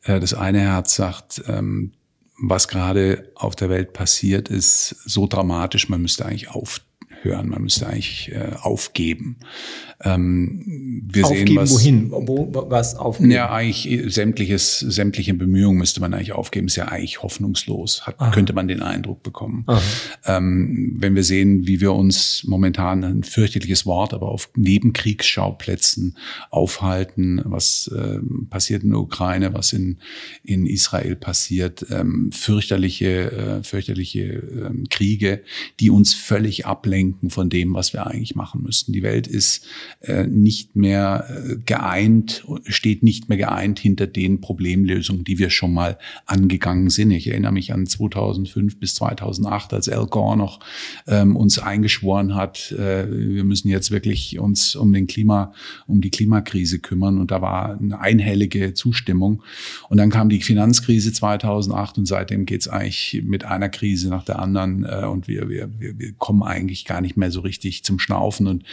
äh, 0.04 0.20
das 0.20 0.34
eine 0.34 0.60
Herz 0.60 0.96
sagt, 0.96 1.44
ähm, 1.48 1.94
was 2.38 2.68
gerade 2.68 3.32
auf 3.36 3.56
der 3.56 3.70
Welt 3.70 3.94
passiert, 3.94 4.50
ist 4.50 4.96
so 5.06 5.28
dramatisch, 5.28 5.90
man 5.90 6.02
müsste 6.02 6.26
eigentlich 6.26 6.50
aufhören, 7.26 7.50
man 7.50 7.64
müsste 7.64 7.88
eigentlich 7.88 8.32
äh, 8.32 8.52
aufgeben. 8.62 9.38
Ähm, 10.04 11.02
wir 11.08 11.26
aufgeben 11.26 11.48
sehen, 11.48 11.58
was, 11.58 11.72
wohin? 11.72 12.12
Wo, 12.12 12.50
was 12.70 12.96
aufgeben? 12.96 13.32
Ja, 13.32 13.52
eigentlich 13.52 14.14
sämtliches, 14.14 14.80
sämtliche 14.80 15.34
Bemühungen 15.34 15.80
müsste 15.80 16.02
man 16.02 16.14
eigentlich 16.14 16.34
aufgeben. 16.34 16.68
Ist 16.68 16.76
ja 16.76 16.86
eigentlich 16.86 17.24
hoffnungslos, 17.24 18.06
hat, 18.06 18.18
könnte 18.34 18.54
man 18.54 18.68
den 18.68 18.82
Eindruck 18.82 19.24
bekommen. 19.24 19.66
Ähm, 20.26 20.96
wenn 21.00 21.16
wir 21.16 21.24
sehen, 21.24 21.68
wie 21.68 21.82
wir 21.82 21.94
uns 21.94 22.44
momentan 22.46 23.04
ein 23.04 23.24
fürchterliches 23.24 23.86
Wort, 23.86 24.14
aber 24.14 24.30
auf 24.30 24.50
Nebenkriegsschauplätzen 24.56 26.18
aufhalten, 26.52 27.42
was 27.46 27.88
äh, 27.88 28.20
passiert 28.50 28.84
in 28.84 28.90
der 28.92 29.00
Ukraine, 29.00 29.54
was 29.54 29.74
in, 29.74 29.98
in 30.44 30.66
Israel 30.66 31.16
passiert, 31.16 31.86
ähm, 31.90 32.32
fürchterliche, 32.32 33.32
äh, 33.32 33.64
fürchterliche 33.64 34.24
äh, 34.24 34.88
Kriege, 34.90 35.42
die 35.80 35.90
uns 35.90 36.14
völlig 36.14 36.66
ablenken 36.66 37.15
von 37.30 37.50
dem, 37.50 37.74
was 37.74 37.94
wir 37.94 38.08
eigentlich 38.08 38.36
machen 38.36 38.62
müssten. 38.64 38.94
Die 38.94 39.04
Welt 39.04 39.28
ist 39.28 39.66
äh, 40.02 40.26
nicht 40.26 40.76
mehr 40.76 41.26
äh, 41.30 41.56
geeint, 41.66 42.46
steht 42.66 43.04
nicht 43.04 43.30
mehr 43.30 43.38
geeint 43.38 43.80
hinter 43.80 44.08
den 44.08 44.42
Problemlösungen, 44.42 45.24
die 45.24 45.40
wir 45.40 45.50
schon 45.50 45.74
mal 45.74 45.98
angegangen 46.26 46.90
sind. 46.90 47.12
Ich 47.12 47.28
erinnere 47.28 47.52
mich 47.52 47.74
an 47.74 47.86
2005 47.86 48.80
bis 48.80 48.96
2008, 48.96 49.74
als 49.74 49.90
Al 49.90 50.08
Gore 50.08 50.38
noch 50.38 50.60
ähm, 51.08 51.36
uns 51.36 51.60
eingeschworen 51.60 52.36
hat, 52.36 52.72
äh, 52.72 53.06
wir 53.10 53.44
müssen 53.44 53.70
jetzt 53.70 53.92
wirklich 53.92 54.40
uns 54.40 54.76
um 54.76 54.94
den 54.94 55.08
Klima, 55.08 55.54
um 55.88 56.02
die 56.02 56.10
Klimakrise 56.10 56.80
kümmern. 56.80 57.20
Und 57.20 57.32
da 57.32 57.42
war 57.42 57.78
eine 57.78 58.00
einhellige 58.00 58.74
Zustimmung. 58.74 59.44
Und 59.90 59.98
dann 59.98 60.10
kam 60.10 60.30
die 60.30 60.42
Finanzkrise 60.42 61.12
2008 61.12 61.98
und 61.98 62.06
seitdem 62.06 62.46
geht's 62.46 62.68
eigentlich 62.68 63.22
mit 63.24 63.46
einer 63.46 63.70
Krise 63.70 64.10
nach 64.10 64.24
der 64.24 64.40
anderen 64.40 64.86
äh, 64.86 65.06
und 65.06 65.28
wir, 65.28 65.50
wir, 65.50 65.70
wir, 65.80 65.98
wir 66.00 66.14
kommen 66.14 66.44
eigentlich 66.44 66.86
gar 66.86 67.02
nicht 67.02 67.05
mehr 67.16 67.32
so 67.32 67.42
richtig 67.42 67.84
zum 67.84 68.00
Schnaufen 68.00 68.48
und 68.48 68.64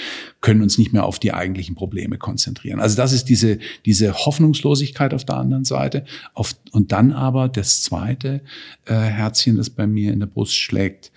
können 0.40 0.62
uns 0.62 0.78
nicht 0.78 0.92
mehr 0.92 1.04
auf 1.04 1.18
die 1.18 1.32
eigentlichen 1.32 1.74
Probleme 1.74 2.18
konzentrieren. 2.18 2.80
Also 2.80 2.96
das 2.96 3.12
ist 3.12 3.26
diese, 3.26 3.58
diese 3.84 4.12
Hoffnungslosigkeit 4.14 5.14
auf 5.14 5.24
der 5.24 5.36
anderen 5.36 5.64
Seite. 5.64 6.04
Auf, 6.34 6.56
und 6.72 6.92
dann 6.92 7.12
aber 7.12 7.48
das 7.48 7.82
zweite 7.82 8.40
äh, 8.86 8.94
Herzchen, 8.94 9.56
das 9.56 9.70
bei 9.70 9.86
mir 9.86 10.12
in 10.12 10.20
der 10.20 10.26
Brust 10.26 10.56
schlägt, 10.56 11.12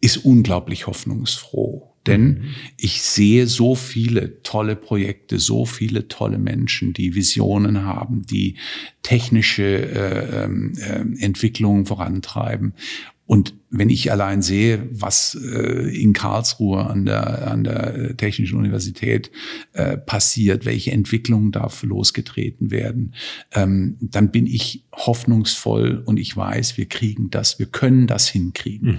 ist 0.00 0.18
unglaublich 0.18 0.86
hoffnungsfroh. 0.86 1.94
Denn 2.06 2.26
mhm. 2.26 2.54
ich 2.76 3.02
sehe 3.02 3.46
so 3.46 3.74
viele 3.74 4.42
tolle 4.42 4.76
Projekte, 4.76 5.38
so 5.38 5.64
viele 5.64 6.08
tolle 6.08 6.38
Menschen, 6.38 6.92
die 6.92 7.14
Visionen 7.14 7.84
haben, 7.84 8.26
die 8.26 8.56
technische 9.02 9.64
äh, 9.64 10.44
äh, 10.44 11.04
Entwicklungen 11.20 11.86
vorantreiben. 11.86 12.74
Und 13.26 13.54
wenn 13.76 13.90
ich 13.90 14.12
allein 14.12 14.40
sehe, 14.40 14.88
was 14.90 15.34
äh, 15.34 16.00
in 16.00 16.12
Karlsruhe 16.12 16.86
an 16.86 17.04
der, 17.04 17.50
an 17.50 17.64
der 17.64 18.16
Technischen 18.16 18.56
Universität 18.58 19.30
äh, 19.72 19.96
passiert, 19.96 20.64
welche 20.64 20.92
Entwicklungen 20.92 21.50
da 21.50 21.68
losgetreten 21.82 22.70
werden, 22.70 23.14
ähm, 23.52 23.96
dann 24.00 24.30
bin 24.30 24.46
ich 24.46 24.84
hoffnungsvoll 24.92 26.02
und 26.04 26.18
ich 26.18 26.36
weiß, 26.36 26.76
wir 26.76 26.86
kriegen 26.86 27.30
das, 27.30 27.58
wir 27.58 27.66
können 27.66 28.06
das 28.06 28.28
hinkriegen. 28.28 28.92
Mhm. 28.92 28.98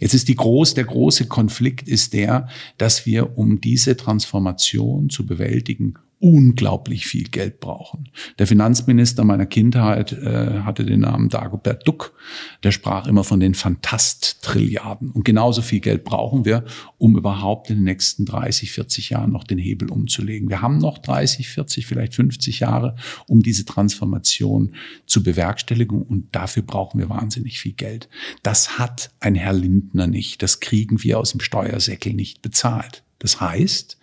Jetzt 0.00 0.14
ist 0.14 0.28
die 0.28 0.34
groß, 0.34 0.74
der 0.74 0.84
große 0.84 1.26
Konflikt 1.26 1.88
ist 1.88 2.12
der, 2.12 2.48
dass 2.78 3.06
wir, 3.06 3.38
um 3.38 3.60
diese 3.60 3.96
Transformation 3.96 5.08
zu 5.08 5.24
bewältigen, 5.24 5.94
unglaublich 6.18 7.06
viel 7.06 7.24
Geld 7.24 7.60
brauchen. 7.60 8.08
Der 8.38 8.46
Finanzminister 8.46 9.22
meiner 9.22 9.44
Kindheit 9.44 10.12
äh, 10.12 10.60
hatte 10.60 10.84
den 10.84 11.00
Namen 11.00 11.28
Dagobert 11.28 11.86
Duck. 11.86 12.14
Der 12.62 12.72
sprach 12.72 13.06
immer 13.06 13.22
von 13.22 13.38
den 13.38 13.54
Fantast-Trilliarden. 13.54 15.10
Und 15.10 15.24
genauso 15.24 15.60
viel 15.60 15.80
Geld 15.80 16.04
brauchen 16.04 16.46
wir, 16.46 16.64
um 16.96 17.18
überhaupt 17.18 17.68
in 17.68 17.76
den 17.76 17.84
nächsten 17.84 18.24
30, 18.24 18.72
40 18.72 19.10
Jahren 19.10 19.30
noch 19.30 19.44
den 19.44 19.58
Hebel 19.58 19.90
umzulegen. 19.90 20.48
Wir 20.48 20.62
haben 20.62 20.78
noch 20.78 20.98
30, 20.98 21.48
40, 21.48 21.86
vielleicht 21.86 22.14
50 22.14 22.60
Jahre, 22.60 22.96
um 23.26 23.42
diese 23.42 23.66
Transformation 23.66 24.74
zu 25.04 25.22
bewerkstelligen. 25.22 26.00
Und 26.00 26.34
dafür 26.34 26.62
brauchen 26.62 26.98
wir 26.98 27.10
wahnsinnig 27.10 27.60
viel 27.60 27.72
Geld. 27.72 28.08
Das 28.42 28.78
hat 28.78 29.10
ein 29.20 29.34
Herr 29.34 29.52
Lindner 29.52 30.06
nicht. 30.06 30.42
Das 30.42 30.60
kriegen 30.60 31.02
wir 31.02 31.18
aus 31.18 31.32
dem 31.32 31.40
Steuersäckel 31.40 32.14
nicht 32.14 32.40
bezahlt. 32.40 33.02
Das 33.18 33.40
heißt, 33.40 33.98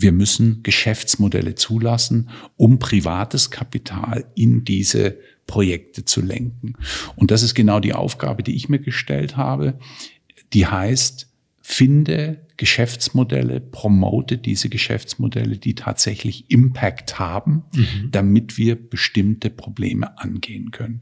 wir 0.00 0.12
müssen 0.12 0.62
Geschäftsmodelle 0.62 1.54
zulassen, 1.54 2.30
um 2.56 2.78
privates 2.78 3.50
Kapital 3.50 4.24
in 4.34 4.64
diese 4.64 5.18
Projekte 5.46 6.04
zu 6.04 6.22
lenken. 6.22 6.74
Und 7.16 7.30
das 7.30 7.42
ist 7.42 7.54
genau 7.54 7.80
die 7.80 7.92
Aufgabe, 7.92 8.42
die 8.42 8.54
ich 8.54 8.68
mir 8.68 8.78
gestellt 8.78 9.36
habe. 9.36 9.78
Die 10.52 10.66
heißt, 10.66 11.28
finde 11.60 12.46
Geschäftsmodelle, 12.56 13.60
promote 13.60 14.38
diese 14.38 14.68
Geschäftsmodelle, 14.68 15.56
die 15.56 15.74
tatsächlich 15.74 16.50
Impact 16.50 17.18
haben, 17.18 17.64
mhm. 17.74 18.10
damit 18.10 18.58
wir 18.58 18.76
bestimmte 18.76 19.50
Probleme 19.50 20.18
angehen 20.18 20.70
können. 20.70 21.00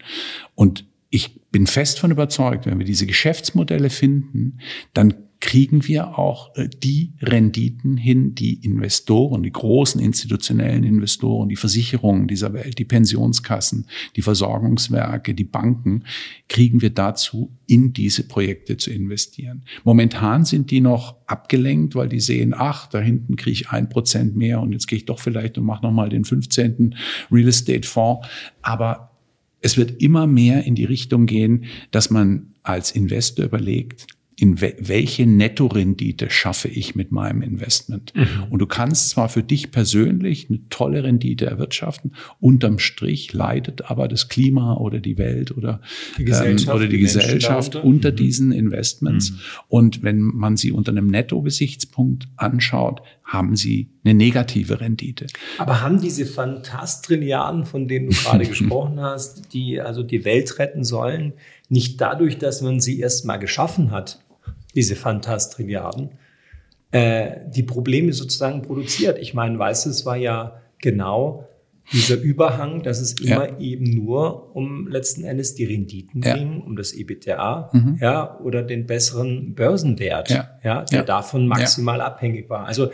Und 0.55 0.85
ich 1.11 1.41
bin 1.51 1.67
fest 1.67 1.99
von 1.99 2.11
überzeugt, 2.11 2.67
wenn 2.67 2.79
wir 2.79 2.87
diese 2.87 3.07
Geschäftsmodelle 3.07 3.91
finden, 3.91 4.59
dann 4.93 5.15
kriegen 5.41 5.87
wir 5.87 6.19
auch 6.19 6.55
äh, 6.57 6.69
die 6.69 7.13
Renditen 7.21 7.97
hin, 7.97 8.35
die 8.35 8.55
Investoren, 8.55 9.43
die 9.43 9.53
großen 9.53 10.01
institutionellen 10.01 10.85
Investoren, 10.85 11.49
die 11.49 11.57
Versicherungen 11.57 12.27
dieser 12.27 12.53
Welt, 12.53 12.79
die 12.79 12.85
Pensionskassen, 12.85 13.87
die 14.17 14.23
Versorgungswerke, 14.23 15.35
die 15.35 15.45
Banken, 15.45 16.05
kriegen 16.49 16.83
wir 16.83 16.91
dazu, 16.91 17.57
in 17.67 17.93
diese 17.93 18.27
Projekte 18.27 18.77
zu 18.77 18.91
investieren. 18.91 19.63
Momentan 19.85 20.45
sind 20.45 20.71
die 20.71 20.81
noch 20.81 21.17
abgelenkt, 21.27 21.95
weil 21.95 22.09
die 22.09 22.21
sehen, 22.21 22.55
ach, 22.57 22.89
da 22.89 22.99
hinten 22.99 23.37
kriege 23.37 23.53
ich 23.53 23.71
ein 23.71 23.89
Prozent 23.89 24.37
mehr 24.37 24.61
und 24.61 24.73
jetzt 24.73 24.89
gehe 24.89 24.99
ich 24.99 25.05
doch 25.05 25.21
vielleicht 25.21 25.59
und 25.59 25.65
mache 25.65 25.85
nochmal 25.85 26.09
den 26.09 26.25
15. 26.25 26.97
Real 27.31 27.49
Estate 27.49 27.87
Fonds. 27.87 28.27
Aber 28.63 29.13
es 29.61 29.77
wird 29.77 30.03
immer 30.03 30.27
mehr 30.27 30.65
in 30.65 30.75
die 30.75 30.85
Richtung 30.85 31.27
gehen, 31.27 31.65
dass 31.91 32.11
man 32.11 32.55
als 32.63 32.91
Investor 32.91 33.45
überlegt, 33.45 34.07
in 34.41 34.61
welche 34.61 35.27
Nettorendite 35.27 36.31
schaffe 36.31 36.69
ich 36.69 36.95
mit 36.95 37.11
meinem 37.11 37.43
Investment. 37.43 38.13
Mhm. 38.15 38.45
Und 38.51 38.61
du 38.61 38.67
kannst 38.67 39.11
zwar 39.11 39.29
für 39.29 39.43
dich 39.43 39.73
persönlich 39.73 40.49
eine 40.49 40.61
tolle 40.71 41.03
Rendite 41.03 41.47
erwirtschaften, 41.47 42.13
unterm 42.39 42.79
Strich 42.79 43.33
leidet 43.33 43.91
aber 43.91 44.07
das 44.07 44.29
Klima 44.29 44.75
oder 44.75 45.01
die 45.01 45.19
Welt 45.19 45.51
oder 45.51 45.81
die 46.19 46.25
Gesellschaft, 46.25 46.69
ähm, 46.69 46.77
oder 46.77 46.87
die, 46.87 46.99
die 46.99 47.03
Gesellschaft 47.03 47.75
unter 47.75 48.13
mhm. 48.13 48.17
diesen 48.17 48.53
Investments. 48.53 49.33
Mhm. 49.33 49.39
Und 49.67 50.03
wenn 50.05 50.21
man 50.21 50.57
sie 50.57 50.71
unter 50.71 50.93
einem 50.93 51.09
Netto-Gesichtspunkt 51.09 52.29
anschaut, 52.37 53.03
haben 53.25 53.57
sie 53.57 53.91
eine 54.05 54.15
negative 54.15 54.81
Rendite. 54.81 55.27
Aber 55.59 55.83
haben 55.83 56.01
diese 56.01 56.27
Fantastrilliarden, 56.27 57.67
von 57.67 57.89
denen 57.89 58.11
du 58.11 58.15
gerade 58.15 58.45
gesprochen 58.49 59.01
hast, 59.01 59.53
die 59.53 59.81
also 59.81 60.05
die 60.05 60.25
Welt 60.25 60.61
retten 60.61 60.85
sollen, 60.85 61.33
nicht 61.69 62.01
dadurch, 62.01 62.39
dass 62.39 62.63
man 62.63 62.79
sie 62.79 63.01
erst 63.01 63.25
mal 63.25 63.37
geschaffen 63.39 63.91
hat, 63.91 64.21
diese 64.79 64.95
Fantastrilliarden, 64.95 66.11
äh, 66.93 67.33
die 67.49 67.65
Probleme 67.65 68.13
sozusagen 68.13 68.63
produziert. 68.63 69.19
Ich 69.19 69.35
meine, 69.35 69.59
weißt 69.59 69.87
du, 69.87 69.91
es 69.91 70.07
war 70.07 70.17
ja 70.17 70.63
genau 70.81 71.49
dieser 71.93 72.15
Überhang, 72.15 72.85
dass 72.85 73.01
es 73.01 73.15
immer 73.15 73.49
ja. 73.49 73.59
eben 73.59 73.91
nur 73.91 74.55
um 74.55 74.87
letzten 74.87 75.25
Endes 75.25 75.57
die 75.57 75.65
Renditen 75.65 76.23
ja. 76.23 76.37
ging, 76.37 76.61
um 76.61 76.77
das 76.77 76.93
EBITDA, 76.93 77.71
mhm. 77.73 77.99
ja, 78.01 78.39
oder 78.39 78.63
den 78.63 78.87
besseren 78.87 79.57
Börsenwert, 79.57 80.31
ja, 80.31 80.61
ja 80.63 80.85
der 80.85 81.03
davon 81.03 81.49
maximal 81.49 82.01
abhängig 82.01 82.49
war. 82.49 82.67
Also 82.67 82.91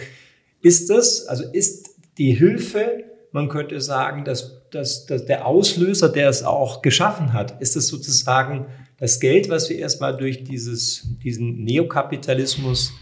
ist 0.62 0.88
das, 0.88 1.26
also 1.26 1.44
ist 1.52 1.96
die 2.16 2.32
Hilfe, 2.32 3.04
man 3.30 3.50
könnte 3.50 3.78
sagen, 3.82 4.24
dass, 4.24 4.62
dass, 4.70 5.04
dass 5.04 5.26
der 5.26 5.44
Auslöser, 5.44 6.08
der 6.08 6.30
es 6.30 6.44
auch 6.44 6.80
geschaffen 6.80 7.34
hat, 7.34 7.60
ist 7.60 7.76
es 7.76 7.88
sozusagen 7.88 8.68
das 9.04 9.20
Geld, 9.20 9.50
was 9.50 9.68
wir 9.68 9.78
erstmal 9.78 10.16
durch 10.16 10.44
dieses, 10.44 11.06
diesen 11.22 11.62
Neokapitalismus 11.62 12.94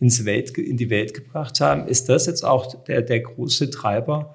ins 0.00 0.24
Welt, 0.24 0.50
in 0.58 0.76
die 0.76 0.90
Welt 0.90 1.14
gebracht 1.14 1.60
haben, 1.60 1.86
ist 1.86 2.08
das 2.08 2.26
jetzt 2.26 2.44
auch 2.44 2.74
der, 2.86 3.02
der 3.02 3.20
große 3.20 3.70
Treiber 3.70 4.34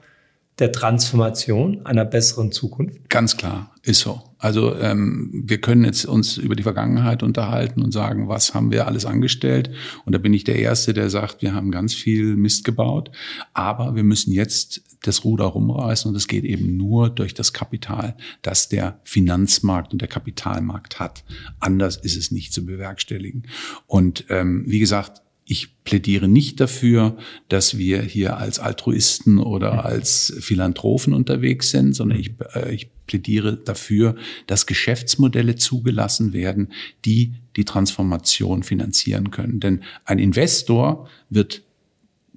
der 0.59 0.71
Transformation 0.71 1.85
einer 1.85 2.05
besseren 2.05 2.51
Zukunft? 2.51 3.09
Ganz 3.09 3.37
klar, 3.37 3.73
ist 3.83 4.01
so. 4.01 4.21
Also 4.37 4.75
ähm, 4.75 5.29
wir 5.33 5.59
können 5.59 5.83
jetzt 5.83 6.05
uns 6.05 6.37
über 6.37 6.55
die 6.55 6.63
Vergangenheit 6.63 7.23
unterhalten 7.23 7.81
und 7.81 7.91
sagen, 7.91 8.29
was 8.29 8.53
haben 8.53 8.71
wir 8.71 8.87
alles 8.87 9.05
angestellt? 9.05 9.71
Und 10.05 10.13
da 10.13 10.19
bin 10.19 10.33
ich 10.33 10.43
der 10.43 10.57
Erste, 10.57 10.93
der 10.93 11.09
sagt, 11.09 11.41
wir 11.41 11.53
haben 11.53 11.71
ganz 11.71 11.93
viel 11.93 12.35
Mist 12.35 12.63
gebaut, 12.63 13.11
aber 13.53 13.95
wir 13.95 14.03
müssen 14.03 14.31
jetzt 14.31 14.81
das 15.03 15.23
Ruder 15.23 15.45
rumreißen 15.45 16.09
und 16.09 16.15
es 16.15 16.27
geht 16.27 16.43
eben 16.43 16.77
nur 16.77 17.09
durch 17.09 17.33
das 17.33 17.53
Kapital, 17.53 18.15
das 18.41 18.69
der 18.69 18.99
Finanzmarkt 19.03 19.93
und 19.93 20.01
der 20.01 20.09
Kapitalmarkt 20.09 20.99
hat. 20.99 21.23
Anders 21.59 21.97
ist 21.97 22.17
es 22.17 22.31
nicht 22.31 22.53
zu 22.53 22.65
bewerkstelligen. 22.65 23.43
Und 23.87 24.25
ähm, 24.29 24.63
wie 24.67 24.79
gesagt, 24.79 25.21
ich 25.51 25.83
plädiere 25.83 26.27
nicht 26.27 26.59
dafür, 26.59 27.17
dass 27.47 27.75
wir 27.75 28.03
hier 28.03 28.37
als 28.37 28.59
Altruisten 28.59 29.39
oder 29.39 29.83
als 29.83 30.31
Philanthropen 30.39 31.11
unterwegs 31.11 31.71
sind, 31.71 31.93
sondern 31.93 32.19
ich, 32.19 32.33
äh, 32.53 32.71
ich 32.71 32.91
plädiere 33.07 33.57
dafür, 33.57 34.15
dass 34.45 34.67
Geschäftsmodelle 34.67 35.55
zugelassen 35.55 36.33
werden, 36.33 36.71
die 37.03 37.33
die 37.55 37.65
Transformation 37.65 38.61
finanzieren 38.61 39.31
können. 39.31 39.59
Denn 39.59 39.81
ein 40.05 40.19
Investor 40.19 41.09
wird 41.31 41.63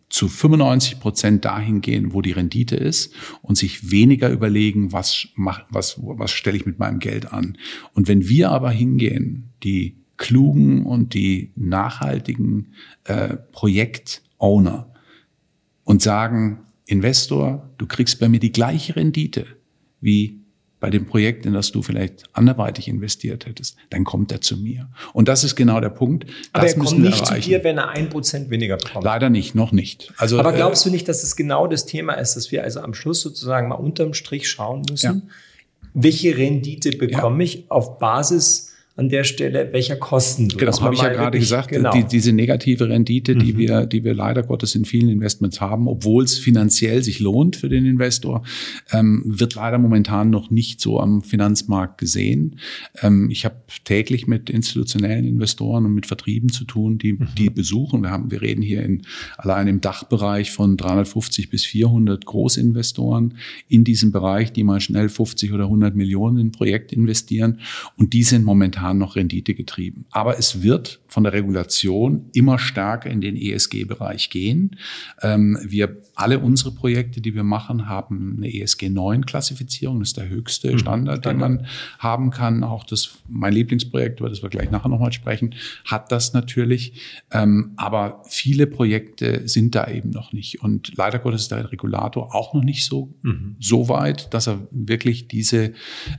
zu 0.08 0.28
95 0.28 0.98
Prozent 0.98 1.44
dahin 1.44 1.82
gehen, 1.82 2.14
wo 2.14 2.22
die 2.22 2.32
Rendite 2.32 2.76
ist 2.76 3.12
und 3.42 3.58
sich 3.58 3.90
weniger 3.90 4.30
überlegen, 4.30 4.92
was, 4.92 5.28
mach, 5.34 5.66
was, 5.68 6.00
was 6.02 6.30
stelle 6.30 6.56
ich 6.56 6.64
mit 6.64 6.78
meinem 6.78 6.98
Geld 6.98 7.30
an. 7.30 7.58
Und 7.92 8.08
wenn 8.08 8.26
wir 8.26 8.52
aber 8.52 8.70
hingehen, 8.70 9.50
die 9.62 10.01
klugen 10.22 10.86
und 10.86 11.14
die 11.14 11.52
nachhaltigen 11.56 12.74
äh, 13.04 13.36
Projektowner 13.50 14.88
und 15.82 16.00
sagen, 16.00 16.60
Investor, 16.86 17.68
du 17.76 17.86
kriegst 17.86 18.20
bei 18.20 18.28
mir 18.28 18.38
die 18.38 18.52
gleiche 18.52 18.94
Rendite 18.94 19.46
wie 20.00 20.38
bei 20.78 20.90
dem 20.90 21.06
Projekt, 21.06 21.44
in 21.44 21.52
das 21.54 21.72
du 21.72 21.82
vielleicht 21.82 22.24
anderweitig 22.32 22.86
investiert 22.86 23.46
hättest, 23.46 23.76
dann 23.90 24.04
kommt 24.04 24.30
er 24.30 24.40
zu 24.40 24.56
mir. 24.56 24.88
Und 25.12 25.26
das 25.28 25.42
ist 25.42 25.56
genau 25.56 25.80
der 25.80 25.90
Punkt. 25.90 26.26
Aber 26.52 26.64
das 26.64 26.74
er 26.74 26.80
kommt 26.80 26.98
nicht 27.00 27.22
erreichen. 27.22 27.42
zu 27.42 27.48
dir, 27.48 27.64
wenn 27.64 27.78
er 27.78 27.90
ein 27.90 28.08
Prozent 28.08 28.48
weniger 28.50 28.76
bekommt. 28.76 29.04
Leider 29.04 29.28
nicht, 29.28 29.54
noch 29.56 29.72
nicht. 29.72 30.12
Also, 30.18 30.38
Aber 30.38 30.52
glaubst 30.52 30.84
äh, 30.84 30.88
du 30.88 30.92
nicht, 30.92 31.08
dass 31.08 31.22
es 31.24 31.34
genau 31.34 31.66
das 31.66 31.86
Thema 31.86 32.14
ist, 32.14 32.34
dass 32.34 32.52
wir 32.52 32.62
also 32.62 32.80
am 32.80 32.94
Schluss 32.94 33.20
sozusagen 33.20 33.68
mal 33.68 33.76
unterm 33.76 34.14
Strich 34.14 34.48
schauen 34.48 34.82
müssen, 34.88 35.22
ja. 35.24 35.34
welche 35.94 36.36
Rendite 36.36 36.96
bekomme 36.96 37.44
ja. 37.44 37.50
ich 37.50 37.70
auf 37.70 37.98
Basis 37.98 38.71
an 38.94 39.08
der 39.08 39.24
Stelle, 39.24 39.70
welcher 39.72 39.96
Kosten. 39.96 40.48
Genau, 40.48 40.78
habe 40.80 40.94
ich 40.94 41.00
ja 41.00 41.08
gerade 41.08 41.38
gesagt, 41.38 41.70
genau. 41.70 41.92
die, 41.92 42.04
diese 42.04 42.34
negative 42.34 42.90
Rendite, 42.90 43.34
die 43.34 43.54
mhm. 43.54 43.58
wir, 43.58 43.86
die 43.86 44.04
wir 44.04 44.12
leider 44.12 44.42
Gottes 44.42 44.74
in 44.74 44.84
vielen 44.84 45.08
Investments 45.08 45.62
haben, 45.62 45.88
obwohl 45.88 46.24
es 46.24 46.38
finanziell 46.38 47.02
sich 47.02 47.18
lohnt 47.18 47.56
für 47.56 47.70
den 47.70 47.86
Investor, 47.86 48.42
ähm, 48.92 49.22
wird 49.24 49.54
leider 49.54 49.78
momentan 49.78 50.28
noch 50.28 50.50
nicht 50.50 50.82
so 50.82 51.00
am 51.00 51.22
Finanzmarkt 51.22 51.96
gesehen. 51.96 52.58
Ähm, 53.00 53.30
ich 53.30 53.46
habe 53.46 53.56
täglich 53.84 54.26
mit 54.26 54.50
institutionellen 54.50 55.26
Investoren 55.26 55.86
und 55.86 55.94
mit 55.94 56.04
Vertrieben 56.04 56.50
zu 56.50 56.64
tun, 56.64 56.98
die 56.98 57.14
mhm. 57.14 57.28
die 57.38 57.48
besuchen. 57.48 58.02
Wir 58.02 58.10
haben, 58.10 58.30
wir 58.30 58.42
reden 58.42 58.60
hier 58.60 58.82
in 58.82 59.02
allein 59.38 59.68
im 59.68 59.80
Dachbereich 59.80 60.50
von 60.50 60.76
350 60.76 61.48
bis 61.48 61.64
400 61.64 62.26
Großinvestoren 62.26 63.38
in 63.68 63.84
diesem 63.84 64.12
Bereich, 64.12 64.52
die 64.52 64.64
mal 64.64 64.80
schnell 64.80 65.08
50 65.08 65.50
oder 65.54 65.64
100 65.64 65.96
Millionen 65.96 66.36
in 66.36 66.48
ein 66.48 66.52
Projekt 66.52 66.92
investieren 66.92 67.60
und 67.96 68.12
die 68.12 68.22
sind 68.22 68.44
momentan 68.44 68.81
momentan 68.82 68.98
noch 68.98 69.16
Rendite 69.16 69.54
getrieben. 69.54 70.06
Aber 70.10 70.38
es 70.38 70.62
wird 70.62 71.00
von 71.12 71.24
der 71.24 71.34
Regulation 71.34 72.30
immer 72.32 72.58
stärker 72.58 73.10
in 73.10 73.20
den 73.20 73.36
ESG-Bereich 73.36 74.30
gehen. 74.30 74.78
Ähm, 75.20 75.58
wir 75.62 75.98
alle 76.14 76.38
unsere 76.38 76.72
Projekte, 76.72 77.20
die 77.20 77.34
wir 77.34 77.42
machen, 77.42 77.86
haben 77.86 78.36
eine 78.38 78.52
ESG 78.52 78.88
9 78.88 79.26
Klassifizierung. 79.26 79.98
Das 79.98 80.08
ist 80.08 80.16
der 80.16 80.30
höchste 80.30 80.72
mhm. 80.72 80.78
Standard, 80.78 81.26
den 81.26 81.36
man 81.36 81.66
haben 81.98 82.30
kann. 82.30 82.64
Auch 82.64 82.84
das, 82.84 83.18
mein 83.28 83.52
Lieblingsprojekt, 83.52 84.20
über 84.20 84.30
das 84.30 84.42
wir 84.42 84.48
gleich 84.48 84.70
nachher 84.70 84.88
nochmal 84.88 85.12
sprechen, 85.12 85.54
hat 85.84 86.10
das 86.12 86.32
natürlich. 86.32 86.94
Ähm, 87.30 87.72
aber 87.76 88.22
viele 88.26 88.66
Projekte 88.66 89.46
sind 89.46 89.74
da 89.74 89.88
eben 89.88 90.10
noch 90.10 90.32
nicht. 90.32 90.62
Und 90.62 90.96
leider 90.96 91.18
Gottes 91.18 91.42
ist 91.42 91.50
der 91.50 91.70
Regulator 91.70 92.34
auch 92.34 92.54
noch 92.54 92.64
nicht 92.64 92.86
so, 92.86 93.12
mhm. 93.20 93.56
so 93.60 93.90
weit, 93.90 94.32
dass 94.32 94.48
er 94.48 94.66
wirklich 94.70 95.28
diese, 95.28 95.74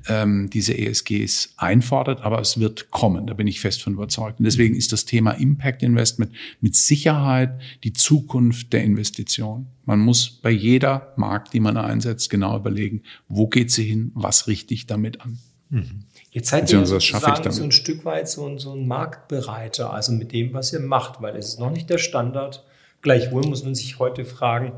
ähm, 0.07 0.51
diese 0.51 0.77
ESGs 0.77 1.55
einfordert. 1.57 2.21
Aber 2.21 2.39
es 2.39 2.59
wird 2.59 2.91
kommen. 2.91 3.25
Da 3.25 3.33
bin 3.33 3.47
ich 3.47 3.59
fest 3.59 3.81
von 3.81 3.93
überzeugt. 3.93 4.39
Und 4.39 4.45
deswegen 4.45 4.75
ist 4.83 4.91
das 4.91 5.05
Thema 5.05 5.31
Impact 5.31 5.81
Investment 5.81 6.31
mit 6.59 6.75
Sicherheit 6.75 7.59
die 7.83 7.93
Zukunft 7.93 8.73
der 8.73 8.83
Investition. 8.83 9.67
Man 9.85 9.99
muss 9.99 10.29
bei 10.29 10.51
jeder 10.51 11.13
Markt, 11.15 11.53
die 11.53 11.59
man 11.59 11.77
einsetzt, 11.77 12.29
genau 12.29 12.57
überlegen, 12.57 13.03
wo 13.27 13.47
geht 13.47 13.71
sie 13.71 13.83
hin, 13.83 14.11
was 14.13 14.47
richte 14.47 14.73
ich 14.73 14.85
damit 14.85 15.21
an. 15.21 15.39
Mhm. 15.69 16.03
Jetzt 16.31 16.49
seid 16.49 16.71
ihr 16.71 16.85
sozusagen 16.85 17.51
so 17.51 17.63
ein 17.63 17.71
Stück 17.71 18.05
weit 18.05 18.27
so 18.27 18.47
ein, 18.47 18.59
so 18.59 18.73
ein 18.73 18.87
Marktbereiter, 18.87 19.93
also 19.93 20.11
mit 20.11 20.31
dem, 20.31 20.53
was 20.53 20.73
ihr 20.73 20.79
macht, 20.79 21.21
weil 21.21 21.35
es 21.35 21.49
ist 21.49 21.59
noch 21.59 21.71
nicht 21.71 21.89
der 21.89 21.97
Standard. 21.97 22.65
Gleichwohl 23.01 23.43
muss 23.43 23.63
man 23.63 23.75
sich 23.75 23.99
heute 23.99 24.25
fragen, 24.25 24.73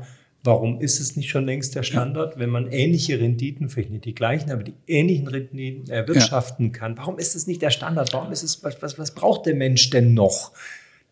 Warum 0.46 0.80
ist 0.80 1.00
es 1.00 1.16
nicht 1.16 1.28
schon 1.28 1.44
längst 1.44 1.74
der 1.74 1.82
Standard, 1.82 2.38
wenn 2.38 2.50
man 2.50 2.70
ähnliche 2.70 3.18
Renditen, 3.18 3.68
vielleicht 3.68 3.90
nicht 3.90 4.04
die 4.04 4.14
gleichen, 4.14 4.50
aber 4.50 4.62
die 4.62 4.74
ähnlichen 4.86 5.26
Renditen 5.26 5.90
erwirtschaften 5.90 6.72
kann? 6.72 6.96
Warum 6.96 7.18
ist 7.18 7.34
es 7.34 7.46
nicht 7.46 7.62
der 7.62 7.70
Standard? 7.70 8.12
Warum 8.12 8.32
ist 8.32 8.42
es, 8.42 8.62
was, 8.62 8.80
was, 8.80 8.98
was 8.98 9.14
braucht 9.14 9.46
der 9.46 9.56
Mensch 9.56 9.90
denn 9.90 10.14
noch, 10.14 10.52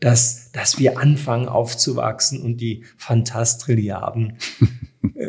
dass, 0.01 0.53
dass 0.53 0.79
wir 0.79 0.99
anfangen 0.99 1.49
aufzuwachsen 1.49 2.41
und 2.43 2.59
die 2.59 2.85
Fantastrilliarden 2.97 4.39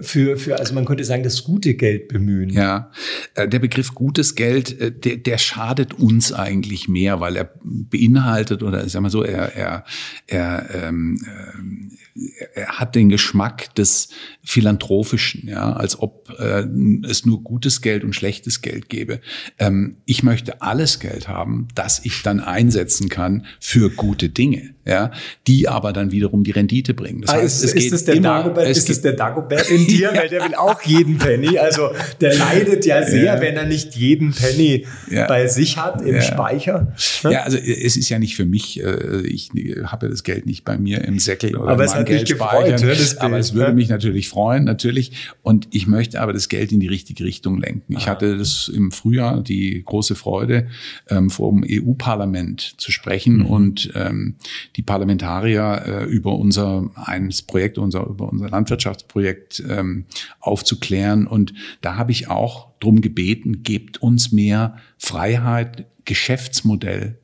für, 0.02 0.38
für, 0.38 0.60
also 0.60 0.74
man 0.74 0.86
könnte 0.86 1.04
sagen, 1.04 1.24
das 1.24 1.44
gute 1.44 1.74
Geld 1.76 2.08
bemühen. 2.08 2.50
Ja, 2.50 2.92
äh, 3.34 3.48
der 3.48 3.60
Begriff 3.60 3.94
gutes 3.94 4.36
Geld, 4.36 4.80
äh, 4.80 4.92
der, 4.92 5.18
der 5.18 5.38
schadet 5.38 5.94
uns 5.94 6.32
eigentlich 6.32 6.88
mehr, 6.88 7.20
weil 7.20 7.36
er 7.36 7.52
beinhaltet 7.64 8.64
oder 8.64 8.88
sagen 8.88 9.06
wir 9.06 9.10
so, 9.10 9.24
er, 9.24 9.56
er, 9.56 9.86
er, 10.28 10.88
ähm, 10.88 11.20
er 12.54 12.68
hat 12.68 12.96
den 12.96 13.10
Geschmack 13.10 13.74
des 13.76 14.10
Philanthropischen, 14.44 15.48
ja, 15.48 15.74
als 15.74 16.00
ob 16.00 16.30
äh, 16.40 16.66
es 17.08 17.26
nur 17.26 17.44
gutes 17.44 17.82
Geld 17.82 18.04
und 18.04 18.14
schlechtes 18.14 18.62
Geld 18.62 18.90
gäbe. 18.90 19.20
Ähm, 19.60 19.98
ich 20.06 20.24
möchte 20.24 20.62
alles 20.62 21.00
Geld 21.00 21.28
haben, 21.28 21.68
das 21.76 22.06
ich 22.06 22.22
dann 22.24 22.40
einsetzen 22.40 23.10
kann 23.10 23.46
für 23.60 23.90
gute 23.90 24.30
Dinge 24.30 24.76
ja, 24.86 25.12
die 25.48 25.68
aber 25.68 25.94
dann 25.94 26.12
wiederum 26.12 26.44
die 26.44 26.52
Rendite 26.52 26.94
bringen. 26.94 27.22
Das 27.22 27.32
ah, 27.32 27.38
heißt, 27.38 27.64
ist, 27.64 27.74
es 27.74 27.74
geht 27.74 27.92
ist 27.92 28.08
der 28.08 28.16
immer, 28.16 28.30
Dagobert, 28.30 28.68
es 28.68 28.78
ist 28.78 28.90
es 28.90 29.02
der 29.02 29.14
Dagobert 29.14 29.65
in 29.70 29.88
dir, 29.88 30.12
ja. 30.14 30.16
weil 30.22 30.30
der 30.30 30.44
will 30.44 30.56
auch 30.56 30.82
jeden 30.82 31.18
Penny. 31.18 31.58
Also 31.58 31.90
der 32.22 32.36
leidet 32.36 32.86
ja 32.86 33.04
sehr, 33.04 33.36
ja. 33.36 33.42
wenn 33.42 33.56
er 33.56 33.66
nicht 33.66 33.96
jeden 33.96 34.34
Penny 34.34 34.86
ja. 35.10 35.28
bei 35.28 35.48
sich 35.48 35.78
hat 35.78 36.02
im 36.02 36.22
Speicher. 36.22 36.94
Ja, 37.24 37.44
also 37.44 37.58
es 37.58 37.98
ist 37.98 38.10
ja 38.10 38.20
nicht 38.20 38.36
für 38.36 38.46
mich, 38.46 38.82
äh, 38.84 39.22
ich 39.22 39.50
habe 39.86 40.08
ja 40.08 40.12
das 40.12 40.24
Geld 40.24 40.46
nicht 40.46 40.64
bei 40.64 40.78
mir 40.78 41.04
im 41.04 41.20
Säckel 41.20 41.56
oder 41.56 41.72
aber 41.72 41.84
es 41.84 41.96
hat 41.96 42.06
Geld 42.06 42.28
gefreut. 42.28 42.82
Ne, 42.82 42.96
aber 43.20 43.38
es 43.38 43.54
würde 43.54 43.74
mich 43.74 43.90
natürlich 43.90 44.30
freuen, 44.30 44.64
natürlich. 44.64 45.32
Und 45.42 45.68
ich 45.72 45.88
möchte 45.88 46.22
aber 46.22 46.34
das 46.34 46.50
Geld 46.50 46.72
in 46.72 46.80
die 46.80 46.88
richtige 46.88 47.24
Richtung 47.24 47.60
lenken. 47.60 47.96
Ich 47.98 48.08
ah. 48.08 48.12
hatte 48.12 48.38
das 48.38 48.72
im 48.74 48.92
Frühjahr 48.92 49.42
die 49.42 49.84
große 49.84 50.16
Freude, 50.16 50.68
ähm, 51.10 51.30
vor 51.30 51.52
dem 51.52 51.66
EU-Parlament 51.68 52.76
zu 52.78 52.92
sprechen 52.92 53.38
mhm. 53.38 53.46
und 53.46 53.92
ähm, 53.96 54.36
die 54.76 54.84
Parlamentarier 54.84 55.84
äh, 55.86 56.06
über 56.06 56.36
unser 56.36 56.90
eines 56.96 57.42
Projekt, 57.42 57.78
unser 57.78 58.06
über 58.08 58.30
unser 58.32 58.50
Landwirtschaftsprojekt 58.50 59.55
ähm, 59.60 60.06
aufzuklären. 60.40 61.28
Und 61.28 61.54
da 61.82 61.96
habe 61.96 62.12
ich 62.12 62.28
auch 62.30 62.78
drum 62.80 63.02
gebeten, 63.02 63.64
gebt 63.64 64.02
uns 64.02 64.32
mehr 64.32 64.78
Freiheit, 64.98 65.88
Geschäftsmodell 66.06 67.20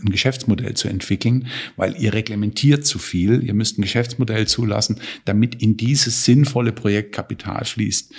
ein 0.00 0.10
Geschäftsmodell 0.10 0.74
zu 0.74 0.88
entwickeln, 0.88 1.46
weil 1.76 1.96
ihr 2.00 2.12
reglementiert 2.14 2.86
zu 2.86 2.98
viel. 2.98 3.44
Ihr 3.44 3.54
müsst 3.54 3.78
ein 3.78 3.82
Geschäftsmodell 3.82 4.46
zulassen, 4.46 5.00
damit 5.24 5.62
in 5.62 5.76
dieses 5.76 6.24
sinnvolle 6.24 6.72
Projekt 6.72 7.14
Kapital 7.14 7.64
fließt. 7.64 8.12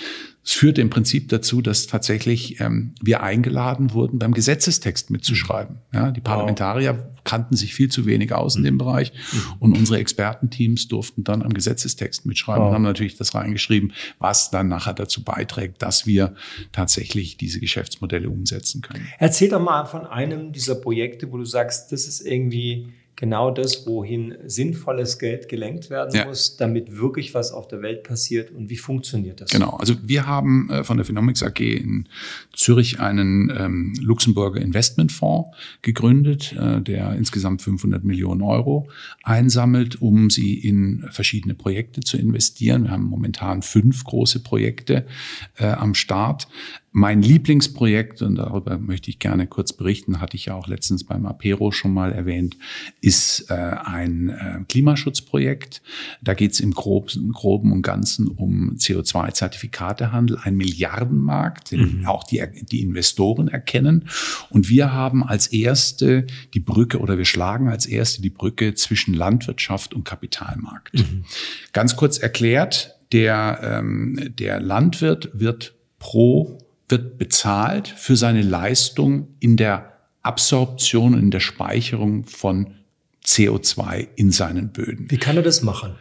Es 0.46 0.52
führte 0.52 0.80
im 0.80 0.90
Prinzip 0.90 1.28
dazu, 1.28 1.60
dass 1.60 1.88
tatsächlich 1.88 2.60
ähm, 2.60 2.94
wir 3.02 3.20
eingeladen 3.20 3.92
wurden, 3.92 4.20
beim 4.20 4.32
Gesetzestext 4.32 5.10
mitzuschreiben. 5.10 5.78
Ja, 5.92 6.12
die 6.12 6.20
Parlamentarier 6.20 7.10
kannten 7.24 7.56
sich 7.56 7.74
viel 7.74 7.90
zu 7.90 8.06
wenig 8.06 8.32
aus 8.32 8.54
in 8.54 8.62
dem 8.62 8.78
Bereich 8.78 9.12
und 9.58 9.76
unsere 9.76 9.98
Expertenteams 9.98 10.86
durften 10.86 11.24
dann 11.24 11.42
am 11.42 11.52
Gesetzestext 11.52 12.26
mitschreiben 12.26 12.62
wow. 12.62 12.68
und 12.68 12.74
haben 12.76 12.82
natürlich 12.82 13.16
das 13.16 13.34
reingeschrieben, 13.34 13.92
was 14.20 14.52
dann 14.52 14.68
nachher 14.68 14.94
dazu 14.94 15.24
beiträgt, 15.24 15.82
dass 15.82 16.06
wir 16.06 16.36
tatsächlich 16.70 17.36
diese 17.36 17.58
Geschäftsmodelle 17.58 18.30
umsetzen 18.30 18.82
können. 18.82 19.08
Erzähl 19.18 19.48
doch 19.48 19.60
mal 19.60 19.84
von 19.86 20.06
einem 20.06 20.52
dieser 20.52 20.76
Projekte, 20.76 21.32
wo 21.32 21.38
du 21.38 21.44
sagst, 21.44 21.90
das 21.90 22.06
ist 22.06 22.20
irgendwie 22.20 22.92
genau 23.16 23.50
das, 23.50 23.86
wohin 23.86 24.34
sinnvolles 24.44 25.18
Geld 25.18 25.48
gelenkt 25.48 25.90
werden 25.90 26.14
ja. 26.14 26.26
muss, 26.26 26.56
damit 26.56 26.96
wirklich 26.96 27.34
was 27.34 27.50
auf 27.50 27.66
der 27.66 27.82
Welt 27.82 28.04
passiert 28.04 28.50
und 28.50 28.68
wie 28.68 28.76
funktioniert 28.76 29.40
das? 29.40 29.50
Genau, 29.50 29.70
also 29.70 29.94
wir 30.02 30.26
haben 30.26 30.68
äh, 30.70 30.84
von 30.84 30.98
der 30.98 31.06
Phenomics 31.06 31.42
AG 31.42 31.60
in 31.60 32.08
Zürich 32.54 33.00
einen 33.00 33.50
ähm, 33.58 33.94
Luxemburger 34.00 34.60
Investmentfonds 34.60 35.50
gegründet, 35.82 36.54
äh, 36.58 36.80
der 36.82 37.14
insgesamt 37.14 37.62
500 37.62 38.04
Millionen 38.04 38.42
Euro 38.42 38.88
einsammelt, 39.22 40.00
um 40.00 40.28
sie 40.28 40.54
in 40.54 41.06
verschiedene 41.10 41.54
Projekte 41.54 42.00
zu 42.00 42.18
investieren. 42.18 42.84
Wir 42.84 42.90
haben 42.90 43.04
momentan 43.04 43.62
fünf 43.62 44.04
große 44.04 44.40
Projekte 44.40 45.06
äh, 45.56 45.66
am 45.66 45.94
Start. 45.94 46.48
Mein 46.98 47.20
Lieblingsprojekt, 47.20 48.22
und 48.22 48.36
darüber 48.36 48.78
möchte 48.78 49.10
ich 49.10 49.18
gerne 49.18 49.46
kurz 49.46 49.74
berichten, 49.74 50.18
hatte 50.18 50.34
ich 50.34 50.46
ja 50.46 50.54
auch 50.54 50.66
letztens 50.66 51.04
beim 51.04 51.26
Apero 51.26 51.70
schon 51.70 51.92
mal 51.92 52.10
erwähnt, 52.10 52.56
ist 53.02 53.50
äh, 53.50 53.52
ein 53.52 54.30
äh, 54.30 54.64
Klimaschutzprojekt. 54.66 55.82
Da 56.22 56.32
geht 56.32 56.52
es 56.52 56.60
im 56.60 56.70
Groben, 56.70 57.32
Groben 57.32 57.72
und 57.72 57.82
Ganzen 57.82 58.28
um 58.28 58.76
CO2-Zertifikatehandel, 58.78 60.38
ein 60.42 60.56
Milliardenmarkt, 60.56 61.72
den 61.72 61.98
mhm. 61.98 62.06
auch 62.06 62.24
die, 62.24 62.42
die 62.72 62.80
Investoren 62.80 63.48
erkennen. 63.48 64.08
Und 64.48 64.70
wir 64.70 64.94
haben 64.94 65.22
als 65.22 65.48
erste 65.48 66.26
die 66.54 66.60
Brücke 66.60 66.98
oder 67.00 67.18
wir 67.18 67.26
schlagen 67.26 67.68
als 67.68 67.84
erste 67.84 68.22
die 68.22 68.30
Brücke 68.30 68.72
zwischen 68.72 69.12
Landwirtschaft 69.12 69.92
und 69.92 70.04
Kapitalmarkt. 70.04 70.94
Mhm. 70.94 71.24
Ganz 71.74 71.94
kurz 71.94 72.16
erklärt, 72.16 72.96
der, 73.12 73.60
ähm, 73.62 74.32
der 74.38 74.60
Landwirt 74.60 75.28
wird 75.34 75.74
pro 75.98 76.56
wird 76.88 77.18
bezahlt 77.18 77.88
für 77.88 78.16
seine 78.16 78.42
Leistung 78.42 79.28
in 79.40 79.56
der 79.56 79.92
Absorption, 80.22 81.14
in 81.14 81.30
der 81.30 81.40
Speicherung 81.40 82.26
von 82.26 82.74
CO2 83.24 84.08
in 84.16 84.30
seinen 84.30 84.72
Böden. 84.72 85.10
Wie 85.10 85.18
kann 85.18 85.36
er 85.36 85.42
das 85.42 85.62
machen? 85.62 85.94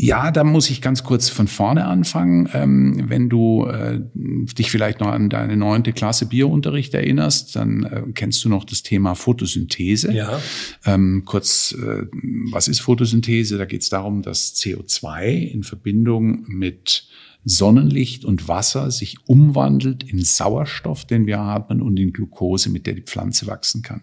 Ja, 0.00 0.30
da 0.30 0.44
muss 0.44 0.70
ich 0.70 0.80
ganz 0.80 1.02
kurz 1.02 1.28
von 1.28 1.48
vorne 1.48 1.86
anfangen. 1.86 2.48
Ähm, 2.52 3.06
wenn 3.08 3.28
du 3.28 3.66
äh, 3.66 3.98
dich 4.14 4.70
vielleicht 4.70 5.00
noch 5.00 5.08
an 5.08 5.28
deine 5.28 5.56
neunte 5.56 5.92
Klasse 5.92 6.26
Biounterricht 6.26 6.94
erinnerst, 6.94 7.56
dann 7.56 7.82
äh, 7.82 8.02
kennst 8.14 8.44
du 8.44 8.48
noch 8.48 8.62
das 8.62 8.84
Thema 8.84 9.16
Photosynthese. 9.16 10.12
Ja. 10.12 10.40
Ähm, 10.84 11.24
kurz, 11.24 11.72
äh, 11.72 12.06
was 12.52 12.68
ist 12.68 12.78
Photosynthese? 12.78 13.58
Da 13.58 13.64
geht 13.64 13.82
es 13.82 13.88
darum, 13.88 14.22
dass 14.22 14.54
CO2 14.54 15.32
in 15.32 15.64
Verbindung 15.64 16.44
mit 16.46 17.08
Sonnenlicht 17.44 18.24
und 18.24 18.48
Wasser 18.48 18.90
sich 18.90 19.16
umwandelt 19.26 20.02
in 20.02 20.22
Sauerstoff, 20.22 21.04
den 21.04 21.26
wir 21.26 21.40
atmen, 21.40 21.80
und 21.80 21.98
in 21.98 22.12
Glucose, 22.12 22.70
mit 22.70 22.86
der 22.86 22.94
die 22.94 23.02
Pflanze 23.02 23.46
wachsen 23.46 23.82
kann. 23.82 24.02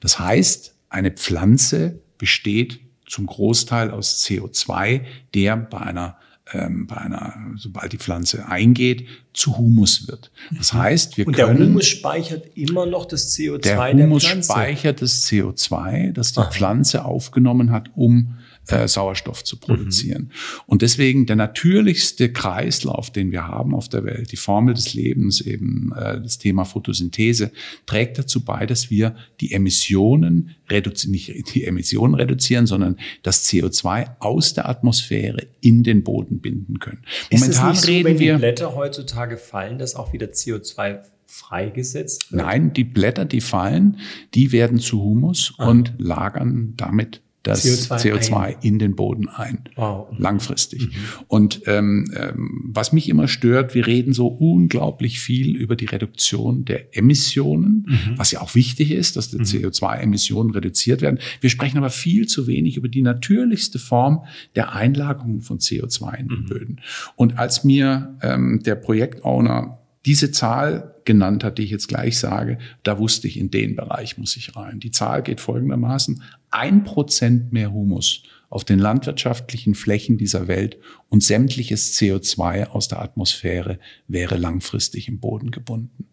Das 0.00 0.18
heißt, 0.18 0.74
eine 0.88 1.10
Pflanze 1.10 2.00
besteht 2.18 2.80
zum 3.06 3.26
Großteil 3.26 3.90
aus 3.90 4.22
CO2, 4.24 5.02
der 5.34 5.56
bei 5.56 5.78
einer 5.78 6.16
ähm, 6.52 6.86
bei 6.86 6.96
einer, 6.96 7.34
sobald 7.56 7.92
die 7.92 7.98
Pflanze 7.98 8.46
eingeht, 8.46 9.06
zu 9.32 9.56
Humus 9.56 10.08
wird. 10.08 10.30
Das 10.50 10.72
mhm. 10.72 10.78
heißt, 10.78 11.16
wir 11.16 11.26
und 11.26 11.34
können. 11.34 11.58
Der 11.58 11.66
Humus 11.66 11.86
speichert 11.86 12.56
immer 12.56 12.84
noch 12.86 13.06
das 13.06 13.36
CO2 13.36 13.58
der, 13.58 13.94
der 13.94 14.06
Humus 14.06 14.24
speichert 14.24 15.02
das 15.02 15.24
CO2, 15.26 16.12
das 16.12 16.32
die 16.32 16.40
Aha. 16.40 16.50
Pflanze 16.50 17.04
aufgenommen 17.04 17.70
hat, 17.70 17.90
um 17.94 18.38
äh, 18.68 18.86
Sauerstoff 18.86 19.42
zu 19.44 19.56
produzieren. 19.58 20.22
Mhm. 20.22 20.60
Und 20.66 20.82
deswegen 20.82 21.26
der 21.26 21.36
natürlichste 21.36 22.32
Kreislauf, 22.32 23.10
den 23.10 23.32
wir 23.32 23.48
haben 23.48 23.74
auf 23.74 23.88
der 23.88 24.04
Welt, 24.04 24.30
die 24.32 24.36
Formel 24.36 24.74
des 24.74 24.94
Lebens, 24.94 25.40
eben 25.40 25.92
äh, 25.96 26.20
das 26.20 26.38
Thema 26.38 26.64
Photosynthese, 26.64 27.50
trägt 27.86 28.18
dazu 28.18 28.44
bei, 28.44 28.66
dass 28.66 28.90
wir 28.90 29.16
die 29.40 29.52
Emissionen 29.52 30.54
reduzieren, 30.70 31.12
nicht 31.12 31.54
die 31.54 31.64
Emissionen 31.64 32.14
reduzieren, 32.14 32.66
sondern 32.66 32.96
das 33.22 33.44
CO2 33.48 34.16
aus 34.20 34.54
der 34.54 34.68
Atmosphäre 34.68 35.46
in 35.60 35.82
den 35.82 36.04
Boden 36.04 36.40
binden 36.40 36.78
können. 36.78 37.02
Momentan 37.30 37.72
nicht 37.72 37.88
reden 37.88 38.02
so, 38.02 38.08
wenn 38.10 38.18
wir, 38.20 38.34
die 38.34 38.38
Blätter 38.38 38.74
heutzutage 38.74 39.36
fallen, 39.38 39.78
dass 39.78 39.96
auch 39.96 40.12
wieder 40.12 40.28
CO2 40.28 41.00
freigesetzt 41.26 42.30
wird? 42.30 42.42
Nein, 42.42 42.72
die 42.72 42.84
Blätter, 42.84 43.24
die 43.24 43.40
fallen, 43.40 43.98
die 44.34 44.52
werden 44.52 44.78
zu 44.78 45.02
Humus 45.02 45.54
ah. 45.58 45.68
und 45.68 45.94
lagern 45.98 46.74
damit 46.76 47.22
das 47.42 47.64
CO2, 47.64 48.00
CO2 48.00 48.56
in 48.62 48.78
den 48.78 48.94
Boden 48.94 49.28
ein. 49.28 49.64
Wow. 49.74 50.08
Langfristig. 50.16 50.86
Mhm. 50.86 50.92
Und 51.26 51.62
ähm, 51.66 52.12
ähm, 52.16 52.70
was 52.72 52.92
mich 52.92 53.08
immer 53.08 53.26
stört, 53.26 53.74
wir 53.74 53.86
reden 53.86 54.12
so 54.12 54.28
unglaublich 54.28 55.20
viel 55.20 55.56
über 55.56 55.74
die 55.74 55.86
Reduktion 55.86 56.64
der 56.64 56.96
Emissionen, 56.96 57.86
mhm. 57.88 58.18
was 58.18 58.30
ja 58.30 58.40
auch 58.40 58.54
wichtig 58.54 58.92
ist, 58.92 59.16
dass 59.16 59.30
die 59.30 59.38
mhm. 59.38 59.44
CO2-Emissionen 59.44 60.52
reduziert 60.52 61.02
werden. 61.02 61.18
Wir 61.40 61.50
sprechen 61.50 61.78
aber 61.78 61.90
viel 61.90 62.26
zu 62.26 62.46
wenig 62.46 62.76
über 62.76 62.88
die 62.88 63.02
natürlichste 63.02 63.78
Form 63.78 64.24
der 64.54 64.72
Einlagerung 64.74 65.40
von 65.40 65.58
CO2 65.58 66.14
in 66.18 66.28
den 66.28 66.40
mhm. 66.40 66.46
Böden. 66.46 66.80
Und 67.16 67.38
als 67.38 67.64
mir 67.64 68.16
ähm, 68.22 68.62
der 68.64 68.76
Projektowner 68.76 69.81
diese 70.06 70.30
Zahl 70.32 70.94
genannt 71.04 71.44
hat, 71.44 71.58
die 71.58 71.62
ich 71.62 71.70
jetzt 71.70 71.88
gleich 71.88 72.18
sage, 72.18 72.58
da 72.82 72.98
wusste 72.98 73.28
ich, 73.28 73.38
in 73.38 73.50
den 73.50 73.76
Bereich 73.76 74.18
muss 74.18 74.36
ich 74.36 74.56
rein. 74.56 74.80
Die 74.80 74.90
Zahl 74.90 75.22
geht 75.22 75.40
folgendermaßen. 75.40 76.22
Ein 76.50 76.84
Prozent 76.84 77.52
mehr 77.52 77.72
Humus 77.72 78.24
auf 78.50 78.64
den 78.64 78.78
landwirtschaftlichen 78.78 79.74
Flächen 79.74 80.18
dieser 80.18 80.46
Welt 80.46 80.76
und 81.08 81.22
sämtliches 81.22 81.98
CO2 81.98 82.66
aus 82.66 82.88
der 82.88 83.00
Atmosphäre 83.00 83.78
wäre 84.08 84.36
langfristig 84.36 85.08
im 85.08 85.20
Boden 85.20 85.50
gebunden. 85.50 86.06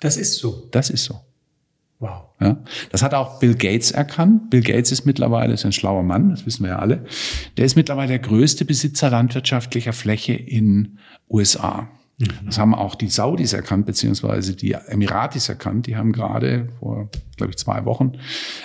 Das 0.00 0.16
ist 0.16 0.34
so. 0.34 0.68
Das 0.70 0.90
ist 0.90 1.04
so. 1.04 1.20
Wow. 2.00 2.26
Ja, 2.40 2.62
das 2.90 3.02
hat 3.02 3.14
auch 3.14 3.40
Bill 3.40 3.56
Gates 3.56 3.90
erkannt. 3.90 4.50
Bill 4.50 4.60
Gates 4.60 4.92
ist 4.92 5.04
mittlerweile 5.04 5.54
ist 5.54 5.64
ein 5.64 5.72
schlauer 5.72 6.04
Mann, 6.04 6.30
das 6.30 6.46
wissen 6.46 6.62
wir 6.62 6.70
ja 6.70 6.78
alle. 6.78 7.04
Der 7.56 7.64
ist 7.64 7.74
mittlerweile 7.74 8.08
der 8.08 8.18
größte 8.20 8.64
Besitzer 8.64 9.10
landwirtschaftlicher 9.10 9.92
Fläche 9.92 10.34
in 10.34 10.98
USA. 11.28 11.90
Mhm. 12.18 12.46
Das 12.46 12.58
haben 12.58 12.74
auch 12.74 12.94
die 12.94 13.08
Saudis 13.08 13.52
erkannt, 13.52 13.86
beziehungsweise 13.86 14.54
die 14.54 14.72
Emiratis 14.72 15.48
erkannt. 15.48 15.86
Die 15.86 15.96
haben 15.96 16.12
gerade 16.12 16.68
vor, 16.80 17.08
glaube 17.36 17.50
ich, 17.50 17.58
zwei 17.58 17.84
Wochen 17.84 18.12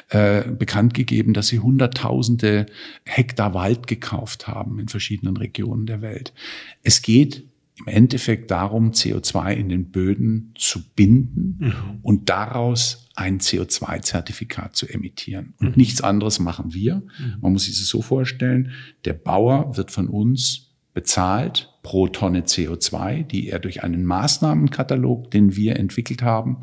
äh, 0.10 0.43
bekannt 0.43 0.93
gegeben, 0.93 1.34
dass 1.34 1.47
sie 1.47 1.60
Hunderttausende 1.60 2.66
Hektar 3.06 3.54
Wald 3.54 3.88
gekauft 3.88 4.47
haben 4.47 4.80
in 4.80 4.88
verschiedenen 4.88 5.38
Regionen 5.38 5.86
der 5.86 6.01
Welt. 6.01 6.34
Es 6.82 7.01
geht 7.01 7.47
im 7.80 7.88
Endeffekt 7.88 8.51
darum, 8.51 8.91
CO2 8.91 9.54
in 9.54 9.70
den 9.70 9.91
Böden 9.91 10.54
zu 10.56 10.80
binden 10.95 11.58
mhm. 11.60 11.74
und 12.04 12.30
daraus 12.30 13.10
ein 13.16 13.39
CO2-Zertifikat 13.39 14.76
zu 14.76 14.88
emittieren. 14.88 15.54
Und 15.60 15.70
mhm. 15.70 15.74
nichts 15.76 16.01
anderes 16.01 16.39
machen 16.39 16.74
wir. 16.74 16.97
Mhm. 16.97 17.36
Man 17.41 17.54
muss 17.54 17.66
sich 17.66 17.78
das 17.78 17.88
so 17.88 18.01
vorstellen, 18.01 18.72
der 19.06 19.14
Bauer 19.14 19.76
wird 19.76 19.91
von 19.91 20.08
uns 20.08 20.72
bezahlt 20.93 21.72
pro 21.84 22.08
Tonne 22.08 22.42
CO2, 22.42 23.24
die 23.24 23.50
er 23.50 23.60
durch 23.60 23.84
einen 23.84 24.06
Maßnahmenkatalog, 24.06 25.30
den 25.30 25.56
wir 25.56 25.78
entwickelt 25.78 26.24
haben, 26.24 26.62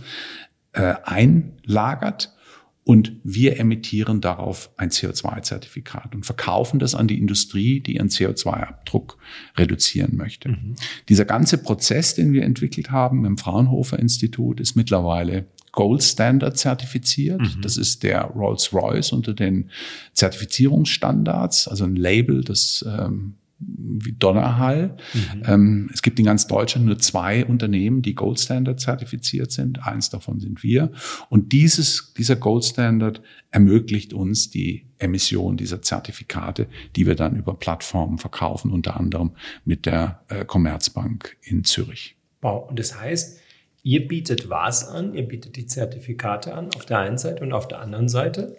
äh, 0.73 0.95
einlagert. 1.05 2.35
Und 2.83 3.13
wir 3.23 3.61
emittieren 3.61 4.21
darauf 4.21 4.71
ein 4.77 4.89
CO2-Zertifikat 4.89 6.15
und 6.15 6.25
verkaufen 6.25 6.81
das 6.81 6.95
an 6.95 7.07
die 7.07 7.19
Industrie, 7.19 7.81
die 7.81 7.97
ihren 7.97 8.09
CO2-Abdruck 8.09 9.19
reduzieren 9.57 10.17
möchte. 10.17 10.49
Mhm. 10.49 10.75
Dieser 11.09 11.27
ganze 11.27 11.59
Prozess, 11.59 12.15
den 12.15 12.33
wir 12.33 12.43
entwickelt 12.43 12.91
haben 12.91 13.27
im 13.27 13.37
Fraunhofer 13.37 13.99
Institut, 13.99 14.59
ist 14.59 14.75
mittlerweile 14.75 15.47
Gold 15.73 16.03
Standard 16.03 16.57
zertifiziert. 16.57 17.41
Mhm. 17.41 17.63
Das 17.63 17.77
ist 17.77 18.03
der 18.03 18.23
Rolls-Royce 18.23 19.13
unter 19.13 19.35
den 19.35 19.71
Zertifizierungsstandards, 20.15 21.69
also 21.69 21.85
ein 21.85 21.97
Label, 21.97 22.43
das 22.43 22.85
ähm, 22.89 23.35
wie 23.61 24.13
Donnerhall. 24.13 24.97
Mhm. 25.13 25.43
Ähm, 25.47 25.91
es 25.93 26.03
gibt 26.03 26.19
in 26.19 26.25
ganz 26.25 26.47
Deutschland 26.47 26.87
nur 26.87 26.99
zwei 26.99 27.45
Unternehmen, 27.45 28.03
die 28.03 28.15
Gold 28.15 28.41
Standard 28.41 28.81
zertifiziert 28.81 29.53
sind. 29.53 29.87
Eins 29.87 30.11
davon 30.11 30.41
sind 30.41 30.63
wir. 30.63 30.93
Und 31.29 31.53
dieses, 31.53 32.15
dieser 32.17 32.37
Gold 32.37 32.65
Standard 32.65 33.23
ermöglicht 33.51 34.13
uns 34.13 34.51
die 34.51 34.87
Emission 34.99 35.57
dieser 35.57 35.83
Zertifikate, 35.83 36.67
die 36.97 37.07
wir 37.07 37.15
dann 37.15 37.37
über 37.37 37.55
Plattformen 37.55 38.19
verkaufen, 38.19 38.71
unter 38.71 38.99
anderem 38.99 39.33
mit 39.65 39.87
der 39.87 40.23
äh, 40.29 40.45
Commerzbank 40.45 41.37
in 41.43 41.65
Zürich. 41.65 42.17
Wow. 42.41 42.69
Und 42.71 42.79
das 42.79 42.99
heißt, 42.99 43.39
ihr 43.83 44.09
bietet 44.09 44.49
was 44.49 44.89
an? 44.89 45.15
Ihr 45.15 45.27
bietet 45.27 45.57
die 45.57 45.67
Zertifikate 45.67 46.55
an 46.55 46.69
auf 46.75 46.87
der 46.87 46.99
einen 46.99 47.19
Seite 47.19 47.43
und 47.43 47.53
auf 47.53 47.69
der 47.69 47.81
anderen 47.81 48.09
Seite? 48.09 48.57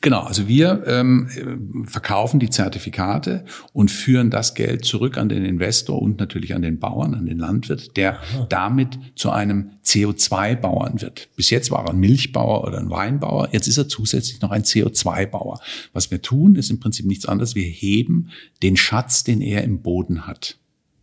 Genau, 0.00 0.22
also 0.22 0.48
wir 0.48 0.82
ähm, 0.88 1.84
verkaufen 1.86 2.40
die 2.40 2.50
Zertifikate 2.50 3.44
und 3.72 3.88
führen 3.88 4.30
das 4.30 4.54
Geld 4.54 4.84
zurück 4.84 5.16
an 5.16 5.28
den 5.28 5.44
Investor 5.44 6.02
und 6.02 6.18
natürlich 6.18 6.56
an 6.56 6.62
den 6.62 6.80
Bauern, 6.80 7.14
an 7.14 7.26
den 7.26 7.38
Landwirt, 7.38 7.96
der 7.96 8.18
Aha. 8.18 8.46
damit 8.48 8.98
zu 9.14 9.30
einem 9.30 9.70
CO2-Bauern 9.84 11.00
wird. 11.00 11.28
Bis 11.36 11.50
jetzt 11.50 11.70
war 11.70 11.84
er 11.84 11.90
ein 11.90 12.00
Milchbauer 12.00 12.64
oder 12.66 12.78
ein 12.78 12.90
Weinbauer, 12.90 13.50
jetzt 13.52 13.68
ist 13.68 13.78
er 13.78 13.88
zusätzlich 13.88 14.40
noch 14.40 14.50
ein 14.50 14.64
CO2-Bauer. 14.64 15.60
Was 15.92 16.10
wir 16.10 16.20
tun, 16.20 16.56
ist 16.56 16.70
im 16.70 16.80
Prinzip 16.80 17.06
nichts 17.06 17.26
anderes, 17.26 17.54
wir 17.54 17.64
heben 17.64 18.30
den 18.64 18.76
Schatz, 18.76 19.22
den 19.22 19.40
er 19.40 19.62
im 19.62 19.82
Boden 19.82 20.26
hat. 20.26 20.58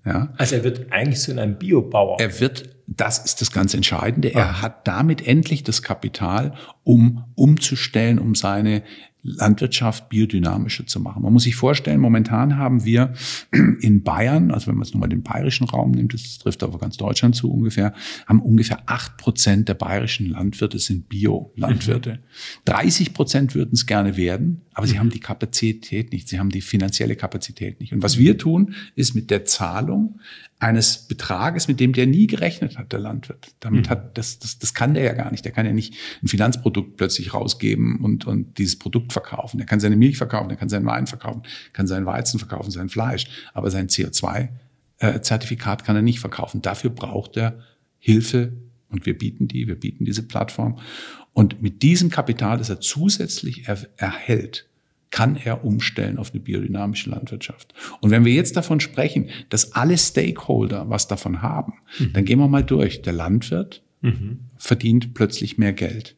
Ja. 0.06 0.34
Also 0.38 0.56
er 0.56 0.64
wird 0.64 0.92
eigentlich 0.92 1.20
zu 1.20 1.32
einem 1.32 1.58
Biobauer. 1.58 2.20
Er 2.20 2.40
wird, 2.40 2.70
das 2.88 3.20
ist 3.20 3.42
das 3.42 3.52
ganz 3.52 3.74
Entscheidende, 3.74 4.34
er 4.34 4.50
ah. 4.50 4.62
hat 4.62 4.88
damit 4.88 5.26
endlich 5.26 5.64
das 5.64 5.82
Kapital, 5.82 6.54
um 6.84 7.24
umzustellen, 7.36 8.20
um 8.20 8.36
seine 8.36 8.84
Landwirtschaft 9.24 10.10
biodynamischer 10.10 10.86
zu 10.86 11.00
machen. 11.00 11.24
Man 11.24 11.32
muss 11.32 11.44
sich 11.44 11.56
vorstellen, 11.56 12.02
momentan 12.02 12.58
haben 12.58 12.84
wir 12.84 13.14
in 13.80 14.04
Bayern, 14.04 14.52
also 14.52 14.68
wenn 14.68 14.76
man 14.76 14.84
jetzt 14.84 14.94
nochmal 14.94 15.10
den 15.10 15.24
bayerischen 15.24 15.64
Raum 15.64 15.92
nimmt, 15.92 16.14
das 16.14 16.40
trifft 16.40 16.62
aber 16.62 16.78
ganz 16.78 16.98
Deutschland 16.98 17.34
zu 17.36 17.50
ungefähr, 17.50 17.94
haben 18.28 18.42
ungefähr 18.42 18.80
acht 18.86 19.16
Prozent 19.16 19.70
der 19.70 19.76
bayerischen 19.76 20.30
Landwirte 20.30 20.78
sind 20.78 21.08
Bio-Landwirte. 21.08 22.20
30 22.66 23.10
mhm. 23.10 23.14
Prozent 23.14 23.56
würden 23.56 23.72
es 23.74 23.86
gerne 23.86 24.18
werden, 24.18 24.63
aber 24.74 24.88
sie 24.88 24.96
mhm. 24.96 25.00
haben 25.00 25.10
die 25.10 25.20
Kapazität 25.20 26.12
nicht, 26.12 26.28
sie 26.28 26.40
haben 26.40 26.50
die 26.50 26.62
finanzielle 26.62 27.16
Kapazität 27.16 27.80
nicht. 27.80 27.94
Und 27.94 28.02
was 28.02 28.18
wir 28.18 28.38
tun, 28.38 28.76
ist 28.96 29.14
mit 29.14 29.30
der 29.30 29.46
Zahlung 29.46 30.20
eines 30.60 31.08
Betrages, 31.08 31.68
mit 31.68 31.80
dem 31.80 31.94
der 31.94 32.08
nie 32.08 32.28
gerechnet 32.28 32.78
hat, 32.78 32.92
der 32.92 33.00
Landwirt. 33.00 33.54
Damit 33.60 33.86
mhm. 33.86 33.90
hat, 33.90 34.18
das, 34.18 34.40
das, 34.40 34.60
das 34.60 34.74
kann 34.74 34.94
der 34.94 35.04
ja 35.04 35.14
gar 35.14 35.32
nicht. 35.32 35.46
Der 35.46 35.52
kann 35.52 35.66
ja 35.66 35.74
nicht 35.74 35.96
ein 36.22 36.28
Finanzprodukt 36.28 36.98
plötzlich 36.98 37.34
rausgeben 37.34 38.00
und, 38.00 38.26
und 38.26 38.58
dieses 38.58 38.80
Produkt 38.80 39.14
verkaufen. 39.14 39.58
Der 39.58 39.68
kann 39.68 39.80
seine 39.80 39.96
Milch 39.96 40.18
verkaufen, 40.18 40.50
der 40.50 40.58
kann 40.58 40.70
seinen 40.70 40.86
Wein 40.86 41.08
verkaufen, 41.08 41.44
kann 41.74 41.88
seinen 41.88 42.06
Weizen 42.06 42.40
verkaufen, 42.40 42.72
sein 42.72 42.90
Fleisch. 42.90 43.28
Aber 43.54 43.70
sein 43.70 43.88
CO2-Zertifikat 43.88 45.82
äh, 45.82 45.86
kann 45.86 45.96
er 45.96 46.02
nicht 46.02 46.20
verkaufen. 46.20 46.62
Dafür 46.62 46.90
braucht 46.90 47.38
er 47.38 47.60
Hilfe 48.00 48.54
und 48.90 49.06
wir 49.06 49.18
bieten 49.18 49.48
die, 49.48 49.68
wir 49.68 49.80
bieten 49.80 50.06
diese 50.06 50.24
Plattform. 50.24 50.80
Und 51.34 51.62
mit 51.62 51.82
diesem 51.82 52.10
Kapital, 52.10 52.58
das 52.58 52.70
er 52.70 52.80
zusätzlich 52.80 53.68
er, 53.68 53.80
erhält, 53.98 54.68
kann 55.10 55.36
er 55.36 55.64
umstellen 55.64 56.18
auf 56.18 56.32
eine 56.32 56.40
biodynamische 56.40 57.10
Landwirtschaft. 57.10 57.74
Und 58.02 58.10
wenn 58.10 58.26
wir 58.26 58.34
jetzt 58.34 58.58
davon 58.58 58.80
sprechen, 58.80 59.30
dass 59.50 59.74
alle 59.74 59.98
Stakeholder 59.98 60.90
was 60.90 61.08
davon 61.08 61.42
haben, 61.42 61.74
mhm. 62.00 62.14
dann 62.14 62.26
gehen 62.26 62.40
wir 62.40 62.48
mal 62.48 62.64
durch. 62.64 63.04
Der 63.04 63.14
Landwirt 63.14 63.84
mhm. 64.02 64.40
verdient 64.58 65.14
plötzlich 65.14 65.58
mehr 65.58 65.74
Geld. 65.74 66.16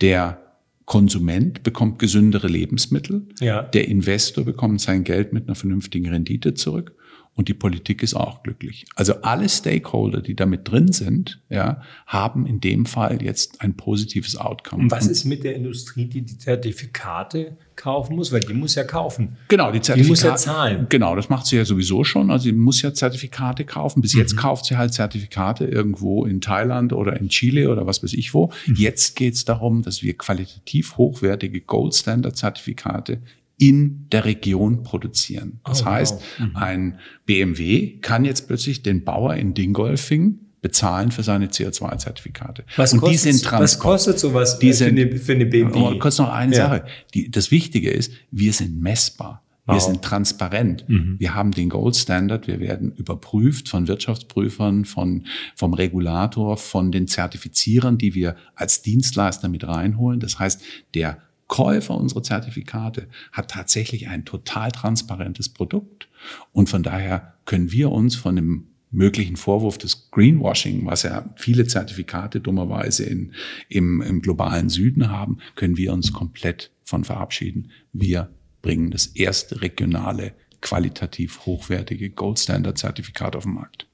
Der 0.00 0.40
Konsument 0.84 1.62
bekommt 1.62 2.00
gesündere 2.00 2.48
Lebensmittel. 2.48 3.26
Ja. 3.40 3.62
Der 3.62 3.88
Investor 3.88 4.44
bekommt 4.44 4.80
sein 4.80 5.04
Geld 5.04 5.32
mit 5.32 5.46
einer 5.46 5.54
vernünftigen 5.54 6.08
Rendite 6.08 6.54
zurück 6.54 6.94
und 7.36 7.48
die 7.48 7.54
Politik 7.54 8.02
ist 8.02 8.14
auch 8.14 8.42
glücklich. 8.44 8.84
Also 8.94 9.14
alle 9.22 9.48
Stakeholder, 9.48 10.20
die 10.20 10.36
damit 10.36 10.70
drin 10.70 10.92
sind, 10.92 11.40
ja, 11.48 11.82
haben 12.06 12.46
in 12.46 12.60
dem 12.60 12.86
Fall 12.86 13.22
jetzt 13.22 13.60
ein 13.60 13.74
positives 13.74 14.36
Outcome. 14.36 14.84
Und 14.84 14.90
was 14.92 15.08
ist 15.08 15.24
mit 15.24 15.42
der 15.42 15.56
Industrie, 15.56 16.06
die 16.06 16.22
die 16.22 16.38
Zertifikate 16.38 17.56
kaufen 17.74 18.14
muss? 18.14 18.30
Weil 18.30 18.40
die 18.40 18.54
muss 18.54 18.76
ja 18.76 18.84
kaufen. 18.84 19.36
Genau, 19.48 19.72
die 19.72 19.80
Zertifikate. 19.80 20.04
Die 20.04 20.10
muss 20.10 20.22
ja 20.22 20.36
zahlen. 20.36 20.86
Genau, 20.88 21.16
das 21.16 21.28
macht 21.28 21.46
sie 21.46 21.56
ja 21.56 21.64
sowieso 21.64 22.04
schon. 22.04 22.30
Also 22.30 22.44
sie 22.44 22.52
muss 22.52 22.80
ja 22.82 22.94
Zertifikate 22.94 23.64
kaufen. 23.64 24.00
Bis 24.00 24.14
mhm. 24.14 24.20
jetzt 24.20 24.36
kauft 24.36 24.66
sie 24.66 24.76
halt 24.76 24.94
Zertifikate 24.94 25.64
irgendwo 25.64 26.24
in 26.24 26.40
Thailand 26.40 26.92
oder 26.92 27.18
in 27.18 27.30
Chile 27.30 27.68
oder 27.68 27.84
was 27.84 28.02
weiß 28.04 28.12
ich 28.12 28.32
wo. 28.32 28.52
Mhm. 28.66 28.76
Jetzt 28.76 29.16
geht 29.16 29.34
es 29.34 29.44
darum, 29.44 29.82
dass 29.82 30.04
wir 30.04 30.16
qualitativ 30.16 30.96
hochwertige 30.98 31.60
Gold 31.60 31.94
Standard 31.96 32.36
Zertifikate 32.36 33.18
in 33.58 34.08
der 34.10 34.24
Region 34.24 34.82
produzieren. 34.82 35.60
Das 35.64 35.82
oh, 35.82 35.86
heißt, 35.86 36.14
wow. 36.14 36.48
mhm. 36.48 36.56
ein 36.56 36.98
BMW 37.26 37.98
kann 38.00 38.24
jetzt 38.24 38.46
plötzlich 38.46 38.82
den 38.82 39.04
Bauer 39.04 39.34
in 39.34 39.54
Dingolfing 39.54 40.40
bezahlen 40.60 41.10
für 41.10 41.22
seine 41.22 41.48
CO2-Zertifikate. 41.48 42.64
Was, 42.76 42.94
und 42.94 43.06
die 43.06 43.16
sind 43.16 43.44
was 43.52 43.78
kostet 43.78 44.18
sowas 44.18 44.58
die 44.58 44.72
sind, 44.72 44.96
für, 44.96 45.02
eine, 45.02 45.16
für 45.18 45.32
eine 45.32 45.46
BMW? 45.46 45.78
Oh, 45.78 45.98
kurz 45.98 46.18
noch 46.18 46.32
eine 46.32 46.56
ja. 46.56 46.68
Sache. 46.68 46.84
Die, 47.12 47.30
das 47.30 47.50
Wichtige 47.50 47.90
ist, 47.90 48.12
wir 48.30 48.52
sind 48.54 48.80
messbar. 48.80 49.42
Wir 49.66 49.74
wow. 49.74 49.82
sind 49.82 50.02
transparent. 50.02 50.88
Mhm. 50.88 51.16
Wir 51.18 51.34
haben 51.34 51.50
den 51.50 51.70
Gold 51.70 51.96
Standard. 51.96 52.46
Wir 52.46 52.60
werden 52.60 52.92
überprüft 52.92 53.68
von 53.68 53.88
Wirtschaftsprüfern, 53.88 54.84
von, 54.84 55.26
vom 55.54 55.74
Regulator, 55.74 56.56
von 56.56 56.92
den 56.92 57.08
Zertifizierern, 57.08 57.96
die 57.96 58.14
wir 58.14 58.36
als 58.54 58.82
Dienstleister 58.82 59.48
mit 59.48 59.66
reinholen. 59.66 60.20
Das 60.20 60.38
heißt, 60.38 60.62
der 60.94 61.18
Käufer 61.48 61.96
unserer 61.96 62.22
Zertifikate 62.22 63.08
hat 63.32 63.50
tatsächlich 63.50 64.08
ein 64.08 64.24
total 64.24 64.70
transparentes 64.72 65.48
Produkt. 65.48 66.08
Und 66.52 66.68
von 66.68 66.82
daher 66.82 67.34
können 67.44 67.70
wir 67.70 67.90
uns 67.92 68.16
von 68.16 68.36
dem 68.36 68.68
möglichen 68.90 69.36
Vorwurf 69.36 69.76
des 69.76 70.10
Greenwashing, 70.10 70.86
was 70.86 71.02
ja 71.02 71.28
viele 71.36 71.66
Zertifikate 71.66 72.40
dummerweise 72.40 73.04
in, 73.04 73.32
im, 73.68 74.00
im 74.00 74.22
globalen 74.22 74.68
Süden 74.68 75.10
haben, 75.10 75.38
können 75.56 75.76
wir 75.76 75.92
uns 75.92 76.12
komplett 76.12 76.70
von 76.84 77.04
verabschieden. 77.04 77.70
Wir 77.92 78.30
bringen 78.62 78.90
das 78.90 79.06
erste 79.06 79.60
regionale, 79.60 80.32
qualitativ 80.60 81.44
hochwertige 81.44 82.10
Gold 82.10 82.38
Standard 82.38 82.78
Zertifikat 82.78 83.36
auf 83.36 83.42
den 83.42 83.54
Markt. 83.54 83.86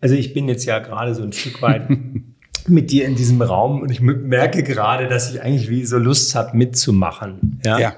Also 0.00 0.14
ich 0.14 0.32
bin 0.32 0.48
jetzt 0.48 0.64
ja 0.64 0.78
gerade 0.78 1.14
so 1.14 1.22
ein 1.22 1.32
Stück 1.32 1.60
weit 1.60 1.88
mit 2.68 2.90
dir 2.90 3.06
in 3.06 3.14
diesem 3.14 3.40
Raum 3.42 3.82
und 3.82 3.90
ich 3.90 4.00
merke 4.00 4.62
gerade, 4.62 5.08
dass 5.08 5.32
ich 5.32 5.42
eigentlich 5.42 5.68
wie 5.70 5.84
so 5.84 5.98
Lust 5.98 6.34
habe, 6.34 6.56
mitzumachen. 6.56 7.60
Ja. 7.64 7.78
ja. 7.78 7.96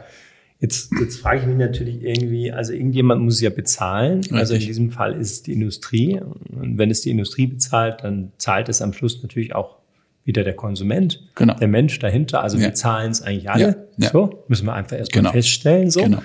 Jetzt, 0.60 0.90
jetzt 1.00 1.20
frage 1.20 1.40
ich 1.40 1.46
mich 1.46 1.56
natürlich 1.56 2.02
irgendwie, 2.02 2.52
also 2.52 2.74
irgendjemand 2.74 3.22
muss 3.22 3.40
ja 3.40 3.48
bezahlen. 3.48 4.20
Also 4.32 4.54
in 4.54 4.60
diesem 4.60 4.90
Fall 4.90 5.14
ist 5.14 5.30
es 5.30 5.42
die 5.42 5.54
Industrie. 5.54 6.20
Und 6.20 6.76
wenn 6.76 6.90
es 6.90 7.00
die 7.00 7.10
Industrie 7.10 7.46
bezahlt, 7.46 8.00
dann 8.02 8.32
zahlt 8.36 8.68
es 8.68 8.82
am 8.82 8.92
Schluss 8.92 9.22
natürlich 9.22 9.54
auch 9.54 9.78
wieder 10.24 10.44
der 10.44 10.54
Konsument, 10.54 11.22
genau. 11.34 11.54
der 11.54 11.68
Mensch 11.68 11.98
dahinter. 11.98 12.42
Also 12.42 12.58
ja. 12.58 12.64
wir 12.64 12.74
zahlen 12.74 13.10
es 13.10 13.22
eigentlich 13.22 13.50
alle. 13.50 13.88
Ja. 13.96 14.04
Ja. 14.04 14.10
So 14.10 14.44
müssen 14.48 14.66
wir 14.66 14.74
einfach 14.74 14.98
erstmal 14.98 15.22
genau. 15.22 15.32
feststellen. 15.32 15.90
So. 15.90 16.02
Genau. 16.02 16.22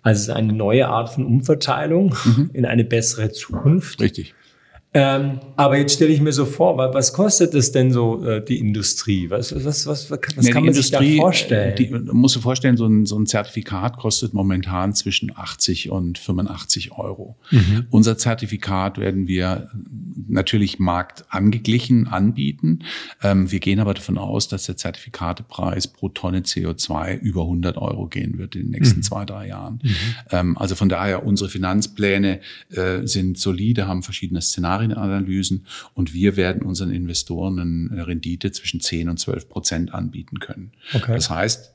Also 0.00 0.20
es 0.20 0.28
ist 0.28 0.34
eine 0.34 0.54
neue 0.54 0.88
Art 0.88 1.10
von 1.10 1.26
Umverteilung 1.26 2.14
mhm. 2.24 2.50
in 2.54 2.64
eine 2.64 2.84
bessere 2.84 3.30
Zukunft. 3.30 4.00
Richtig. 4.00 4.34
Ähm, 4.98 5.40
aber 5.56 5.76
jetzt 5.76 5.92
stelle 5.92 6.10
ich 6.10 6.22
mir 6.22 6.32
so 6.32 6.46
vor, 6.46 6.78
was 6.78 7.12
kostet 7.12 7.52
es 7.54 7.70
denn 7.70 7.92
so 7.92 8.24
äh, 8.24 8.42
die 8.42 8.58
Industrie? 8.58 9.28
Was, 9.28 9.54
was, 9.54 9.86
was, 9.86 10.10
was, 10.10 10.10
was 10.10 10.36
nee, 10.36 10.50
kann 10.50 10.62
man 10.62 10.72
Industrie, 10.72 11.08
sich 11.08 11.16
da 11.16 11.22
vorstellen? 11.22 11.76
Die, 11.76 11.88
musst 12.14 12.34
du 12.34 12.40
vorstellen, 12.40 12.78
so 12.78 12.86
ein, 12.86 13.04
so 13.04 13.18
ein 13.18 13.26
Zertifikat 13.26 13.98
kostet 13.98 14.32
momentan 14.32 14.94
zwischen 14.94 15.36
80 15.36 15.90
und 15.90 16.16
85 16.16 16.92
Euro. 16.92 17.36
Mhm. 17.50 17.86
Unser 17.90 18.16
Zertifikat 18.16 18.96
werden 18.96 19.28
wir 19.28 19.68
natürlich 20.28 20.78
marktangeglichen 20.78 22.08
anbieten. 22.08 22.78
Ähm, 23.22 23.50
wir 23.52 23.60
gehen 23.60 23.80
aber 23.80 23.92
davon 23.92 24.16
aus, 24.16 24.48
dass 24.48 24.64
der 24.64 24.78
Zertifikatepreis 24.78 25.88
pro 25.88 26.08
Tonne 26.08 26.40
CO2 26.40 27.18
über 27.18 27.42
100 27.42 27.76
Euro 27.76 28.06
gehen 28.06 28.38
wird 28.38 28.56
in 28.56 28.62
den 28.62 28.70
nächsten 28.70 29.00
mhm. 29.00 29.02
zwei, 29.02 29.26
drei 29.26 29.48
Jahren. 29.48 29.80
Mhm. 29.82 29.94
Ähm, 30.30 30.58
also 30.58 30.74
von 30.74 30.88
daher, 30.88 31.26
unsere 31.26 31.50
Finanzpläne 31.50 32.40
äh, 32.70 33.06
sind 33.06 33.36
solide, 33.38 33.86
haben 33.86 34.02
verschiedene 34.02 34.40
Szenarien 34.40 34.85
Szenarienanalysen 34.90 35.66
und 35.94 36.14
wir 36.14 36.36
werden 36.36 36.62
unseren 36.62 36.90
Investoren 36.90 37.90
eine 37.90 38.06
Rendite 38.06 38.52
zwischen 38.52 38.80
10 38.80 39.08
und 39.08 39.18
12 39.18 39.48
Prozent 39.48 39.94
anbieten 39.94 40.38
können. 40.40 40.72
Okay. 40.94 41.14
Das 41.14 41.30
heißt, 41.30 41.72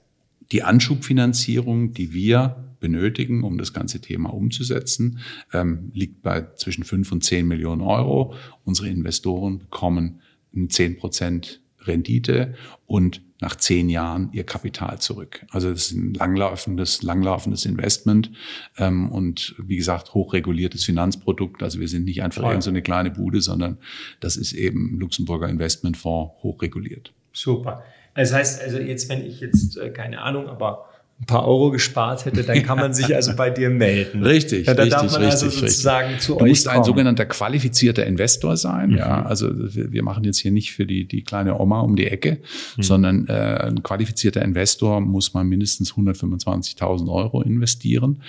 die 0.52 0.64
Anschubfinanzierung, 0.64 1.94
die 1.94 2.14
wir 2.14 2.74
benötigen, 2.80 3.44
um 3.44 3.58
das 3.58 3.74
ganze 3.74 4.02
Thema 4.02 4.34
umzusetzen, 4.34 5.20
ähm, 5.54 5.92
liegt 5.94 6.22
bei 6.22 6.48
zwischen 6.56 6.84
5 6.84 7.12
und 7.12 7.24
10 7.24 7.48
Millionen 7.48 7.82
Euro. 7.82 8.34
Unsere 8.66 8.90
Investoren 8.90 9.60
bekommen 9.60 10.20
10 10.68 10.98
Prozent 10.98 11.62
Rendite 11.80 12.56
und 12.86 13.22
nach 13.42 13.56
zehn 13.56 13.90
Jahren 13.90 14.30
ihr 14.32 14.46
Kapital 14.46 15.00
zurück. 15.00 15.46
Also 15.50 15.72
das 15.72 15.88
ist 15.88 15.92
ein 15.94 16.14
langlaufendes, 16.14 17.02
langlaufendes 17.02 17.66
Investment 17.66 18.32
ähm, 18.78 19.12
und 19.12 19.56
wie 19.58 19.76
gesagt 19.78 20.14
hochreguliertes 20.14 20.86
Finanzprodukt. 20.86 21.64
Also 21.64 21.80
wir 21.80 21.88
sind 21.88 22.06
nicht 22.06 22.22
einfach 22.24 22.44
ja. 22.44 22.62
so 22.62 22.70
eine 22.70 22.84
kleine 22.84 23.10
Bude, 23.10 23.42
sondern 23.42 23.80
das 24.20 24.38
ist 24.38 24.54
eben 24.54 25.00
Luxemburger 25.00 25.50
Investmentfonds 25.50 26.44
hochreguliert. 26.44 27.14
Super. 27.34 27.84
Das 28.14 28.32
heißt 28.32 28.62
also 28.62 28.78
jetzt, 28.78 29.10
wenn 29.10 29.26
ich 29.26 29.40
jetzt 29.40 29.78
äh, 29.78 29.90
keine 29.90 30.22
Ahnung, 30.22 30.48
aber 30.48 30.91
ein 31.22 31.26
paar 31.28 31.48
Euro 31.48 31.72
gespart 31.72 32.26
hätte, 32.26 32.44
dann 32.44 32.64
kann 32.64 32.78
man 32.78 32.94
sich 32.96 33.14
also 33.16 33.36
bei 33.36 33.50
dir 33.52 33.70
melden. 33.70 34.24
Richtig, 34.24 34.68
ja, 34.68 34.74
da 34.74 34.84
richtig, 34.84 35.00
darf 35.02 35.12
man 35.12 35.22
richtig, 35.22 35.44
also 35.44 35.60
sozusagen 35.60 36.08
richtig. 36.10 36.26
zu 36.26 36.34
du 36.36 36.44
euch 36.44 36.50
musst 36.50 36.68
ein 36.68 36.74
kommen. 36.76 36.86
sogenannter 36.86 37.26
qualifizierter 37.26 38.06
Investor 38.06 38.58
sein. 38.58 38.90
Mhm. 38.92 38.98
Ja, 38.98 39.24
also 39.24 39.50
wir, 39.54 39.92
wir 39.92 40.04
machen 40.04 40.24
jetzt 40.24 40.40
hier 40.40 40.52
nicht 40.52 40.72
für 40.74 40.86
die, 40.86 41.06
die 41.06 41.22
kleine 41.24 41.60
Oma 41.60 41.82
um 41.82 41.96
die 41.96 42.08
Ecke, 42.08 42.40
Mhm. 42.78 42.82
sondern 42.84 43.28
äh, 43.28 43.34
ein 43.68 43.84
qualifizierter 43.84 44.42
Investor 44.42 45.00
muss 45.02 45.34
mal 45.34 45.44
mindestens 45.44 45.94
125.000 45.94 47.12
Euro 47.12 47.42
investieren. 47.42 48.22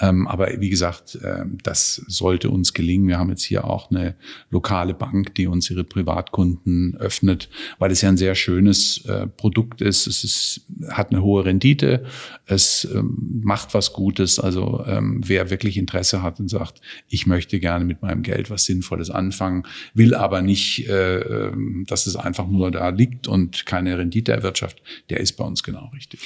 Ähm, 0.00 0.26
aber 0.28 0.48
wie 0.60 0.70
gesagt, 0.70 1.16
äh, 1.22 1.44
das 1.62 2.02
sollte 2.06 2.50
uns 2.50 2.72
gelingen. 2.74 3.08
Wir 3.08 3.18
haben 3.18 3.30
jetzt 3.30 3.42
hier 3.42 3.64
auch 3.64 3.90
eine 3.90 4.14
lokale 4.50 4.94
Bank, 4.94 5.34
die 5.34 5.46
uns 5.46 5.70
ihre 5.70 5.84
Privatkunden 5.84 6.96
öffnet, 6.98 7.48
weil 7.78 7.90
es 7.90 8.02
ja 8.02 8.08
ein 8.08 8.16
sehr 8.16 8.34
schönes 8.34 9.04
äh, 9.06 9.26
Produkt 9.26 9.80
ist. 9.80 10.06
Es 10.06 10.24
ist, 10.24 10.60
hat 10.90 11.10
eine 11.10 11.22
hohe 11.22 11.44
Rendite, 11.44 12.04
es 12.46 12.88
ähm, 12.94 13.40
macht 13.42 13.74
was 13.74 13.92
Gutes. 13.92 14.38
Also 14.38 14.84
ähm, 14.86 15.20
wer 15.24 15.50
wirklich 15.50 15.76
Interesse 15.76 16.22
hat 16.22 16.38
und 16.38 16.48
sagt, 16.48 16.80
ich 17.08 17.26
möchte 17.26 17.58
gerne 17.58 17.84
mit 17.84 18.02
meinem 18.02 18.22
Geld 18.22 18.50
was 18.50 18.64
Sinnvolles 18.64 19.10
anfangen, 19.10 19.64
will 19.94 20.14
aber 20.14 20.42
nicht, 20.42 20.88
äh, 20.88 21.18
ähm, 21.18 21.84
dass 21.88 22.06
es 22.06 22.14
einfach 22.14 22.46
nur 22.46 22.70
da 22.70 22.88
liegt 22.90 23.26
und 23.26 23.66
keine 23.66 23.98
Rendite 23.98 24.32
erwirtschaftet, 24.32 24.82
der 25.10 25.20
ist 25.20 25.32
bei 25.32 25.44
uns 25.44 25.62
genau 25.62 25.90
richtig. 25.94 26.20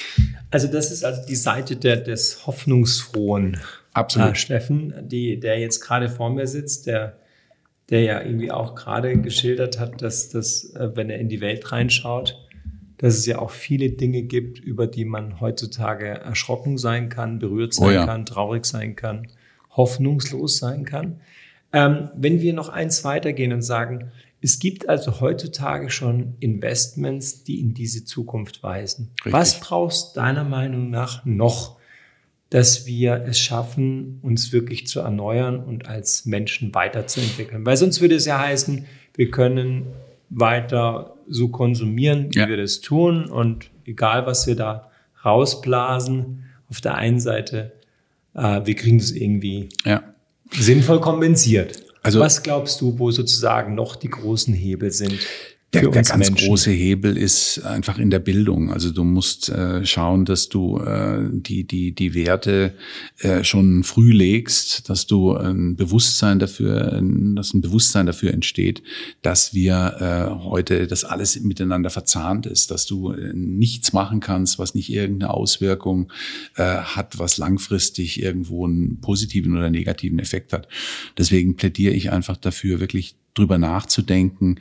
Also 0.51 0.67
das 0.67 0.91
ist 0.91 1.03
also 1.03 1.21
die 1.27 1.35
Seite 1.35 1.75
der, 1.75 1.97
des 1.97 2.45
hoffnungsfrohen 2.45 3.57
Absolut. 3.93 4.31
äh, 4.31 4.35
Steffen, 4.35 4.93
die, 5.01 5.39
der 5.39 5.59
jetzt 5.59 5.81
gerade 5.81 6.07
vor 6.07 6.29
mir 6.29 6.45
sitzt, 6.45 6.85
der, 6.85 7.17
der 7.89 8.01
ja 8.01 8.21
irgendwie 8.21 8.51
auch 8.51 8.75
gerade 8.75 9.17
geschildert 9.19 9.79
hat, 9.79 10.03
dass, 10.03 10.29
dass 10.29 10.75
äh, 10.75 10.95
wenn 10.95 11.09
er 11.09 11.17
in 11.17 11.29
die 11.29 11.41
Welt 11.41 11.71
reinschaut, 11.71 12.37
dass 13.01 13.15
es 13.15 13.25
ja 13.25 13.39
auch 13.39 13.49
viele 13.49 13.89
Dinge 13.89 14.21
gibt, 14.21 14.59
über 14.59 14.85
die 14.85 15.05
man 15.05 15.41
heutzutage 15.41 16.07
erschrocken 16.07 16.77
sein 16.77 17.09
kann, 17.09 17.39
berührt 17.39 17.73
sein 17.73 17.87
Oh 17.87 17.91
ja. 17.91 18.05
kann, 18.05 18.27
traurig 18.27 18.65
sein 18.65 18.95
kann, 18.95 19.27
hoffnungslos 19.71 20.59
sein 20.59 20.85
kann. 20.85 21.19
Ähm, 21.73 22.11
wenn 22.15 22.41
wir 22.41 22.53
noch 22.53 22.69
eins 22.69 23.03
weitergehen 23.03 23.53
und 23.53 23.63
sagen, 23.63 24.11
es 24.39 24.59
gibt 24.59 24.87
also 24.87 25.19
heutzutage 25.19 25.89
schon 25.89 26.35
Investments, 26.39 27.43
die 27.43 27.59
in 27.59 27.73
diese 27.73 28.05
Zukunft 28.05 28.61
weisen. 28.61 29.09
Richtig. 29.17 29.33
Was 29.33 29.59
brauchst 29.59 30.17
deiner 30.17 30.43
Meinung 30.43 30.91
nach 30.91 31.25
noch, 31.25 31.77
dass 32.51 32.85
wir 32.85 33.23
es 33.27 33.39
schaffen, 33.39 34.19
uns 34.21 34.51
wirklich 34.51 34.85
zu 34.85 34.99
erneuern 34.99 35.63
und 35.63 35.87
als 35.87 36.25
Menschen 36.25 36.73
weiterzuentwickeln? 36.75 37.65
Weil 37.65 37.77
sonst 37.77 37.99
würde 37.99 38.15
es 38.15 38.25
ja 38.25 38.39
heißen, 38.39 38.85
wir 39.15 39.31
können 39.31 39.87
weiter 40.31 41.13
so 41.27 41.49
konsumieren, 41.49 42.29
wie 42.33 42.39
Ja. 42.39 42.47
wir 42.47 42.57
das 42.57 42.81
tun 42.81 43.25
und 43.29 43.69
egal, 43.85 44.25
was 44.25 44.47
wir 44.47 44.55
da 44.55 44.89
rausblasen, 45.23 46.45
auf 46.69 46.81
der 46.81 46.95
einen 46.95 47.19
Seite, 47.19 47.73
äh, 48.33 48.61
wir 48.65 48.75
kriegen 48.75 48.97
das 48.97 49.11
irgendwie 49.11 49.69
Ja. 49.85 50.03
sinnvoll 50.51 51.01
kompensiert. 51.01 51.83
Also- 52.01 52.19
was 52.19 52.41
glaubst 52.43 52.79
du, 52.81 52.97
wo 52.97 53.11
sozusagen 53.11 53.75
noch 53.75 53.95
die 53.95 54.09
großen 54.09 54.53
Hebel 54.53 54.91
sind? 54.91 55.19
Der, 55.73 55.83
der 55.83 55.91
ganz 55.91 56.17
Menschen? 56.17 56.47
große 56.47 56.71
Hebel 56.71 57.17
ist 57.17 57.59
einfach 57.59 57.97
in 57.97 58.09
der 58.09 58.19
Bildung. 58.19 58.73
Also 58.73 58.91
du 58.91 59.05
musst 59.05 59.47
äh, 59.47 59.85
schauen, 59.85 60.25
dass 60.25 60.49
du 60.49 60.79
äh, 60.79 61.29
die, 61.31 61.63
die, 61.63 61.93
die 61.93 62.13
Werte 62.13 62.73
äh, 63.19 63.45
schon 63.45 63.83
früh 63.83 64.11
legst, 64.11 64.89
dass 64.89 65.07
du 65.07 65.33
ein 65.33 65.77
Bewusstsein 65.77 66.39
dafür, 66.39 67.01
dass 67.35 67.53
ein 67.53 67.61
Bewusstsein 67.61 68.05
dafür 68.05 68.33
entsteht, 68.33 68.83
dass 69.21 69.53
wir 69.53 69.95
äh, 70.01 70.43
heute, 70.43 70.87
dass 70.87 71.05
alles 71.05 71.39
miteinander 71.39 71.89
verzahnt 71.89 72.45
ist, 72.47 72.69
dass 72.69 72.85
du 72.85 73.13
äh, 73.13 73.31
nichts 73.33 73.93
machen 73.93 74.19
kannst, 74.19 74.59
was 74.59 74.75
nicht 74.75 74.91
irgendeine 74.91 75.33
Auswirkung 75.33 76.11
äh, 76.57 76.63
hat, 76.63 77.17
was 77.17 77.37
langfristig 77.37 78.21
irgendwo 78.21 78.65
einen 78.65 78.99
positiven 78.99 79.55
oder 79.55 79.69
negativen 79.69 80.19
Effekt 80.19 80.51
hat. 80.51 80.67
Deswegen 81.17 81.55
plädiere 81.55 81.93
ich 81.93 82.11
einfach 82.11 82.35
dafür, 82.35 82.81
wirklich 82.81 83.15
drüber 83.33 83.57
nachzudenken, 83.57 84.59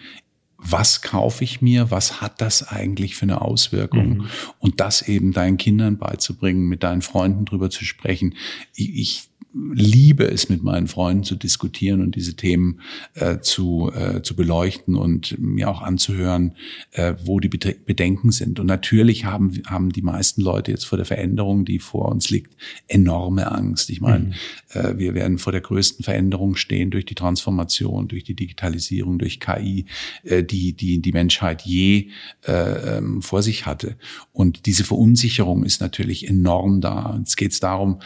was 0.63 1.03
kaufe 1.03 1.43
ich 1.45 1.63
mir, 1.63 1.91
was 1.91 2.21
hat 2.21 2.41
das 2.41 2.69
eigentlich 2.69 3.17
für 3.17 3.23
eine 3.23 3.41
Auswirkung 3.41 4.27
und 4.59 4.81
das 4.81 5.03
eben 5.03 5.33
deinen 5.33 5.57
Kindern 5.57 5.99
beizubringen, 5.99 6.69
mit 6.69 6.83
deinen 6.83 7.03
Freunden 7.03 7.45
drüber 7.45 7.71
zu 7.71 7.85
sprechen. 7.85 8.35
Ich, 8.75 8.95
ich 8.97 9.30
liebe 9.53 10.24
es, 10.24 10.48
mit 10.48 10.62
meinen 10.62 10.86
Freunden 10.86 11.24
zu 11.24 11.34
diskutieren 11.34 12.03
und 12.03 12.14
diese 12.14 12.34
Themen 12.34 12.80
äh, 13.14 13.40
zu, 13.40 13.90
äh, 13.94 14.22
zu 14.22 14.36
beleuchten 14.36 14.94
und 14.94 15.38
mir 15.38 15.68
auch 15.68 15.82
anzuhören, 15.82 16.55
äh, 16.92 17.14
wo 17.24 17.40
die 17.40 17.48
Bedenken 17.48 18.30
sind. 18.30 18.61
Und 18.61 18.66
natürlich 18.66 19.24
haben, 19.24 19.62
haben 19.66 19.90
die 19.90 20.03
meisten 20.03 20.42
Leute 20.42 20.70
jetzt 20.70 20.84
vor 20.84 20.98
der 20.98 21.05
Veränderung, 21.05 21.64
die 21.64 21.80
vor 21.80 22.11
uns 22.11 22.30
liegt, 22.30 22.55
enorme 22.86 23.51
Angst. 23.51 23.90
Ich 23.90 24.01
meine, 24.01 24.32
äh, 24.70 24.96
wir 24.96 25.14
werden 25.14 25.38
vor 25.38 25.53
der 25.53 25.62
größten 25.62 26.05
Veränderung 26.05 26.55
stehen 26.55 26.90
durch 26.90 27.05
die 27.05 27.14
Transformation, 27.16 28.07
durch 28.07 28.24
die 28.24 28.34
Digitalisierung, 28.34 29.18
durch 29.18 29.40
KI, 29.40 29.86
äh, 30.22 30.44
die, 30.44 30.74
die 30.74 31.01
die 31.01 31.12
Menschheit 31.12 31.62
je 31.62 32.11
äh, 32.46 32.98
ähm, 32.98 33.20
vor 33.22 33.42
sich 33.42 33.66
hatte. 33.66 33.96
Und 34.32 34.66
diese 34.66 34.84
Verunsicherung 34.84 35.64
ist 35.64 35.80
natürlich 35.80 36.28
enorm 36.28 36.80
da. 36.80 37.16
Jetzt 37.18 37.36
geht 37.36 37.53
es 37.53 37.61
darum, 37.61 38.01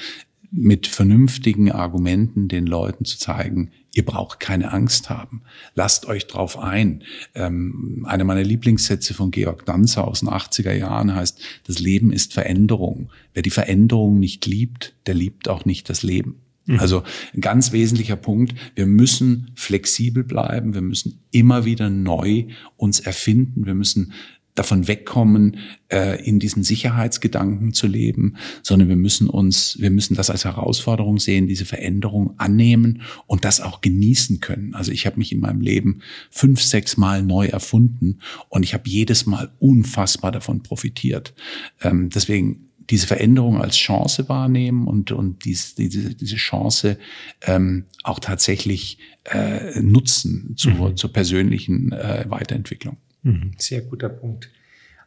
mit 0.56 0.86
vernünftigen 0.86 1.72
Argumenten 1.72 2.48
den 2.48 2.66
Leuten 2.66 3.04
zu 3.04 3.18
zeigen, 3.18 3.70
ihr 3.92 4.04
braucht 4.04 4.38
keine 4.40 4.72
Angst 4.72 5.10
haben. 5.10 5.42
Lasst 5.74 6.06
euch 6.06 6.26
drauf 6.26 6.58
ein. 6.58 7.02
Ähm, 7.34 8.04
einer 8.08 8.24
meiner 8.24 8.44
Lieblingssätze 8.44 9.14
von 9.14 9.30
Georg 9.30 9.66
Danzer 9.66 10.06
aus 10.06 10.20
den 10.20 10.28
80er 10.28 10.72
Jahren 10.72 11.14
heißt, 11.14 11.40
das 11.66 11.78
Leben 11.80 12.12
ist 12.12 12.32
Veränderung. 12.32 13.10
Wer 13.32 13.42
die 13.42 13.50
Veränderung 13.50 14.20
nicht 14.20 14.46
liebt, 14.46 14.94
der 15.06 15.14
liebt 15.14 15.48
auch 15.48 15.64
nicht 15.64 15.88
das 15.88 16.02
Leben. 16.02 16.40
Also 16.78 17.02
ein 17.34 17.42
ganz 17.42 17.72
wesentlicher 17.72 18.16
Punkt. 18.16 18.54
Wir 18.74 18.86
müssen 18.86 19.50
flexibel 19.54 20.24
bleiben. 20.24 20.72
Wir 20.72 20.80
müssen 20.80 21.20
immer 21.30 21.66
wieder 21.66 21.90
neu 21.90 22.46
uns 22.76 23.00
erfinden. 23.00 23.66
Wir 23.66 23.74
müssen 23.74 24.12
davon 24.54 24.86
wegkommen, 24.86 25.58
äh, 25.88 26.24
in 26.24 26.38
diesen 26.38 26.62
Sicherheitsgedanken 26.62 27.72
zu 27.72 27.86
leben, 27.86 28.36
sondern 28.62 28.88
wir 28.88 28.96
müssen 28.96 29.28
uns, 29.28 29.76
wir 29.80 29.90
müssen 29.90 30.14
das 30.14 30.30
als 30.30 30.44
Herausforderung 30.44 31.18
sehen, 31.18 31.48
diese 31.48 31.64
Veränderung 31.64 32.34
annehmen 32.38 33.02
und 33.26 33.44
das 33.44 33.60
auch 33.60 33.80
genießen 33.80 34.40
können. 34.40 34.74
Also 34.74 34.92
ich 34.92 35.06
habe 35.06 35.18
mich 35.18 35.32
in 35.32 35.40
meinem 35.40 35.60
Leben 35.60 36.00
fünf, 36.30 36.62
sechs 36.62 36.96
Mal 36.96 37.22
neu 37.22 37.46
erfunden 37.46 38.20
und 38.48 38.62
ich 38.62 38.74
habe 38.74 38.88
jedes 38.88 39.26
Mal 39.26 39.52
unfassbar 39.58 40.30
davon 40.30 40.62
profitiert. 40.62 41.34
Ähm, 41.82 42.10
deswegen 42.10 42.70
diese 42.90 43.06
Veränderung 43.06 43.60
als 43.60 43.76
Chance 43.76 44.28
wahrnehmen 44.28 44.86
und, 44.86 45.10
und 45.10 45.44
dies, 45.44 45.74
diese, 45.74 46.14
diese 46.14 46.36
Chance 46.36 46.98
ähm, 47.42 47.86
auch 48.02 48.20
tatsächlich 48.20 48.98
äh, 49.24 49.80
nutzen 49.80 50.54
zur, 50.56 50.94
zur 50.94 51.12
persönlichen 51.12 51.92
äh, 51.92 52.26
Weiterentwicklung. 52.28 52.98
Mhm, 53.24 53.52
Sehr 53.58 53.82
guter 53.82 54.08
Punkt. 54.08 54.50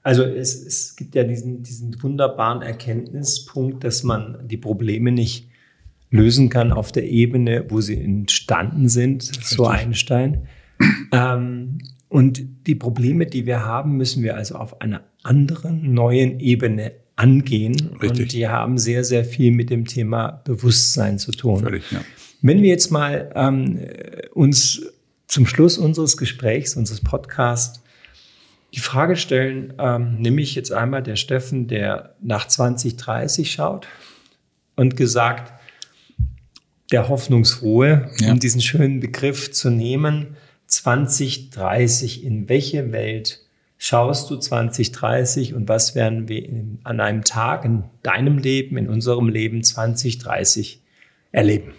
Also 0.04 0.24
es, 0.24 0.56
es 0.66 0.96
gibt 0.96 1.16
ja 1.16 1.24
diesen, 1.24 1.64
diesen 1.64 2.02
wunderbaren 2.02 2.62
Erkenntnispunkt, 2.62 3.84
dass 3.84 4.04
man 4.04 4.48
die 4.48 4.58
Probleme 4.58 5.12
nicht 5.12 5.50
lösen 6.10 6.50
kann 6.50 6.72
auf 6.72 6.92
der 6.92 7.10
Ebene, 7.10 7.66
wo 7.70 7.82
sie 7.82 8.02
entstanden 8.02 8.88
sind, 8.90 9.24
so 9.24 9.68
Einstein. 9.68 10.48
Ähm, 11.12 11.80
und 12.10 12.42
die 12.68 12.76
Probleme, 12.76 13.26
die 13.26 13.46
wir 13.46 13.66
haben, 13.66 13.98
müssen 13.98 14.24
wir 14.24 14.36
also 14.36 14.56
auf 14.56 14.82
einer 14.82 15.04
anderen, 15.24 15.94
neuen 15.94 16.40
Ebene 16.40 16.94
angehen. 17.18 17.98
Richtig. 18.02 18.10
Und 18.10 18.32
die 18.32 18.48
haben 18.48 18.78
sehr, 18.78 19.04
sehr 19.04 19.26
viel 19.26 19.52
mit 19.52 19.70
dem 19.70 19.86
Thema 19.86 20.42
Bewusstsein 20.46 21.20
zu 21.20 21.32
tun. 21.32 21.62
Völlig, 21.62 21.92
ja. 21.92 22.02
Wenn 22.42 22.62
wir 22.62 22.70
jetzt 22.70 22.92
mal 22.92 23.32
ähm, 23.36 23.80
uns 24.34 24.84
zum 25.28 25.46
Schluss 25.46 25.78
unseres 25.78 26.16
Gesprächs, 26.16 26.78
unseres 26.78 27.02
Podcasts, 27.02 27.82
die 28.78 28.82
Frage 28.82 29.16
stellen, 29.16 29.74
ähm, 29.80 30.22
nämlich 30.22 30.54
jetzt 30.54 30.72
einmal 30.72 31.02
der 31.02 31.16
Steffen, 31.16 31.68
der 31.68 32.14
nach 32.22 32.48
2030 32.48 33.52
schaut 33.52 33.88
und 34.76 34.96
gesagt, 34.96 35.52
der 36.92 37.10
Hoffnungsfrohe, 37.10 38.12
Ja. 38.20 38.32
um 38.32 38.40
diesen 38.40 38.62
schönen 38.62 39.00
Begriff 39.00 39.52
zu 39.52 39.72
nehmen, 39.72 40.38
2030, 40.68 42.24
in 42.24 42.48
welche 42.50 42.92
Welt 42.92 43.40
schaust 43.80 44.30
du 44.30 44.38
2030 44.38 45.56
und 45.56 45.68
was 45.68 45.96
werden 45.96 46.28
wir 46.28 46.46
in, 46.48 46.78
an 46.84 47.00
einem 47.00 47.24
Tag 47.24 47.66
in 47.66 47.84
deinem 48.04 48.38
Leben, 48.38 48.78
in 48.78 48.88
unserem 48.90 49.28
Leben 49.28 49.64
2030 49.64 50.82
erleben? 51.32 51.74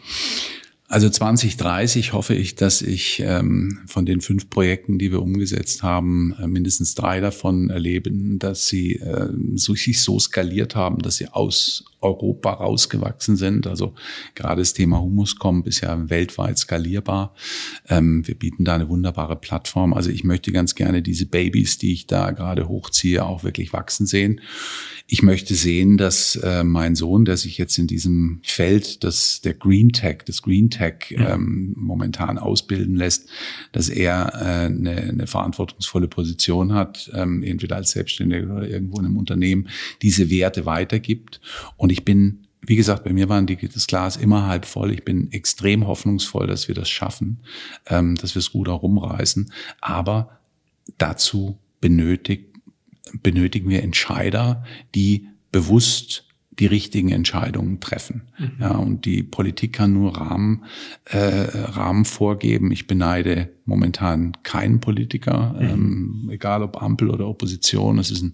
Also 0.91 1.11
2030 1.11 2.14
hoffe 2.14 2.34
ich, 2.34 2.55
dass 2.55 2.80
ich 2.80 3.20
ähm, 3.20 3.80
von 3.86 4.07
den 4.07 4.22
fünf 4.22 4.49
Projekten, 4.49 4.99
die 4.99 5.12
wir 5.12 5.20
umgesetzt 5.20 5.82
haben, 5.82 6.34
äh, 6.41 6.47
mindestens 6.47 6.95
drei 6.95 7.20
davon 7.20 7.68
erleben, 7.68 8.39
dass 8.39 8.68
sie 8.68 8.95
äh, 8.95 9.28
so, 9.55 9.74
sich 9.74 10.01
so 10.01 10.18
skaliert 10.18 10.76
haben, 10.76 11.01
dass 11.01 11.16
sie 11.16 11.28
aus, 11.28 11.84
Europa 12.01 12.53
rausgewachsen 12.53 13.36
sind. 13.36 13.66
Also 13.66 13.94
gerade 14.34 14.61
das 14.62 14.72
Thema 14.72 15.01
Humuscomp 15.01 15.66
ist 15.66 15.80
ja 15.80 16.09
weltweit 16.09 16.59
skalierbar. 16.59 17.34
Ähm, 17.88 18.26
wir 18.26 18.34
bieten 18.34 18.64
da 18.64 18.74
eine 18.74 18.88
wunderbare 18.88 19.36
Plattform. 19.36 19.92
Also 19.92 20.11
ich 20.11 20.24
möchte 20.24 20.53
ganz 20.53 20.74
gerne 20.74 21.03
diese 21.03 21.26
Babys, 21.26 21.78
die 21.78 21.92
ich 21.92 22.07
da 22.07 22.30
gerade 22.30 22.68
hochziehe, 22.68 23.24
auch 23.24 23.44
wirklich 23.44 23.72
wachsen 23.72 24.07
sehen. 24.07 24.40
Ich 25.11 25.22
möchte 25.22 25.55
sehen, 25.55 25.96
dass 25.96 26.36
äh, 26.36 26.62
mein 26.64 26.94
Sohn, 26.94 27.24
der 27.24 27.38
sich 27.38 27.57
jetzt 27.57 27.78
in 27.78 27.86
diesem 27.86 28.40
Feld 28.42 29.03
des, 29.05 29.40
der 29.40 29.55
Green 29.55 29.90
Tech, 29.90 30.18
des 30.26 30.42
Green 30.42 30.68
Tech 30.68 31.16
ähm, 31.16 31.72
momentan 31.76 32.36
ausbilden 32.36 32.94
lässt, 32.94 33.28
dass 33.72 33.88
er 33.88 34.32
äh, 34.34 34.66
eine, 34.66 34.96
eine 34.96 35.26
verantwortungsvolle 35.26 36.09
Position 36.09 36.74
hat, 36.74 37.11
ähm, 37.14 37.42
entweder 37.42 37.76
als 37.76 37.92
Selbstständiger 37.92 38.55
oder 38.55 38.68
irgendwo 38.68 38.99
in 38.99 39.07
einem 39.07 39.16
Unternehmen, 39.16 39.68
diese 40.03 40.30
Werte 40.30 40.66
weitergibt. 40.66 41.40
Und 41.76 41.88
ich 41.91 42.05
bin 42.05 42.45
wie 42.61 42.76
gesagt, 42.76 43.05
bei 43.05 43.12
mir 43.12 43.28
war 43.28 43.41
das 43.41 43.86
Glas 43.86 44.16
immer 44.16 44.47
halb 44.47 44.66
voll. 44.66 44.93
Ich 44.93 45.05
bin 45.05 45.32
extrem 45.32 45.86
hoffnungsvoll, 45.86 46.47
dass 46.47 46.68
wir 46.68 46.74
das 46.74 46.91
schaffen, 46.91 47.39
ähm, 47.86 48.16
dass 48.16 48.34
wir 48.34 48.41
es 48.41 48.53
Ruder 48.53 48.72
rumreißen. 48.72 49.53
Aber 49.80 50.41
dazu 50.99 51.57
benötigt 51.80 52.49
benötigen 53.22 53.70
wir 53.70 53.82
Entscheider, 53.82 54.64
die 54.95 55.28
bewusst 55.51 56.28
die 56.59 56.66
richtigen 56.66 57.11
Entscheidungen 57.11 57.80
treffen. 57.80 58.22
Mhm. 58.38 58.52
Ja, 58.61 58.70
und 58.72 59.04
die 59.04 59.22
Politik 59.22 59.74
kann 59.74 59.92
nur 59.92 60.16
Rahmen, 60.16 60.64
äh, 61.04 61.18
Rahmen 61.18 62.04
vorgeben. 62.04 62.72
Ich 62.72 62.86
beneide 62.86 63.50
momentan 63.64 64.32
keinen 64.42 64.80
Politiker, 64.80 65.54
mhm. 65.59 65.68
ähm, 65.68 66.30
egal 66.32 66.62
ob 66.62 66.82
Ampel 66.82 67.11
oder 67.11 67.28
Opposition. 67.28 67.98
Es 67.98 68.11
ist 68.11 68.22
ein 68.22 68.32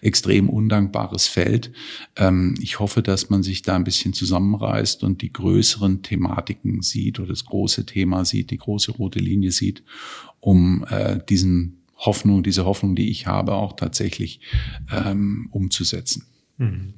extrem 0.00 0.48
undankbares 0.48 1.26
Feld. 1.26 1.72
Ähm, 2.16 2.54
ich 2.60 2.80
hoffe, 2.80 3.02
dass 3.02 3.28
man 3.28 3.42
sich 3.42 3.62
da 3.62 3.76
ein 3.76 3.84
bisschen 3.84 4.14
zusammenreißt 4.14 5.04
und 5.04 5.20
die 5.20 5.32
größeren 5.32 6.02
Thematiken 6.02 6.82
sieht 6.82 7.18
oder 7.18 7.28
das 7.28 7.44
große 7.44 7.84
Thema 7.84 8.24
sieht, 8.24 8.50
die 8.50 8.58
große 8.58 8.92
rote 8.92 9.18
Linie 9.18 9.50
sieht, 9.50 9.82
um 10.40 10.86
äh, 10.88 11.18
diesen 11.28 11.82
Hoffnung, 11.96 12.42
diese 12.42 12.64
Hoffnung, 12.64 12.94
die 12.94 13.10
ich 13.10 13.26
habe, 13.26 13.54
auch 13.54 13.74
tatsächlich 13.74 14.40
ähm, 14.90 15.48
umzusetzen. 15.50 16.24
Mhm. 16.58 16.94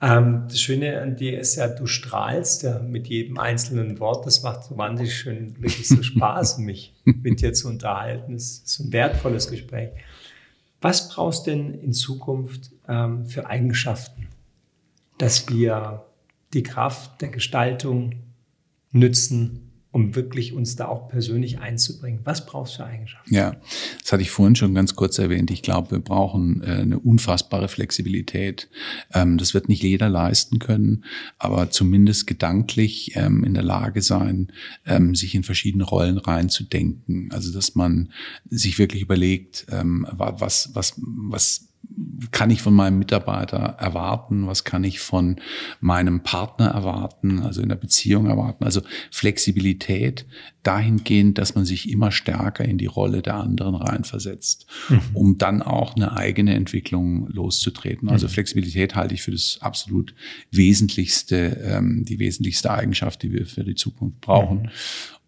Ähm, 0.00 0.44
das 0.48 0.60
Schöne 0.60 1.00
an 1.00 1.16
dir 1.16 1.38
ist 1.38 1.56
ja, 1.56 1.68
du 1.68 1.86
strahlst 1.86 2.62
ja 2.62 2.78
mit 2.80 3.06
jedem 3.06 3.38
einzelnen 3.38 3.98
Wort. 4.00 4.26
Das 4.26 4.42
macht 4.42 4.64
so 4.64 4.76
wahnsinnig 4.76 5.14
schön, 5.14 5.54
wirklich 5.60 5.88
so 5.88 6.02
Spaß, 6.02 6.58
mich 6.58 6.94
mit 7.04 7.40
dir 7.40 7.52
zu 7.52 7.68
unterhalten. 7.68 8.34
Es 8.34 8.62
ist 8.64 8.80
ein 8.80 8.92
wertvolles 8.92 9.50
Gespräch. 9.50 9.90
Was 10.80 11.08
brauchst 11.08 11.46
du 11.46 11.52
denn 11.52 11.74
in 11.74 11.92
Zukunft 11.92 12.70
ähm, 12.88 13.24
für 13.24 13.46
Eigenschaften, 13.46 14.28
dass 15.18 15.48
wir 15.48 16.04
die 16.52 16.62
Kraft 16.62 17.22
der 17.22 17.28
Gestaltung 17.28 18.22
nützen, 18.92 19.72
um 19.94 20.16
wirklich 20.16 20.52
uns 20.52 20.74
da 20.74 20.88
auch 20.88 21.08
persönlich 21.08 21.60
einzubringen? 21.60 22.18
Was 22.24 22.46
brauchst 22.46 22.74
du 22.74 22.76
für 22.78 22.86
Eigenschaften? 22.86 23.32
Ja, 23.32 23.54
das 24.02 24.12
hatte 24.12 24.22
ich 24.22 24.30
vorhin 24.32 24.56
schon 24.56 24.74
ganz 24.74 24.96
kurz 24.96 25.18
erwähnt. 25.18 25.52
Ich 25.52 25.62
glaube, 25.62 25.92
wir 25.92 26.00
brauchen 26.00 26.64
äh, 26.64 26.80
eine 26.80 26.98
unfassbare 26.98 27.68
Flexibilität. 27.68 28.68
Ähm, 29.12 29.38
das 29.38 29.54
wird 29.54 29.68
nicht 29.68 29.84
jeder 29.84 30.08
leisten 30.08 30.58
können, 30.58 31.04
aber 31.38 31.70
zumindest 31.70 32.26
gedanklich 32.26 33.12
ähm, 33.14 33.44
in 33.44 33.54
der 33.54 33.62
Lage 33.62 34.02
sein, 34.02 34.48
ähm, 34.84 35.14
sich 35.14 35.36
in 35.36 35.44
verschiedene 35.44 35.84
Rollen 35.84 36.18
reinzudenken. 36.18 37.30
Also, 37.30 37.52
dass 37.52 37.76
man 37.76 38.10
sich 38.50 38.80
wirklich 38.80 39.02
überlegt, 39.02 39.66
was, 39.70 40.70
was, 40.74 40.94
was 40.96 41.68
kann 42.30 42.50
ich 42.50 42.62
von 42.62 42.74
meinem 42.74 42.98
Mitarbeiter 42.98 43.76
erwarten? 43.78 44.46
Was 44.46 44.64
kann 44.64 44.84
ich 44.84 45.00
von 45.00 45.36
meinem 45.80 46.22
Partner 46.22 46.68
erwarten? 46.68 47.40
Also 47.40 47.62
in 47.62 47.68
der 47.68 47.76
Beziehung 47.76 48.26
erwarten? 48.26 48.64
Also 48.64 48.82
Flexibilität 49.10 50.26
dahingehend, 50.62 51.38
dass 51.38 51.54
man 51.54 51.64
sich 51.64 51.90
immer 51.90 52.10
stärker 52.10 52.64
in 52.64 52.78
die 52.78 52.86
Rolle 52.86 53.22
der 53.22 53.34
anderen 53.36 53.74
reinversetzt, 53.74 54.66
mhm. 54.88 55.00
um 55.12 55.38
dann 55.38 55.62
auch 55.62 55.94
eine 55.94 56.16
eigene 56.16 56.54
Entwicklung 56.54 57.28
loszutreten. 57.28 58.08
Also 58.08 58.26
mhm. 58.26 58.30
Flexibilität 58.30 58.94
halte 58.94 59.14
ich 59.14 59.22
für 59.22 59.32
das 59.32 59.58
absolut 59.60 60.14
wesentlichste, 60.50 61.60
ähm, 61.64 62.04
die 62.04 62.18
wesentlichste 62.18 62.70
Eigenschaft, 62.70 63.22
die 63.22 63.32
wir 63.32 63.46
für 63.46 63.64
die 63.64 63.74
Zukunft 63.74 64.20
brauchen. 64.20 64.62
Mhm. 64.62 64.68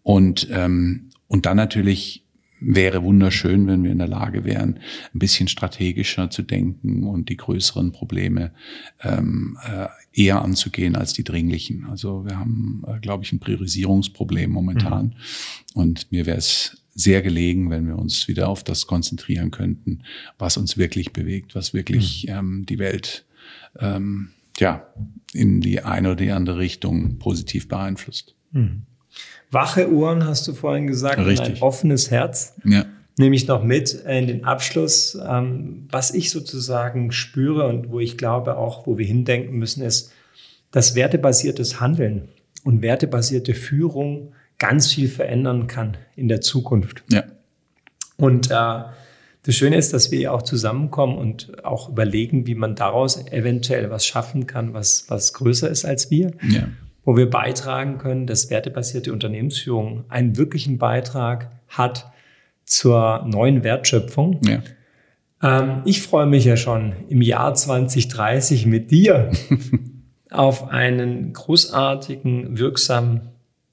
Und, 0.03 0.47
ähm, 0.51 1.09
und 1.27 1.45
dann 1.45 1.57
natürlich 1.57 2.26
wäre 2.59 3.03
wunderschön, 3.03 3.67
wenn 3.67 3.83
wir 3.83 3.91
in 3.91 3.99
der 3.99 4.07
Lage 4.07 4.43
wären, 4.43 4.79
ein 5.13 5.19
bisschen 5.19 5.47
strategischer 5.47 6.29
zu 6.29 6.41
denken 6.41 7.03
und 7.03 7.29
die 7.29 7.37
größeren 7.37 7.91
Probleme 7.91 8.51
ähm, 9.01 9.57
äh, 9.65 9.87
eher 10.13 10.41
anzugehen 10.41 10.95
als 10.95 11.13
die 11.13 11.23
dringlichen. 11.23 11.85
Also 11.85 12.25
wir 12.25 12.39
haben, 12.39 12.83
äh, 12.87 12.99
glaube 12.99 13.23
ich, 13.23 13.31
ein 13.31 13.39
Priorisierungsproblem 13.39 14.49
momentan. 14.49 15.05
Mhm. 15.05 15.13
Und 15.73 16.11
mir 16.11 16.25
wäre 16.25 16.37
es 16.37 16.83
sehr 16.95 17.21
gelegen, 17.21 17.69
wenn 17.69 17.87
wir 17.87 17.97
uns 17.97 18.27
wieder 18.27 18.49
auf 18.49 18.63
das 18.63 18.87
konzentrieren 18.87 19.51
könnten, 19.51 20.03
was 20.39 20.57
uns 20.57 20.77
wirklich 20.77 21.13
bewegt, 21.13 21.53
was 21.53 21.73
wirklich 21.73 22.25
mhm. 22.27 22.33
ähm, 22.33 22.65
die 22.67 22.79
Welt 22.79 23.25
ähm, 23.79 24.29
ja, 24.59 24.87
in 25.33 25.61
die 25.61 25.81
eine 25.81 26.09
oder 26.09 26.23
die 26.23 26.31
andere 26.31 26.57
Richtung 26.57 27.19
positiv 27.19 27.67
beeinflusst. 27.67 28.35
Mhm. 28.51 28.87
Wache 29.51 29.89
Uhren, 29.89 30.25
hast 30.25 30.47
du 30.47 30.53
vorhin 30.53 30.87
gesagt, 30.87 31.19
Richtig. 31.19 31.39
und 31.39 31.55
ein 31.55 31.61
offenes 31.61 32.11
Herz. 32.11 32.55
Ja. 32.65 32.85
Nehme 33.17 33.35
ich 33.35 33.47
noch 33.47 33.63
mit 33.63 33.93
in 33.93 34.27
den 34.27 34.45
Abschluss. 34.45 35.17
Ähm, 35.27 35.87
was 35.89 36.13
ich 36.13 36.29
sozusagen 36.29 37.11
spüre 37.11 37.67
und 37.67 37.89
wo 37.89 37.99
ich 37.99 38.17
glaube 38.17 38.57
auch, 38.57 38.85
wo 38.85 38.97
wir 38.97 39.05
hindenken 39.05 39.57
müssen, 39.57 39.83
ist, 39.83 40.11
dass 40.71 40.95
wertebasiertes 40.95 41.79
Handeln 41.79 42.27
und 42.63 42.81
wertebasierte 42.81 43.53
Führung 43.53 44.33
ganz 44.59 44.91
viel 44.91 45.07
verändern 45.07 45.67
kann 45.67 45.97
in 46.15 46.27
der 46.27 46.41
Zukunft. 46.41 47.03
Ja. 47.09 47.23
Und 48.17 48.51
äh, 48.51 48.83
das 49.43 49.55
Schöne 49.55 49.77
ist, 49.77 49.93
dass 49.93 50.11
wir 50.11 50.19
ja 50.19 50.31
auch 50.31 50.41
zusammenkommen 50.41 51.17
und 51.17 51.63
auch 51.63 51.89
überlegen, 51.89 52.45
wie 52.47 52.55
man 52.55 52.75
daraus 52.75 53.25
eventuell 53.27 53.89
was 53.89 54.05
schaffen 54.05 54.45
kann, 54.45 54.73
was, 54.73 55.05
was 55.07 55.33
größer 55.33 55.69
ist 55.69 55.85
als 55.85 56.11
wir. 56.11 56.31
Ja 56.47 56.67
wo 57.07 57.15
wir 57.15 57.29
beitragen 57.29 57.99
können, 57.99 58.27
dass 58.27 58.49
wertebasierte 58.49 59.13
Unternehmensführung 59.13 60.03
einen 60.09 60.35
wirklichen 60.35 60.77
Beitrag 60.77 61.49
hat 61.69 62.11
zur 62.65 63.23
neuen 63.25 63.63
Wertschöpfung. 63.63 64.41
Ja. 64.43 64.61
Ähm, 65.41 65.83
ich 65.85 66.01
freue 66.01 66.25
mich 66.25 66.43
ja 66.43 66.57
schon 66.57 66.91
im 67.07 67.21
Jahr 67.21 67.53
2030 67.53 68.65
mit 68.65 68.91
dir 68.91 69.31
auf 70.31 70.67
einen 70.67 71.31
großartigen, 71.31 72.59
wirksamen 72.59 73.21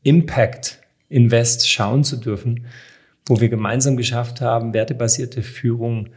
Impact 0.05 0.78
Invest 1.09 1.68
schauen 1.68 2.05
zu 2.05 2.18
dürfen, 2.18 2.66
wo 3.26 3.41
wir 3.41 3.49
gemeinsam 3.49 3.97
geschafft 3.97 4.43
haben, 4.43 4.74
wertebasierte 4.74 5.43
Führung 5.43 6.11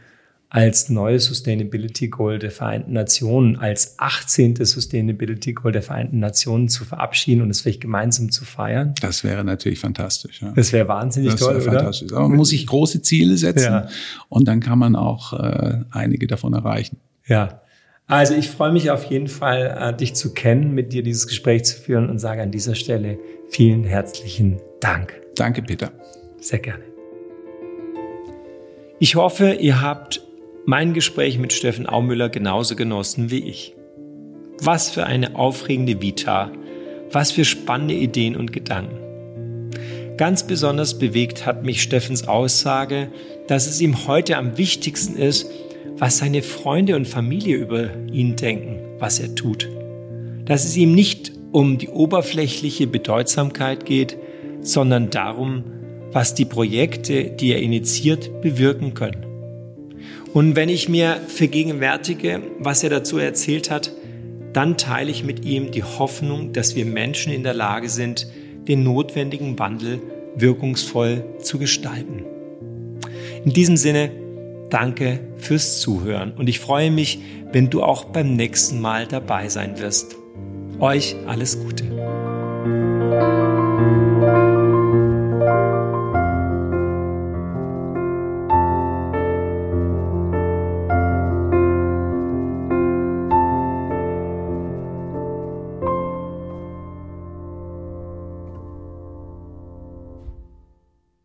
als 0.50 0.88
neue 0.88 1.20
Sustainability 1.20 2.08
Goal 2.08 2.38
der 2.38 2.50
Vereinten 2.50 2.94
Nationen, 2.94 3.56
als 3.56 3.98
18. 3.98 4.64
Sustainability 4.64 5.52
Goal 5.52 5.72
der 5.72 5.82
Vereinten 5.82 6.20
Nationen 6.20 6.68
zu 6.68 6.86
verabschieden 6.86 7.42
und 7.42 7.50
es 7.50 7.60
vielleicht 7.60 7.82
gemeinsam 7.82 8.30
zu 8.30 8.44
feiern. 8.44 8.94
Das 9.00 9.24
wäre 9.24 9.44
natürlich 9.44 9.78
fantastisch. 9.78 10.40
Ja. 10.40 10.52
Das 10.52 10.72
wäre 10.72 10.88
wahnsinnig 10.88 11.32
das 11.32 11.40
toll, 11.40 11.56
wäre 11.56 11.68
oder? 11.68 11.78
Fantastisch. 11.78 12.12
Aber 12.12 12.28
man 12.28 12.38
muss 12.38 12.48
sich 12.48 12.66
große 12.66 13.02
Ziele 13.02 13.36
setzen 13.36 13.72
ja. 13.72 13.88
und 14.30 14.48
dann 14.48 14.60
kann 14.60 14.78
man 14.78 14.96
auch 14.96 15.34
äh, 15.34 15.80
einige 15.90 16.26
davon 16.26 16.54
erreichen. 16.54 16.96
Ja. 17.26 17.60
Also 18.06 18.32
ich 18.32 18.48
freue 18.48 18.72
mich 18.72 18.90
auf 18.90 19.04
jeden 19.04 19.28
Fall, 19.28 19.76
äh, 19.78 19.94
dich 19.94 20.14
zu 20.14 20.32
kennen, 20.32 20.72
mit 20.72 20.94
dir 20.94 21.02
dieses 21.02 21.26
Gespräch 21.26 21.66
zu 21.66 21.78
führen 21.78 22.08
und 22.08 22.18
sage 22.18 22.40
an 22.40 22.50
dieser 22.50 22.74
Stelle 22.74 23.18
vielen 23.50 23.84
herzlichen 23.84 24.58
Dank. 24.80 25.12
Danke, 25.36 25.60
Peter. 25.60 25.92
Sehr 26.40 26.58
gerne. 26.58 26.84
Ich 28.98 29.14
hoffe, 29.14 29.52
ihr 29.52 29.82
habt 29.82 30.22
mein 30.68 30.92
Gespräch 30.92 31.38
mit 31.38 31.54
Steffen 31.54 31.86
Aumüller 31.86 32.28
genauso 32.28 32.76
genossen 32.76 33.30
wie 33.30 33.38
ich. 33.38 33.74
Was 34.60 34.90
für 34.90 35.06
eine 35.06 35.34
aufregende 35.34 36.02
Vita, 36.02 36.52
was 37.10 37.32
für 37.32 37.46
spannende 37.46 37.94
Ideen 37.94 38.36
und 38.36 38.52
Gedanken. 38.52 38.98
Ganz 40.18 40.46
besonders 40.46 40.98
bewegt 40.98 41.46
hat 41.46 41.64
mich 41.64 41.80
Steffens 41.80 42.28
Aussage, 42.28 43.10
dass 43.46 43.66
es 43.66 43.80
ihm 43.80 44.06
heute 44.06 44.36
am 44.36 44.58
wichtigsten 44.58 45.16
ist, 45.16 45.50
was 45.96 46.18
seine 46.18 46.42
Freunde 46.42 46.96
und 46.96 47.08
Familie 47.08 47.56
über 47.56 47.88
ihn 48.12 48.36
denken, 48.36 48.78
was 48.98 49.20
er 49.20 49.34
tut. 49.34 49.70
Dass 50.44 50.66
es 50.66 50.76
ihm 50.76 50.92
nicht 50.94 51.32
um 51.50 51.78
die 51.78 51.88
oberflächliche 51.88 52.86
Bedeutsamkeit 52.86 53.86
geht, 53.86 54.18
sondern 54.60 55.08
darum, 55.08 55.64
was 56.12 56.34
die 56.34 56.44
Projekte, 56.44 57.24
die 57.24 57.54
er 57.54 57.62
initiiert, 57.62 58.42
bewirken 58.42 58.92
können. 58.92 59.27
Und 60.34 60.56
wenn 60.56 60.68
ich 60.68 60.88
mir 60.88 61.20
vergegenwärtige, 61.26 62.42
was 62.58 62.82
er 62.84 62.90
dazu 62.90 63.18
erzählt 63.18 63.70
hat, 63.70 63.92
dann 64.52 64.76
teile 64.76 65.10
ich 65.10 65.24
mit 65.24 65.44
ihm 65.44 65.70
die 65.70 65.84
Hoffnung, 65.84 66.52
dass 66.52 66.76
wir 66.76 66.84
Menschen 66.84 67.32
in 67.32 67.42
der 67.42 67.54
Lage 67.54 67.88
sind, 67.88 68.26
den 68.66 68.82
notwendigen 68.82 69.58
Wandel 69.58 70.00
wirkungsvoll 70.36 71.24
zu 71.40 71.58
gestalten. 71.58 72.24
In 73.44 73.52
diesem 73.52 73.76
Sinne, 73.76 74.10
Danke 74.70 75.20
fürs 75.38 75.80
Zuhören 75.80 76.32
und 76.32 76.48
ich 76.48 76.60
freue 76.60 76.90
mich, 76.90 77.20
wenn 77.52 77.70
du 77.70 77.82
auch 77.82 78.04
beim 78.04 78.36
nächsten 78.36 78.80
Mal 78.80 79.06
dabei 79.06 79.48
sein 79.48 79.78
wirst. 79.78 80.16
Euch 80.78 81.16
alles 81.26 81.58
Gute. 81.58 81.87